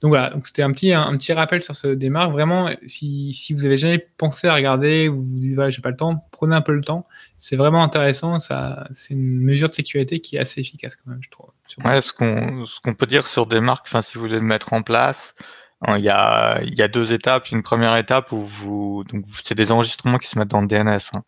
Donc 0.02 0.10
voilà, 0.10 0.30
donc 0.30 0.46
c'était 0.48 0.62
un 0.62 0.72
petit, 0.72 0.94
un, 0.94 1.16
petit 1.18 1.34
rappel 1.34 1.64
sur 1.64 1.76
ce 1.76 1.88
démarre. 1.88 2.32
Vraiment, 2.32 2.70
si, 2.86 3.34
si 3.34 3.54
vous 3.54 3.66
avez 3.66 3.78
jamais 3.78 4.00
pensé 4.18 4.48
à 4.48 4.54
regarder, 4.54 5.08
ou 5.08 5.22
vous 5.22 5.34
vous 5.34 5.40
dites 5.40 5.56
voilà, 5.56 5.70
j'ai 5.70 5.82
pas 5.82 5.90
le 5.90 5.96
temps, 5.96 6.28
prenez 6.32 6.56
un 6.56 6.62
peu 6.62 6.74
le 6.74 6.84
temps. 6.84 7.08
C'est 7.38 7.56
vraiment 7.56 7.84
intéressant. 7.84 8.40
Ça, 8.40 8.88
c'est 8.92 9.14
une 9.14 9.42
mesure 9.42 9.70
de 9.70 9.74
sécurité 9.74 10.20
qui 10.20 10.36
est 10.36 10.40
assez 10.40 10.62
efficace 10.62 10.96
quand 10.96 11.12
même, 11.12 11.22
je 11.22 11.30
trouve. 11.30 11.50
Ouais, 11.84 12.02
ce 12.02 12.14
qu'on, 12.14 12.66
ce 12.66 12.80
qu'on 12.80 12.94
peut 12.94 13.08
dire 13.08 13.28
sur 13.28 13.46
des 13.46 13.60
marques, 13.60 13.88
enfin, 13.88 14.02
si 14.02 14.16
vous 14.16 14.22
voulez 14.22 14.36
le 14.36 14.42
mettre 14.42 14.74
en 14.74 14.82
place, 14.82 15.34
hein, 15.82 15.98
il 15.98 16.04
y 16.04 16.10
a, 16.10 16.62
il 16.62 16.78
y 16.78 16.82
a 16.82 16.88
deux 16.88 17.14
étapes. 17.14 17.52
Une 17.52 17.64
première 17.64 17.96
étape 17.98 18.32
où 18.32 18.42
vous, 18.42 19.04
donc 19.12 19.26
c'est 19.44 19.56
des 19.56 19.72
enregistrements 19.72 20.18
qui 20.18 20.30
se 20.30 20.38
mettent 20.38 20.50
dans 20.50 20.62
le 20.62 20.68
DNS, 20.68 21.00
hein, 21.14 21.24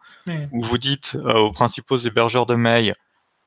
où 0.51 0.61
vous 0.61 0.77
dites 0.77 1.15
euh, 1.15 1.33
aux 1.39 1.51
principaux 1.51 1.97
hébergeurs 1.97 2.45
de 2.45 2.55
mail, 2.55 2.95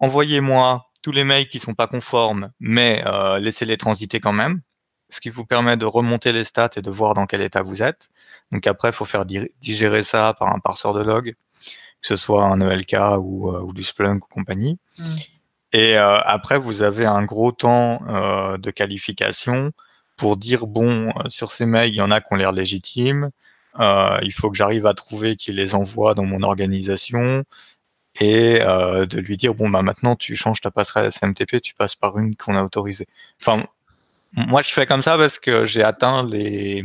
envoyez-moi 0.00 0.89
tous 1.02 1.12
les 1.12 1.24
mails 1.24 1.48
qui 1.48 1.60
sont 1.60 1.74
pas 1.74 1.86
conformes, 1.86 2.50
mais 2.60 3.02
euh, 3.06 3.38
laissez-les 3.38 3.76
transiter 3.76 4.20
quand 4.20 4.32
même, 4.32 4.60
ce 5.08 5.20
qui 5.20 5.30
vous 5.30 5.44
permet 5.44 5.76
de 5.76 5.86
remonter 5.86 6.32
les 6.32 6.44
stats 6.44 6.70
et 6.76 6.82
de 6.82 6.90
voir 6.90 7.14
dans 7.14 7.26
quel 7.26 7.42
état 7.42 7.62
vous 7.62 7.82
êtes. 7.82 8.10
Donc 8.52 8.66
après, 8.66 8.90
il 8.90 8.94
faut 8.94 9.04
faire 9.04 9.24
digérer 9.24 10.02
ça 10.02 10.34
par 10.38 10.54
un 10.54 10.58
parseur 10.58 10.92
de 10.92 11.02
log, 11.02 11.34
que 12.02 12.08
ce 12.08 12.16
soit 12.16 12.44
un 12.44 12.60
ELK 12.60 12.96
ou, 13.18 13.48
euh, 13.48 13.60
ou 13.60 13.72
du 13.72 13.82
Splunk 13.82 14.24
ou 14.24 14.28
compagnie. 14.28 14.78
Mm. 14.98 15.04
Et 15.72 15.96
euh, 15.96 16.18
après, 16.20 16.58
vous 16.58 16.82
avez 16.82 17.06
un 17.06 17.22
gros 17.24 17.52
temps 17.52 18.00
de 18.58 18.70
qualification 18.72 19.72
pour 20.16 20.36
dire, 20.36 20.66
bon, 20.66 21.12
sur 21.28 21.52
ces 21.52 21.64
mails, 21.64 21.90
il 21.90 21.96
y 21.96 22.02
en 22.02 22.10
a 22.10 22.20
qui 22.20 22.26
ont 22.32 22.36
l'air 22.36 22.52
légitimes, 22.52 23.30
il 23.78 24.32
faut 24.32 24.50
que 24.50 24.56
j'arrive 24.56 24.86
à 24.86 24.94
trouver 24.94 25.36
qui 25.36 25.52
les 25.52 25.76
envoie 25.76 26.14
dans 26.14 26.26
mon 26.26 26.42
organisation 26.42 27.44
et 28.20 28.60
de 28.60 29.18
lui 29.18 29.36
dire 29.36 29.54
bon 29.54 29.68
bah 29.70 29.82
maintenant 29.82 30.14
tu 30.14 30.36
changes 30.36 30.60
ta 30.60 30.70
passerelle 30.70 31.10
SMTP, 31.10 31.60
tu 31.62 31.74
passes 31.74 31.94
par 31.96 32.18
une 32.18 32.36
qu'on 32.36 32.54
a 32.54 32.62
autorisée. 32.62 33.08
Enfin, 33.40 33.64
moi 34.32 34.62
je 34.62 34.70
fais 34.70 34.86
comme 34.86 35.02
ça 35.02 35.16
parce 35.16 35.38
que 35.38 35.64
j'ai 35.64 35.82
atteint 35.82 36.24
les 36.26 36.84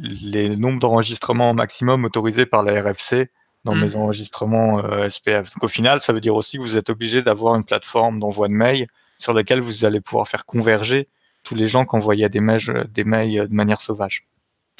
les 0.00 0.56
nombres 0.56 0.80
d'enregistrements 0.80 1.54
maximum 1.54 2.04
autorisés 2.04 2.46
par 2.46 2.62
la 2.62 2.80
RFC 2.80 3.30
dans 3.64 3.74
mes 3.74 3.90
mmh. 3.90 3.96
enregistrements 3.96 4.84
euh, 4.84 5.10
SPF. 5.10 5.50
Donc 5.54 5.64
au 5.64 5.68
final, 5.68 6.00
ça 6.00 6.12
veut 6.12 6.20
dire 6.20 6.34
aussi 6.34 6.56
que 6.56 6.62
vous 6.62 6.76
êtes 6.76 6.90
obligé 6.90 7.22
d'avoir 7.22 7.56
une 7.56 7.64
plateforme 7.64 8.18
d'envoi 8.18 8.48
de 8.48 8.54
mails 8.54 8.86
sur 9.18 9.34
laquelle 9.34 9.60
vous 9.60 9.84
allez 9.84 10.00
pouvoir 10.00 10.28
faire 10.28 10.46
converger 10.46 11.08
tous 11.42 11.54
les 11.54 11.66
gens 11.66 11.84
qui 11.84 11.94
envoyaient 11.96 12.28
des 12.28 12.40
mails, 12.40 12.86
des 12.90 13.04
mails 13.04 13.48
de 13.48 13.54
manière 13.54 13.80
sauvage. 13.80 14.26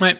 Ouais, 0.00 0.16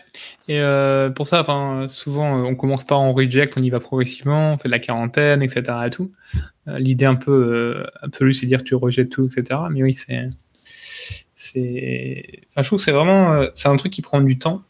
et 0.49 0.61
euh, 0.61 1.11
pour 1.11 1.27
ça, 1.27 1.41
enfin, 1.41 1.87
souvent, 1.89 2.45
on 2.45 2.55
commence 2.55 2.85
pas 2.85 2.97
en 2.97 3.13
reject, 3.13 3.55
on 3.57 3.63
y 3.63 3.71
va 3.71 3.81
progressivement, 3.81 4.55
on 4.55 4.59
fait 4.59 4.69
de 4.69 4.73
la 4.73 4.79
quarantaine, 4.79 5.43
etc. 5.43 5.63
Et 5.87 5.91
tout. 5.91 6.13
Euh, 6.69 6.79
l'idée 6.79 7.07
un 7.07 7.15
peu 7.15 7.87
absolue, 8.03 8.35
c'est 8.35 8.47
de 8.47 8.51
dire 8.51 8.65
tu 8.65 8.75
rejettes 8.75 9.11
tout, 9.11 9.27
etc. 9.27 9.61
Mais 9.71 9.83
oui, 9.83 9.95
c'est, 9.95 10.29
c'est, 11.35 12.41
enfin, 12.51 12.63
je 12.63 12.69
trouve 12.69 12.79
que 12.79 12.85
c'est 12.85 12.93
vraiment, 12.93 13.47
c'est 13.55 13.69
un 13.69 13.77
truc 13.77 13.93
qui 13.93 14.03
prend 14.03 14.21
du 14.21 14.39
temps. 14.39 14.63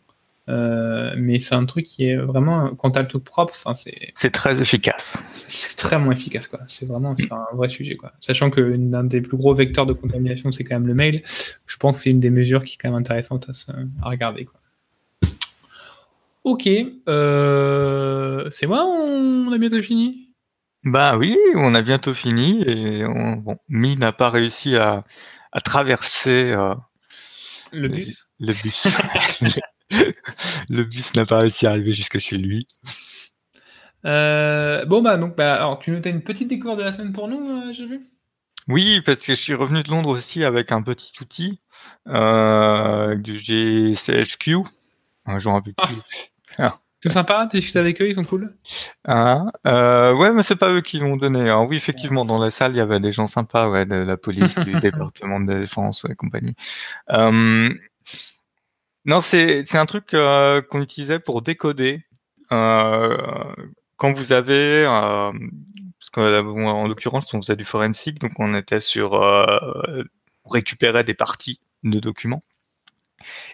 Euh, 0.51 1.15
mais 1.17 1.39
c'est 1.39 1.55
un 1.55 1.65
truc 1.65 1.87
qui 1.87 2.07
est 2.07 2.17
vraiment, 2.17 2.75
quand 2.75 2.93
tu 2.93 2.99
as 2.99 3.03
le 3.03 3.09
truc 3.09 3.23
propre, 3.23 3.55
c'est. 3.75 4.11
C'est 4.15 4.33
très 4.33 4.61
efficace. 4.61 5.17
C'est 5.47 5.77
très 5.77 5.99
moins 5.99 6.13
efficace, 6.13 6.49
quoi. 6.49 6.61
C'est 6.67 6.87
vraiment 6.87 7.15
un 7.31 7.57
vrai 7.57 7.69
sujet, 7.69 7.97
quoi. 7.97 8.13
Sachant 8.21 8.51
que 8.51 8.61
l'un 8.61 9.05
des 9.05 9.21
plus 9.21 9.37
gros 9.37 9.55
vecteurs 9.55 9.87
de 9.87 9.93
contamination, 9.93 10.51
c'est 10.51 10.65
quand 10.65 10.75
même 10.75 10.89
le 10.89 10.95
mail. 10.95 11.23
Je 11.67 11.77
pense 11.77 11.99
que 11.99 12.03
c'est 12.05 12.11
une 12.11 12.21
des 12.21 12.31
mesures 12.31 12.65
qui 12.65 12.75
est 12.75 12.79
quand 12.79 12.89
même 12.89 12.99
intéressante 12.99 13.49
à, 14.03 14.09
regarder, 14.09 14.45
quoi. 14.45 14.60
Ok, 16.43 16.67
euh, 17.09 18.49
c'est 18.51 18.67
moi, 18.67 18.87
on 18.87 19.53
a 19.53 19.59
bientôt 19.59 19.83
fini? 19.83 20.35
Bah 20.85 21.19
oui, 21.19 21.37
on 21.55 21.75
a 21.75 21.83
bientôt 21.83 22.15
fini 22.15 22.63
et 22.67 23.05
bon, 23.05 23.59
Mi 23.69 23.97
n'a 23.97 24.13
pas 24.13 24.31
réussi 24.31 24.77
à, 24.77 25.05
traverser 25.65 26.53
euh, 26.53 26.75
le 27.73 27.89
bus? 27.89 28.27
Le 28.39 28.55
bus. 28.55 28.99
le 30.71 30.85
bus 30.85 31.15
n'a 31.15 31.27
pas 31.27 31.41
réussi 31.41 31.67
à 31.67 31.71
arriver 31.71 31.93
jusque 31.93 32.19
chez 32.19 32.39
lui. 32.39 32.67
Euh, 34.07 34.87
bon, 34.87 35.03
bah, 35.03 35.19
donc, 35.19 35.37
bah, 35.37 35.57
alors, 35.57 35.79
tu 35.79 35.91
notais 35.91 36.09
une 36.09 36.23
petite 36.23 36.49
découverte 36.49 36.79
de 36.79 36.85
la 36.85 36.95
semaine 36.95 37.13
pour 37.13 37.29
nous, 37.29 37.71
j'ai 37.75 37.85
vu? 37.85 38.09
Oui, 38.67 39.03
parce 39.05 39.19
que 39.19 39.35
je 39.35 39.41
suis 39.41 39.55
revenu 39.55 39.83
de 39.83 39.91
Londres 39.91 40.09
aussi 40.09 40.43
avec 40.43 40.73
un 40.73 40.81
petit 40.81 41.13
outil 41.21 41.61
du 42.07 43.37
GCHQ. 43.37 44.57
Un 45.27 45.39
jour 45.39 45.53
un 45.53 45.61
peu 45.61 45.73
plus. 45.75 45.97
Ah. 45.97 46.30
C'est 47.03 47.13
sympa, 47.13 47.49
tu 47.51 47.57
discutes 47.57 47.77
avec 47.77 48.01
eux, 48.03 48.09
ils 48.09 48.15
sont 48.15 48.25
cool. 48.25 48.55
Ah, 49.05 49.45
euh, 49.67 50.15
ouais, 50.15 50.33
mais 50.35 50.43
c'est 50.43 50.57
pas 50.57 50.71
eux 50.71 50.83
qui 50.83 50.99
l'ont 50.99 51.17
donné. 51.17 51.41
Alors 51.41 51.67
oui, 51.67 51.77
effectivement, 51.77 52.27
dans 52.27 52.37
la 52.37 52.51
salle, 52.51 52.73
il 52.73 52.77
y 52.77 52.81
avait 52.81 53.01
des 53.01 53.11
gens 53.11 53.27
sympas, 53.27 53.71
ouais, 53.71 53.87
de 53.87 53.95
la 53.95 54.17
police, 54.19 54.55
du 54.59 54.75
département 54.81 55.41
de 55.41 55.61
défense 55.61 56.07
et 56.11 56.15
compagnie. 56.15 56.55
Euh, 57.11 57.73
non, 59.07 59.21
c'est 59.23 59.75
un 59.75 59.87
truc 59.87 60.13
euh, 60.13 60.61
qu'on 60.61 60.83
utilisait 60.83 61.21
pour 61.21 61.41
décoder. 61.41 62.05
Euh, 62.53 63.17
quand 63.97 64.13
vous 64.13 64.33
avez, 64.33 64.85
parce 64.85 66.29
en 66.37 66.87
l'occurrence, 66.87 67.33
on 67.33 67.41
faisait 67.41 67.57
du 67.57 67.65
forensic, 67.65 68.19
donc 68.19 68.33
on 68.39 68.55
était 68.55 68.81
sur, 68.81 69.13
on 69.13 70.49
récupérait 70.51 71.05
des 71.05 71.15
parties 71.15 71.61
de 71.83 71.99
documents. 71.99 72.43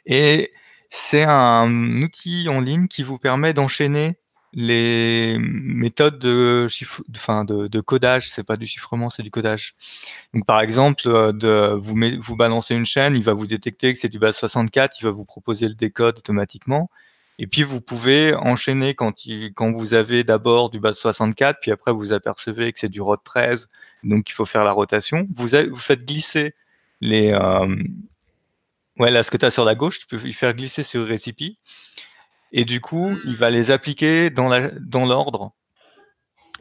Et 0.04 0.52
c'est 0.90 1.24
un 1.24 2.02
outil 2.02 2.48
en 2.48 2.60
ligne 2.60 2.88
qui 2.88 3.02
vous 3.02 3.18
permet 3.18 3.52
d'enchaîner 3.52 4.18
les 4.56 5.36
méthodes 5.38 6.18
de, 6.18 6.66
chiffre, 6.68 7.02
enfin 7.14 7.44
de, 7.44 7.80
codage, 7.80 8.30
c'est 8.30 8.42
pas 8.42 8.56
du 8.56 8.66
chiffrement, 8.66 9.10
c'est 9.10 9.22
du 9.22 9.30
codage. 9.30 9.74
Donc 10.32 10.46
par 10.46 10.60
exemple, 10.62 11.02
euh, 11.06 11.76
vous, 11.76 12.36
balancez 12.36 12.74
une 12.74 12.86
chaîne, 12.86 13.14
il 13.14 13.22
va 13.22 13.34
vous 13.34 13.46
détecter 13.46 13.92
que 13.92 13.98
c'est 13.98 14.08
du 14.08 14.18
base 14.18 14.36
64, 14.36 14.98
il 15.00 15.04
va 15.04 15.10
vous 15.10 15.26
proposer 15.26 15.68
le 15.68 15.74
décode 15.74 16.18
automatiquement. 16.18 16.90
Et 17.38 17.46
puis 17.46 17.62
vous 17.64 17.82
pouvez 17.82 18.34
enchaîner 18.34 18.94
quand, 18.94 19.12
vous 19.72 19.92
avez 19.92 20.24
d'abord 20.24 20.70
du 20.70 20.80
base 20.80 20.96
64, 20.96 21.58
puis 21.60 21.70
après 21.70 21.92
vous 21.92 22.14
apercevez 22.14 22.72
que 22.72 22.78
c'est 22.78 22.88
du 22.88 23.02
ROT 23.02 23.18
13, 23.18 23.68
donc 24.04 24.30
il 24.30 24.32
faut 24.32 24.46
faire 24.46 24.64
la 24.64 24.72
rotation. 24.72 25.28
Vous, 25.34 25.48
vous 25.48 25.76
faites 25.76 26.06
glisser 26.06 26.54
les... 27.02 27.32
Euh, 27.32 27.76
ouais, 28.98 29.10
là, 29.10 29.22
ce 29.22 29.30
que 29.30 29.36
tu 29.36 29.46
as 29.46 29.50
sur 29.50 29.64
la 29.64 29.74
gauche, 29.74 29.98
tu 29.98 30.06
peux 30.06 30.28
y 30.28 30.32
faire 30.32 30.54
glisser 30.54 30.82
sur 30.82 31.00
le 31.00 31.06
récipient. 31.06 31.56
Et 32.52 32.64
du 32.64 32.80
coup, 32.80 33.16
il 33.24 33.36
va 33.36 33.50
les 33.50 33.70
appliquer 33.70 34.30
dans 34.30 34.48
l'ordre. 34.48 35.38
Dans 35.38 35.54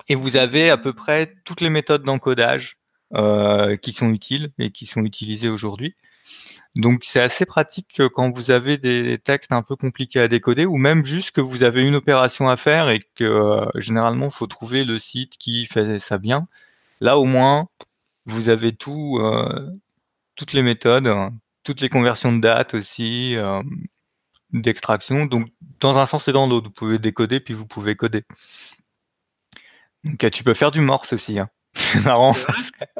et 0.08 0.16
vous 0.16 0.38
avez 0.38 0.70
à 0.70 0.78
peu 0.78 0.94
près 0.94 1.34
toutes 1.46 1.62
les 1.62 1.70
méthodes 1.70 2.04
d'encodage 2.04 2.78
euh, 3.14 3.76
qui 3.78 3.92
sont 3.94 4.10
utiles 4.10 4.52
et 4.60 4.72
qui 4.72 4.86
sont 4.86 5.04
utilisées 5.04 5.50
aujourd'hui. 5.50 5.96
Donc 6.76 7.04
c'est 7.06 7.22
assez 7.22 7.46
pratique 7.46 8.02
quand 8.14 8.32
vous 8.32 8.52
avez 8.52 8.78
des 8.78 9.18
textes 9.20 9.52
un 9.52 9.62
peu 9.62 9.76
compliqués 9.76 10.20
à 10.22 10.28
décoder 10.28 10.66
ou 10.66 10.78
même 10.78 11.06
juste 11.06 11.32
que 11.32 11.42
vous 11.42 11.64
avez 11.64 11.82
une 11.82 11.96
opération 11.96 12.50
à 12.50 12.58
faire 12.58 12.90
et 12.90 13.00
que 13.16 13.24
euh, 13.24 13.66
généralement 13.76 14.26
il 14.26 14.32
faut 14.32 14.48
trouver 14.48 14.84
le 14.84 15.00
site 15.00 15.38
qui 15.38 15.66
fait 15.66 16.00
ça 16.00 16.18
bien. 16.18 16.48
Là 17.02 17.18
au 17.18 17.26
moins 17.26 17.70
vous 18.26 18.50
avez 18.50 18.76
tout, 18.76 19.20
euh, 19.22 19.70
toutes 20.36 20.54
les 20.54 20.64
méthodes, 20.64 21.08
toutes 21.66 21.82
les 21.82 21.90
conversions 21.90 22.32
de 22.32 22.40
date 22.40 22.74
aussi, 22.74 23.36
euh, 23.36 23.62
d'extraction. 24.54 25.26
Donc, 25.26 25.48
dans 25.82 25.98
un 25.98 26.06
sens 26.06 26.28
et 26.28 26.32
dans 26.32 26.48
l'autre, 26.48 26.68
vous 26.68 26.74
pouvez 26.74 27.00
décoder, 27.00 27.40
puis 27.40 27.54
vous 27.54 27.66
pouvez 27.66 27.96
coder. 27.96 28.24
Donc, 30.04 30.32
tu 30.32 30.44
peux 30.44 30.54
faire 30.54 30.72
du 30.72 30.82
morse 30.82 31.14
aussi. 31.14 31.40
Hein. 31.40 31.50
C'est 31.74 32.06
marrant. 32.06 32.36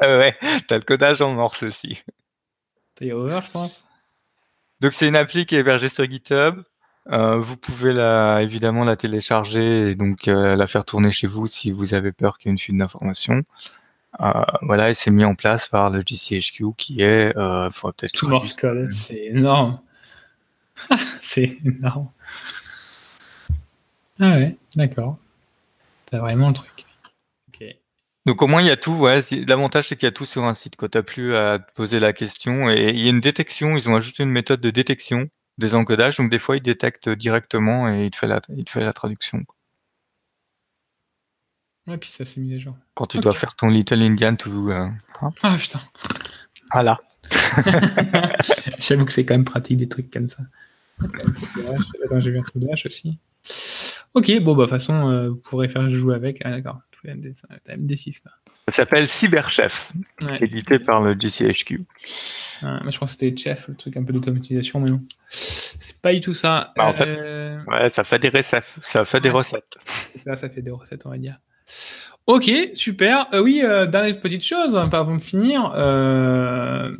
ouais, 0.02 0.36
tu 0.68 0.74
as 0.74 0.76
le 0.76 0.82
codage 0.82 1.22
en 1.22 1.34
morse 1.34 1.62
aussi. 1.62 2.02
T'as 2.96 3.12
over, 3.12 3.40
je 3.46 3.50
pense? 3.50 3.86
Donc, 4.80 4.92
c'est 4.92 5.08
une 5.08 5.16
appli 5.16 5.46
qui 5.46 5.54
est 5.56 5.60
hébergée 5.60 5.88
sur 5.88 6.04
GitHub. 6.04 6.60
Euh, 7.08 7.38
vous 7.38 7.56
pouvez 7.56 7.92
la, 7.92 8.42
évidemment 8.42 8.84
la 8.84 8.96
télécharger 8.96 9.90
et 9.90 9.94
donc 9.94 10.26
euh, 10.26 10.56
la 10.56 10.66
faire 10.66 10.84
tourner 10.84 11.12
chez 11.12 11.28
vous 11.28 11.46
si 11.46 11.70
vous 11.70 11.94
avez 11.94 12.10
peur 12.10 12.36
qu'il 12.36 12.48
y 12.48 12.50
ait 12.50 12.52
une 12.52 12.58
fuite 12.58 12.76
d'informations. 12.76 13.44
Euh, 14.20 14.44
voilà, 14.62 14.90
et 14.90 14.94
c'est 14.94 15.10
mis 15.10 15.24
en 15.24 15.34
place 15.34 15.68
par 15.68 15.90
le 15.90 16.00
GCHQ 16.00 16.64
qui 16.76 17.02
est, 17.02 17.34
peut-être 17.34 18.12
tout 18.12 18.28
morse 18.28 18.54
code, 18.54 18.90
c'est 18.90 19.26
énorme. 19.26 19.80
c'est 21.20 21.58
énorme. 21.64 22.08
Ah 24.18 24.36
ouais, 24.36 24.56
d'accord. 24.74 25.18
T'as 26.10 26.18
vraiment 26.18 26.48
le 26.48 26.54
truc. 26.54 26.86
Donc 28.26 28.42
au 28.42 28.48
moins 28.48 28.60
il 28.60 28.66
y 28.66 28.70
a 28.70 28.76
tout, 28.76 28.92
ouais. 28.92 29.20
L'avantage 29.46 29.88
c'est 29.88 29.96
qu'il 29.96 30.06
y 30.06 30.08
a 30.08 30.12
tout 30.12 30.26
sur 30.26 30.44
un 30.44 30.54
site. 30.54 30.74
Quand 30.76 30.88
t'as 30.90 31.04
plus 31.04 31.36
à 31.36 31.60
te 31.60 31.72
poser 31.74 32.00
la 32.00 32.12
question 32.12 32.68
et 32.68 32.90
il 32.90 32.98
y 32.98 33.06
a 33.06 33.10
une 33.10 33.20
détection. 33.20 33.76
Ils 33.76 33.88
ont 33.88 33.94
ajouté 33.94 34.24
une 34.24 34.30
méthode 34.30 34.60
de 34.60 34.70
détection 34.70 35.28
des 35.58 35.74
encodages. 35.76 36.16
Donc 36.16 36.30
des 36.30 36.40
fois 36.40 36.56
ils 36.56 36.62
détectent 36.62 37.08
directement 37.08 37.88
et 37.88 38.06
il 38.06 38.10
te 38.10 38.18
fait 38.18 38.26
la, 38.26 38.42
il 38.48 38.64
te 38.64 38.72
fait 38.72 38.84
la 38.84 38.92
traduction. 38.92 39.44
Ouais, 41.86 41.98
puis 41.98 42.10
ça 42.10 42.24
c'est 42.24 42.40
mis 42.40 42.54
à 42.54 42.58
jour. 42.58 42.76
Quand 42.94 43.06
tu 43.06 43.18
dois 43.18 43.34
faire 43.34 43.54
ton 43.56 43.68
Little 43.68 44.02
Indian 44.02 44.34
to. 44.36 44.70
Euh, 44.70 44.88
hein. 45.20 45.32
ah 45.42 45.56
putain. 45.58 45.80
Voilà. 46.72 46.98
J'avoue 48.78 49.04
que 49.04 49.12
c'est 49.12 49.24
quand 49.24 49.34
même 49.34 49.44
pratique 49.44 49.76
des 49.76 49.88
trucs 49.88 50.10
comme 50.10 50.28
ça. 50.28 50.42
Attends, 51.02 52.20
j'ai 52.20 52.30
vu 52.30 52.38
un 52.38 52.42
truc 52.42 52.62
de 52.62 52.66
H 52.66 52.86
aussi. 52.86 53.18
Ok, 54.14 54.32
bon, 54.40 54.54
bah, 54.54 54.64
de 54.64 54.68
toute 54.68 54.78
façon, 54.78 55.10
euh, 55.10 55.28
vous 55.30 55.36
pourrez 55.36 55.68
faire 55.68 55.90
jouer 55.90 56.14
avec. 56.14 56.40
Ah, 56.44 56.50
d'accord, 56.50 56.80
MD6. 57.04 58.20
Quoi. 58.20 58.32
Ça 58.68 58.74
s'appelle 58.74 59.06
Cyberchef, 59.06 59.92
édité 60.40 60.78
par 60.78 61.02
le 61.02 61.14
GCHQ. 61.14 61.84
moi, 62.62 62.90
je 62.90 62.98
pense 62.98 63.14
que 63.14 63.20
c'était 63.20 63.36
Chef, 63.36 63.68
le 63.68 63.76
truc 63.76 63.96
un 63.96 64.02
peu 64.02 64.12
d'automatisation, 64.12 64.80
mais 64.80 64.90
non. 64.90 65.02
C'est 65.28 65.98
pas 66.00 66.12
du 66.12 66.20
tout 66.20 66.34
ça. 66.34 66.72
Bah, 66.76 66.86
en 66.86 66.94
fait, 66.94 67.06
euh, 67.06 67.62
ouais, 67.66 67.90
ça 67.90 68.02
fait 68.02 68.18
des 68.18 68.28
recettes. 68.28 68.74
Ça 68.82 69.04
fait 69.04 69.20
des 69.20 69.30
recettes. 69.30 69.78
Ça, 70.24 70.34
ça 70.36 70.48
fait 70.48 70.62
des 70.62 70.70
recettes, 70.70 71.06
on 71.06 71.10
va 71.10 71.18
dire. 71.18 71.38
Ok, 72.26 72.50
super. 72.74 73.28
Euh, 73.32 73.40
oui, 73.40 73.60
dernière 73.62 74.20
petite 74.20 74.44
chose, 74.44 74.76
hein, 74.76 74.88
avant 74.92 75.16
de 75.16 75.22
finir, 75.22 75.70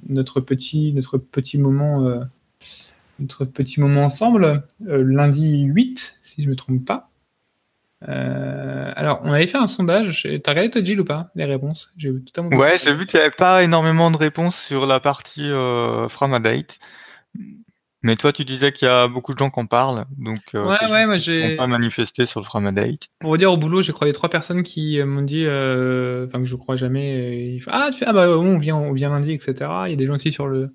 notre 0.09 0.41
petit, 0.41 0.93
notre 0.93 1.19
petit 1.19 1.59
moment 1.59 2.27
notre 3.19 3.45
petit 3.45 3.81
moment 3.81 4.05
ensemble, 4.05 4.63
euh, 4.87 5.03
lundi 5.05 5.63
8, 5.63 6.19
si 6.23 6.43
je 6.43 6.47
ne 6.47 6.51
me 6.51 6.57
trompe 6.57 6.85
pas. 6.85 7.11
Euh, 8.09 8.93
alors, 8.95 9.21
on 9.25 9.33
avait 9.33 9.47
fait 9.47 9.57
un 9.57 9.67
sondage. 9.67 10.29
T'as 10.45 10.51
regardé 10.51 10.71
toi, 10.71 10.85
Gilles, 10.85 11.01
ou 11.01 11.05
pas 11.05 11.31
Les 11.35 11.45
réponses? 11.45 11.91
J'ai 11.97 12.13
Ouais, 12.53 12.77
j'ai 12.79 12.93
vu 12.93 13.07
qu'il 13.07 13.19
n'y 13.19 13.25
avait 13.25 13.35
pas 13.35 13.63
énormément 13.63 14.11
de 14.11 14.17
réponses 14.17 14.57
sur 14.57 14.87
la 14.87 15.01
partie 15.01 15.51
euh, 15.51 16.09
Framadate. 16.09 16.79
Mais 18.07 18.15
toi, 18.15 18.33
tu 18.33 18.45
disais 18.45 18.71
qu'il 18.71 18.87
y 18.87 18.89
a 18.89 19.09
beaucoup 19.09 19.33
de 19.35 19.39
gens 19.39 19.51
qui 19.51 19.59
en 19.59 19.67
parlent, 19.67 20.05
donc 20.17 20.39
euh, 20.55 20.65
ouais, 20.65 20.91
ouais, 20.93 21.07
moi 21.07 21.19
sont 21.19 21.57
pas 21.57 21.67
manifestés 21.67 22.25
sur 22.25 22.39
le 22.39 22.45
Framadate. 22.45 23.09
Pour 23.19 23.31
vous 23.31 23.37
dire, 23.37 23.53
au 23.53 23.57
boulot, 23.57 23.83
j'ai 23.83 23.93
croisé 23.93 24.13
trois 24.13 24.29
personnes 24.29 24.63
qui 24.63 25.03
m'ont 25.03 25.23
dit, 25.23 25.43
enfin 25.43 26.39
que 26.39 26.45
je 26.45 26.55
crois 26.55 26.77
jamais. 26.77 27.59
ah, 27.67 27.89
tu 27.93 27.99
fais, 27.99 28.05
ah 28.07 28.13
bah 28.13 28.29
on 28.29 28.59
vient, 28.59 28.77
on 28.77 28.93
vient 28.93 29.09
lundi, 29.09 29.33
etc. 29.33 29.55
Il 29.87 29.91
y 29.91 29.95
a 29.95 29.97
des 29.97 30.07
gens 30.07 30.15
aussi 30.15 30.31
sur 30.31 30.47
le 30.47 30.73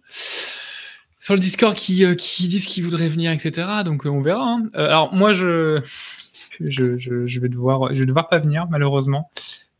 sur 1.19 1.33
le 1.33 1.39
Discord 1.39 1.73
qui, 1.73 2.03
qui 2.17 2.49
disent 2.49 2.65
qu'ils 2.65 2.83
voudraient 2.83 3.07
venir, 3.07 3.31
etc. 3.31 3.65
Donc 3.85 4.05
on 4.05 4.19
verra. 4.19 4.57
Hein. 4.57 4.69
alors 4.73 5.13
moi, 5.13 5.31
je, 5.31 5.79
je, 6.59 6.97
je, 6.97 7.25
je, 7.25 7.39
vais 7.39 7.47
devoir, 7.47 7.95
je 7.95 8.01
vais 8.01 8.07
devoir 8.07 8.27
pas 8.27 8.39
venir 8.39 8.67
malheureusement. 8.69 9.31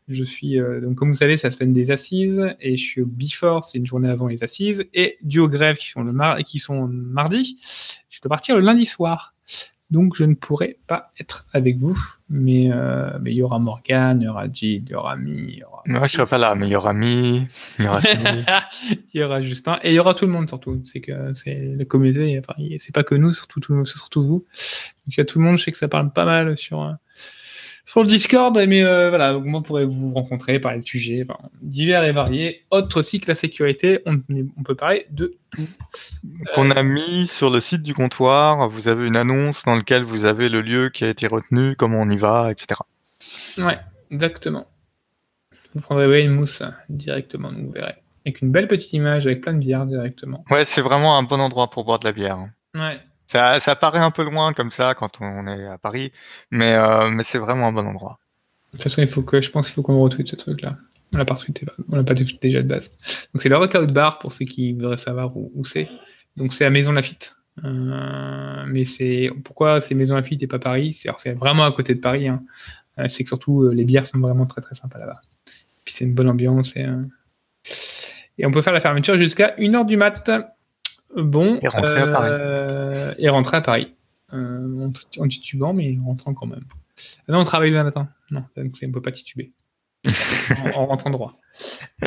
Je 0.08 0.24
suis, 0.24 0.58
donc 0.82 0.96
comme 0.96 1.08
vous 1.08 1.14
savez, 1.14 1.36
ça 1.36 1.50
se 1.50 1.56
fait 1.56 1.66
des 1.66 1.90
assises 1.90 2.44
et 2.60 2.76
je 2.76 2.82
suis 2.82 3.02
au 3.02 3.06
Before, 3.06 3.64
c'est 3.64 3.78
une 3.78 3.86
journée 3.86 4.08
avant 4.08 4.26
les 4.26 4.42
assises, 4.42 4.84
et 4.92 5.16
du 5.22 5.38
au 5.38 5.48
grève 5.48 5.76
qui 5.76 5.88
sont 5.88 6.02
le 6.02 6.12
mar 6.12 6.38
qui 6.38 6.58
sont 6.58 6.88
mardi. 6.88 7.58
Je 8.10 8.20
dois 8.20 8.28
partir 8.28 8.56
le 8.56 8.62
lundi 8.62 8.84
soir 8.84 9.32
donc 9.92 10.16
je 10.16 10.24
ne 10.24 10.34
pourrai 10.34 10.78
pas 10.86 11.12
être 11.20 11.44
avec 11.52 11.76
vous. 11.76 11.96
Mais 12.30 12.72
euh, 12.72 13.10
mais 13.20 13.30
il 13.30 13.36
y 13.36 13.42
aura 13.42 13.58
Morgan, 13.58 14.18
il 14.20 14.24
y 14.24 14.28
aura 14.28 14.50
Jill, 14.50 14.84
il 14.86 14.90
y 14.90 14.94
aura 14.94 15.16
Mi. 15.16 15.32
Il 15.32 15.58
y 15.58 15.64
aura... 15.64 15.82
Moi, 15.84 16.06
je 16.06 16.14
serai 16.14 16.26
pas 16.26 16.38
là, 16.38 16.54
mais 16.54 16.66
il 16.66 16.72
y 16.72 16.76
aura 16.76 16.94
Mi, 16.94 17.46
il 17.78 17.84
y 17.84 17.88
aura 17.88 18.00
il 19.14 19.20
y 19.20 19.22
aura 19.22 19.42
Justin 19.42 19.78
et 19.82 19.90
il 19.90 19.94
y 19.94 19.98
aura 19.98 20.14
tout 20.14 20.24
le 20.24 20.32
monde 20.32 20.48
surtout. 20.48 20.80
C'est 20.84 21.02
que 21.02 21.34
c'est 21.34 21.76
la 21.76 21.84
communauté. 21.84 22.38
Enfin, 22.38 22.54
c'est 22.78 22.94
pas 22.94 23.04
que 23.04 23.14
nous, 23.14 23.32
surtout 23.34 23.60
tout, 23.60 23.84
surtout 23.84 24.24
vous. 24.24 24.38
Donc 25.04 25.08
il 25.08 25.18
y 25.18 25.20
a 25.20 25.26
tout 25.26 25.38
le 25.38 25.44
monde. 25.44 25.58
Je 25.58 25.64
sais 25.64 25.72
que 25.72 25.78
ça 25.78 25.88
parle 25.88 26.10
pas 26.10 26.24
mal 26.24 26.56
sur 26.56 26.82
euh, 26.82 26.92
sur 27.84 28.02
le 28.02 28.08
Discord, 28.08 28.56
mais 28.68 28.84
euh, 28.84 29.08
voilà, 29.08 29.32
donc 29.32 29.44
moi 29.44 29.62
pourrais 29.62 29.84
vous 29.84 30.12
rencontrer, 30.14 30.60
parler 30.60 30.80
de 30.80 30.86
sujets 30.86 31.26
divers 31.60 32.04
et 32.04 32.12
variés. 32.12 32.62
Autre 32.70 33.00
aussi 33.00 33.20
que 33.20 33.26
la 33.28 33.34
sécurité, 33.34 34.00
on, 34.06 34.20
on 34.56 34.62
peut 34.62 34.76
parler 34.76 35.06
de 35.10 35.36
tout. 35.50 35.66
Qu'on 36.54 36.70
a 36.70 36.82
mis 36.82 37.26
sur 37.26 37.50
le 37.50 37.60
site 37.60 37.82
du 37.82 37.92
comptoir, 37.92 38.68
vous 38.68 38.88
avez 38.88 39.06
une 39.06 39.16
annonce 39.16 39.64
dans 39.64 39.74
laquelle 39.74 40.04
vous 40.04 40.24
avez 40.24 40.48
le 40.48 40.60
lieu 40.60 40.90
qui 40.90 41.04
a 41.04 41.08
été 41.08 41.26
retenu, 41.26 41.74
comment 41.76 42.00
on 42.00 42.08
y 42.08 42.16
va, 42.16 42.52
etc. 42.52 42.80
Ouais, 43.58 43.78
exactement. 44.10 44.66
Vous 45.74 45.80
prendrez 45.80 46.22
une 46.22 46.32
mousse 46.32 46.62
directement, 46.88 47.50
vous 47.50 47.72
verrez. 47.72 47.96
Avec 48.24 48.40
une 48.42 48.52
belle 48.52 48.68
petite 48.68 48.92
image, 48.92 49.26
avec 49.26 49.40
plein 49.40 49.54
de 49.54 49.58
bières 49.58 49.86
directement. 49.86 50.44
Ouais, 50.50 50.64
c'est 50.64 50.82
vraiment 50.82 51.18
un 51.18 51.24
bon 51.24 51.40
endroit 51.40 51.70
pour 51.70 51.84
boire 51.84 51.98
de 51.98 52.04
la 52.04 52.12
bière. 52.12 52.38
Ouais, 52.74 53.00
ça, 53.32 53.76
paraît 53.76 53.98
un 53.98 54.10
peu 54.10 54.24
loin 54.24 54.52
comme 54.52 54.70
ça 54.70 54.94
quand 54.94 55.20
on 55.20 55.46
est 55.46 55.66
à 55.66 55.78
Paris, 55.78 56.12
mais, 56.50 56.74
euh, 56.74 57.10
mais 57.10 57.24
c'est 57.24 57.38
vraiment 57.38 57.68
un 57.68 57.72
bon 57.72 57.86
endroit. 57.86 58.18
De 58.72 58.78
toute 58.78 58.84
façon, 58.84 59.02
il 59.02 59.08
faut 59.08 59.22
que, 59.22 59.40
je 59.40 59.50
pense 59.50 59.66
qu'il 59.66 59.74
faut 59.74 59.82
qu'on 59.82 59.96
retweet 59.96 60.28
ce 60.28 60.36
truc-là. 60.36 60.76
On 61.14 61.18
l'a 61.18 61.24
pas 61.24 61.34
retweeté, 61.34 61.66
on 61.90 61.96
l'a 61.96 62.04
pas 62.04 62.14
déjà 62.14 62.62
de 62.62 62.68
base. 62.68 62.90
Donc 63.34 63.42
c'est 63.42 63.48
le 63.48 63.56
Rockout 63.56 63.92
Bar 63.92 64.18
pour 64.18 64.32
ceux 64.32 64.46
qui 64.46 64.72
voudraient 64.72 64.98
savoir 64.98 65.36
où, 65.36 65.64
c'est. 65.64 65.88
Donc 66.36 66.54
c'est 66.54 66.64
à 66.64 66.70
Maison 66.70 66.92
Lafitte. 66.92 67.36
Euh, 67.64 68.64
mais 68.66 68.86
c'est 68.86 69.30
pourquoi 69.44 69.82
c'est 69.82 69.94
Maison 69.94 70.14
Lafitte 70.14 70.42
et 70.42 70.46
pas 70.46 70.58
Paris? 70.58 70.94
C'est 70.94 71.34
vraiment 71.34 71.64
à 71.64 71.72
côté 71.72 71.94
de 71.94 72.00
Paris. 72.00 72.28
Hein. 72.28 72.42
Euh, 72.98 73.08
c'est 73.08 73.24
que 73.24 73.28
surtout 73.28 73.68
les 73.68 73.84
bières 73.84 74.06
sont 74.06 74.18
vraiment 74.18 74.46
très 74.46 74.62
très 74.62 74.74
sympas 74.74 74.98
là-bas. 74.98 75.20
Puis 75.84 75.94
c'est 75.98 76.04
une 76.04 76.14
bonne 76.14 76.30
ambiance 76.30 76.74
et, 76.76 76.86
et 78.38 78.46
on 78.46 78.50
peut 78.50 78.62
faire 78.62 78.72
la 78.72 78.80
fermeture 78.80 79.18
jusqu'à 79.18 79.54
1h 79.58 79.84
du 79.84 79.98
mat. 79.98 80.30
Bon. 81.16 81.58
Et 81.60 81.68
rentrer 81.68 82.00
à 82.00 82.06
Paris. 82.06 82.30
Euh, 82.30 83.14
et 83.18 83.28
rentrer 83.28 83.56
à 83.58 83.60
Paris. 83.60 83.94
Euh, 84.32 84.90
en, 85.18 85.28
titubant, 85.28 85.74
mais 85.74 85.96
en 86.00 86.06
rentrant 86.06 86.34
quand 86.34 86.46
même. 86.46 86.64
Ah 87.28 87.32
non, 87.32 87.40
on 87.40 87.44
travaille 87.44 87.70
le 87.70 87.82
matin. 87.82 88.08
Non, 88.30 88.44
donc 88.56 88.74
on 88.82 88.90
peut 88.90 89.02
pas 89.02 89.12
tituber. 89.12 89.52
en, 90.74 90.86
rentrant 90.86 91.10
droit. 91.10 91.38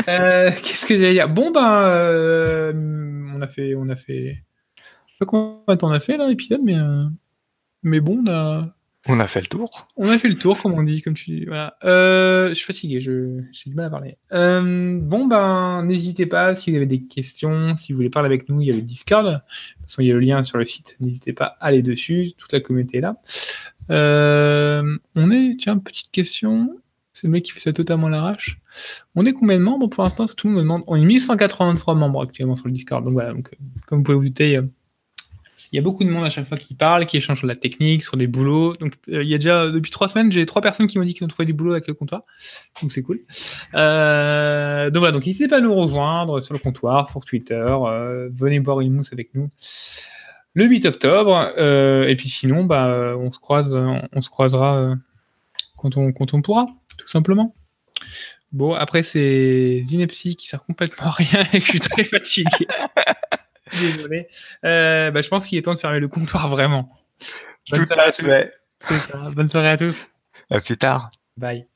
Euh, 0.07 0.51
qu'est-ce 0.51 0.85
que 0.85 0.97
j'allais 0.97 1.13
dire? 1.13 1.29
Bon, 1.29 1.51
ben, 1.51 2.73
on 3.35 3.41
a 3.41 3.47
fait. 3.47 3.75
On 3.75 3.89
a 3.89 3.95
fait. 3.95 4.43
Je 4.77 4.81
sais 4.83 5.17
pas 5.19 5.25
combien 5.25 5.77
on 5.81 5.91
a 5.91 5.99
fait 5.99 6.17
là, 6.17 6.27
l'épisode, 6.27 6.61
mais. 6.63 6.77
mais 7.83 7.99
bon, 7.99 8.23
on 8.25 8.31
a. 8.31 8.74
On 9.07 9.19
a 9.19 9.27
fait 9.27 9.41
le 9.41 9.45
tour. 9.45 9.87
On 9.97 10.09
a 10.09 10.17
fait 10.17 10.27
le 10.27 10.35
tour, 10.35 10.59
comme 10.59 10.73
on 10.73 10.81
dit, 10.81 11.03
comme 11.03 11.13
tu 11.13 11.29
dis. 11.29 11.45
Voilà. 11.45 11.77
Euh, 11.83 12.49
je 12.49 12.53
suis 12.55 12.65
fatigué, 12.65 13.01
je, 13.01 13.39
j'ai 13.51 13.69
du 13.69 13.75
mal 13.75 13.85
à 13.85 13.89
parler. 13.91 14.17
Euh, 14.33 14.99
bon, 14.99 15.27
ben, 15.27 15.83
n'hésitez 15.83 16.25
pas 16.25 16.55
si 16.55 16.71
vous 16.71 16.77
avez 16.77 16.87
des 16.87 17.03
questions, 17.03 17.75
si 17.75 17.93
vous 17.93 17.97
voulez 17.97 18.09
parler 18.09 18.25
avec 18.25 18.49
nous, 18.49 18.61
il 18.61 18.67
y 18.67 18.71
a 18.71 18.73
le 18.73 18.81
Discord. 18.81 19.27
De 19.27 19.33
toute 19.33 19.89
façon, 19.89 20.01
il 20.01 20.07
y 20.07 20.11
a 20.11 20.15
le 20.15 20.21
lien 20.21 20.41
sur 20.41 20.57
le 20.57 20.65
site. 20.65 20.97
N'hésitez 20.99 21.33
pas 21.33 21.55
à 21.59 21.67
aller 21.67 21.83
dessus. 21.83 22.31
Toute 22.35 22.51
la 22.51 22.61
communauté 22.61 22.97
est 22.97 23.01
là. 23.01 23.17
Euh, 23.91 24.97
on 25.15 25.29
est, 25.29 25.57
tiens, 25.59 25.77
petite 25.77 26.09
question. 26.11 26.81
C'est 27.13 27.27
le 27.27 27.31
mec 27.31 27.43
qui 27.43 27.51
fait 27.51 27.59
ça 27.59 27.73
totalement 27.73 28.09
l'arrache. 28.09 28.59
On 29.13 29.23
est 29.25 29.33
combien 29.33 29.57
de 29.57 29.63
membres 29.63 29.87
pour 29.87 30.03
l'instant? 30.03 30.25
Tout 30.25 30.47
le 30.47 30.53
monde 30.53 30.57
me 30.57 30.63
demande. 30.63 30.83
On 30.87 30.95
est 30.95 31.05
1183 31.05 31.93
membres 31.93 32.23
actuellement 32.23 32.55
sur 32.55 32.65
le 32.65 32.73
Discord. 32.73 33.05
Donc 33.05 33.13
voilà, 33.13 33.33
comme 33.85 33.99
vous 33.99 34.03
pouvez 34.03 34.17
vous 34.17 34.23
douter, 34.23 34.59
il 35.71 35.75
y 35.75 35.79
a 35.79 35.81
beaucoup 35.81 36.03
de 36.03 36.09
monde 36.09 36.25
à 36.25 36.29
chaque 36.29 36.47
fois 36.47 36.57
qui 36.57 36.75
parle, 36.75 37.05
qui 37.05 37.17
échange 37.17 37.37
sur 37.37 37.47
la 37.47 37.55
technique, 37.55 38.03
sur 38.03 38.17
des 38.17 38.27
boulots. 38.27 38.75
Donc, 38.77 38.93
euh, 39.09 39.23
il 39.23 39.29
y 39.29 39.33
a 39.33 39.37
déjà, 39.37 39.69
depuis 39.69 39.91
trois 39.91 40.09
semaines, 40.09 40.31
j'ai 40.31 40.45
trois 40.45 40.61
personnes 40.61 40.87
qui 40.87 40.97
m'ont 40.97 41.05
dit 41.05 41.13
qu'ils 41.13 41.23
ont 41.23 41.29
trouvé 41.29 41.45
du 41.45 41.53
boulot 41.53 41.71
avec 41.71 41.87
le 41.87 41.93
comptoir. 41.93 42.23
Donc, 42.81 42.91
c'est 42.91 43.01
cool. 43.01 43.21
Euh, 43.73 44.89
donc, 44.89 44.99
voilà. 44.99 45.13
Donc, 45.13 45.25
n'hésitez 45.25 45.47
pas 45.47 45.57
à 45.57 45.61
nous 45.61 45.73
rejoindre 45.73 46.41
sur 46.41 46.53
le 46.53 46.59
comptoir, 46.59 47.09
sur 47.09 47.23
Twitter. 47.23 47.65
Euh, 47.69 48.29
venez 48.33 48.59
boire 48.59 48.81
une 48.81 48.93
mousse 48.93 49.13
avec 49.13 49.33
nous 49.33 49.49
le 50.53 50.65
8 50.65 50.85
octobre. 50.85 51.51
et 51.57 52.15
puis, 52.17 52.29
sinon, 52.29 52.63
bah, 52.63 53.15
on 53.17 53.31
se 53.31 53.39
croise, 53.39 53.73
on, 53.73 54.21
se 54.21 54.29
croisera 54.29 54.95
quand 55.77 55.97
on, 55.97 56.13
quand 56.13 56.33
on 56.33 56.41
pourra, 56.41 56.67
tout 56.97 57.07
simplement. 57.07 57.53
Bon, 58.53 58.73
après, 58.73 59.03
c'est 59.03 59.81
Zinepsi 59.83 60.37
qui 60.37 60.47
sert 60.47 60.63
complètement 60.63 61.07
à 61.07 61.11
rien 61.11 61.41
et 61.51 61.59
que 61.59 61.65
je 61.65 61.71
suis 61.71 61.79
très 61.81 62.05
fatigué. 62.05 62.67
Désolé. 63.79 64.27
Euh, 64.63 65.11
bah, 65.11 65.21
je 65.21 65.29
pense 65.29 65.45
qu'il 65.45 65.57
est 65.57 65.63
temps 65.63 65.73
de 65.73 65.79
fermer 65.79 65.99
le 65.99 66.07
comptoir 66.07 66.47
vraiment. 66.47 66.91
Bonne 67.71 67.85
soirée 67.85 68.09
à 68.09 68.11
tous. 68.11 69.33
Bonne 69.33 69.47
soirée 69.47 69.69
à 69.69 69.77
tous. 69.77 70.07
À 70.49 70.61
plus 70.61 70.77
tard. 70.77 71.11
Bye. 71.37 71.67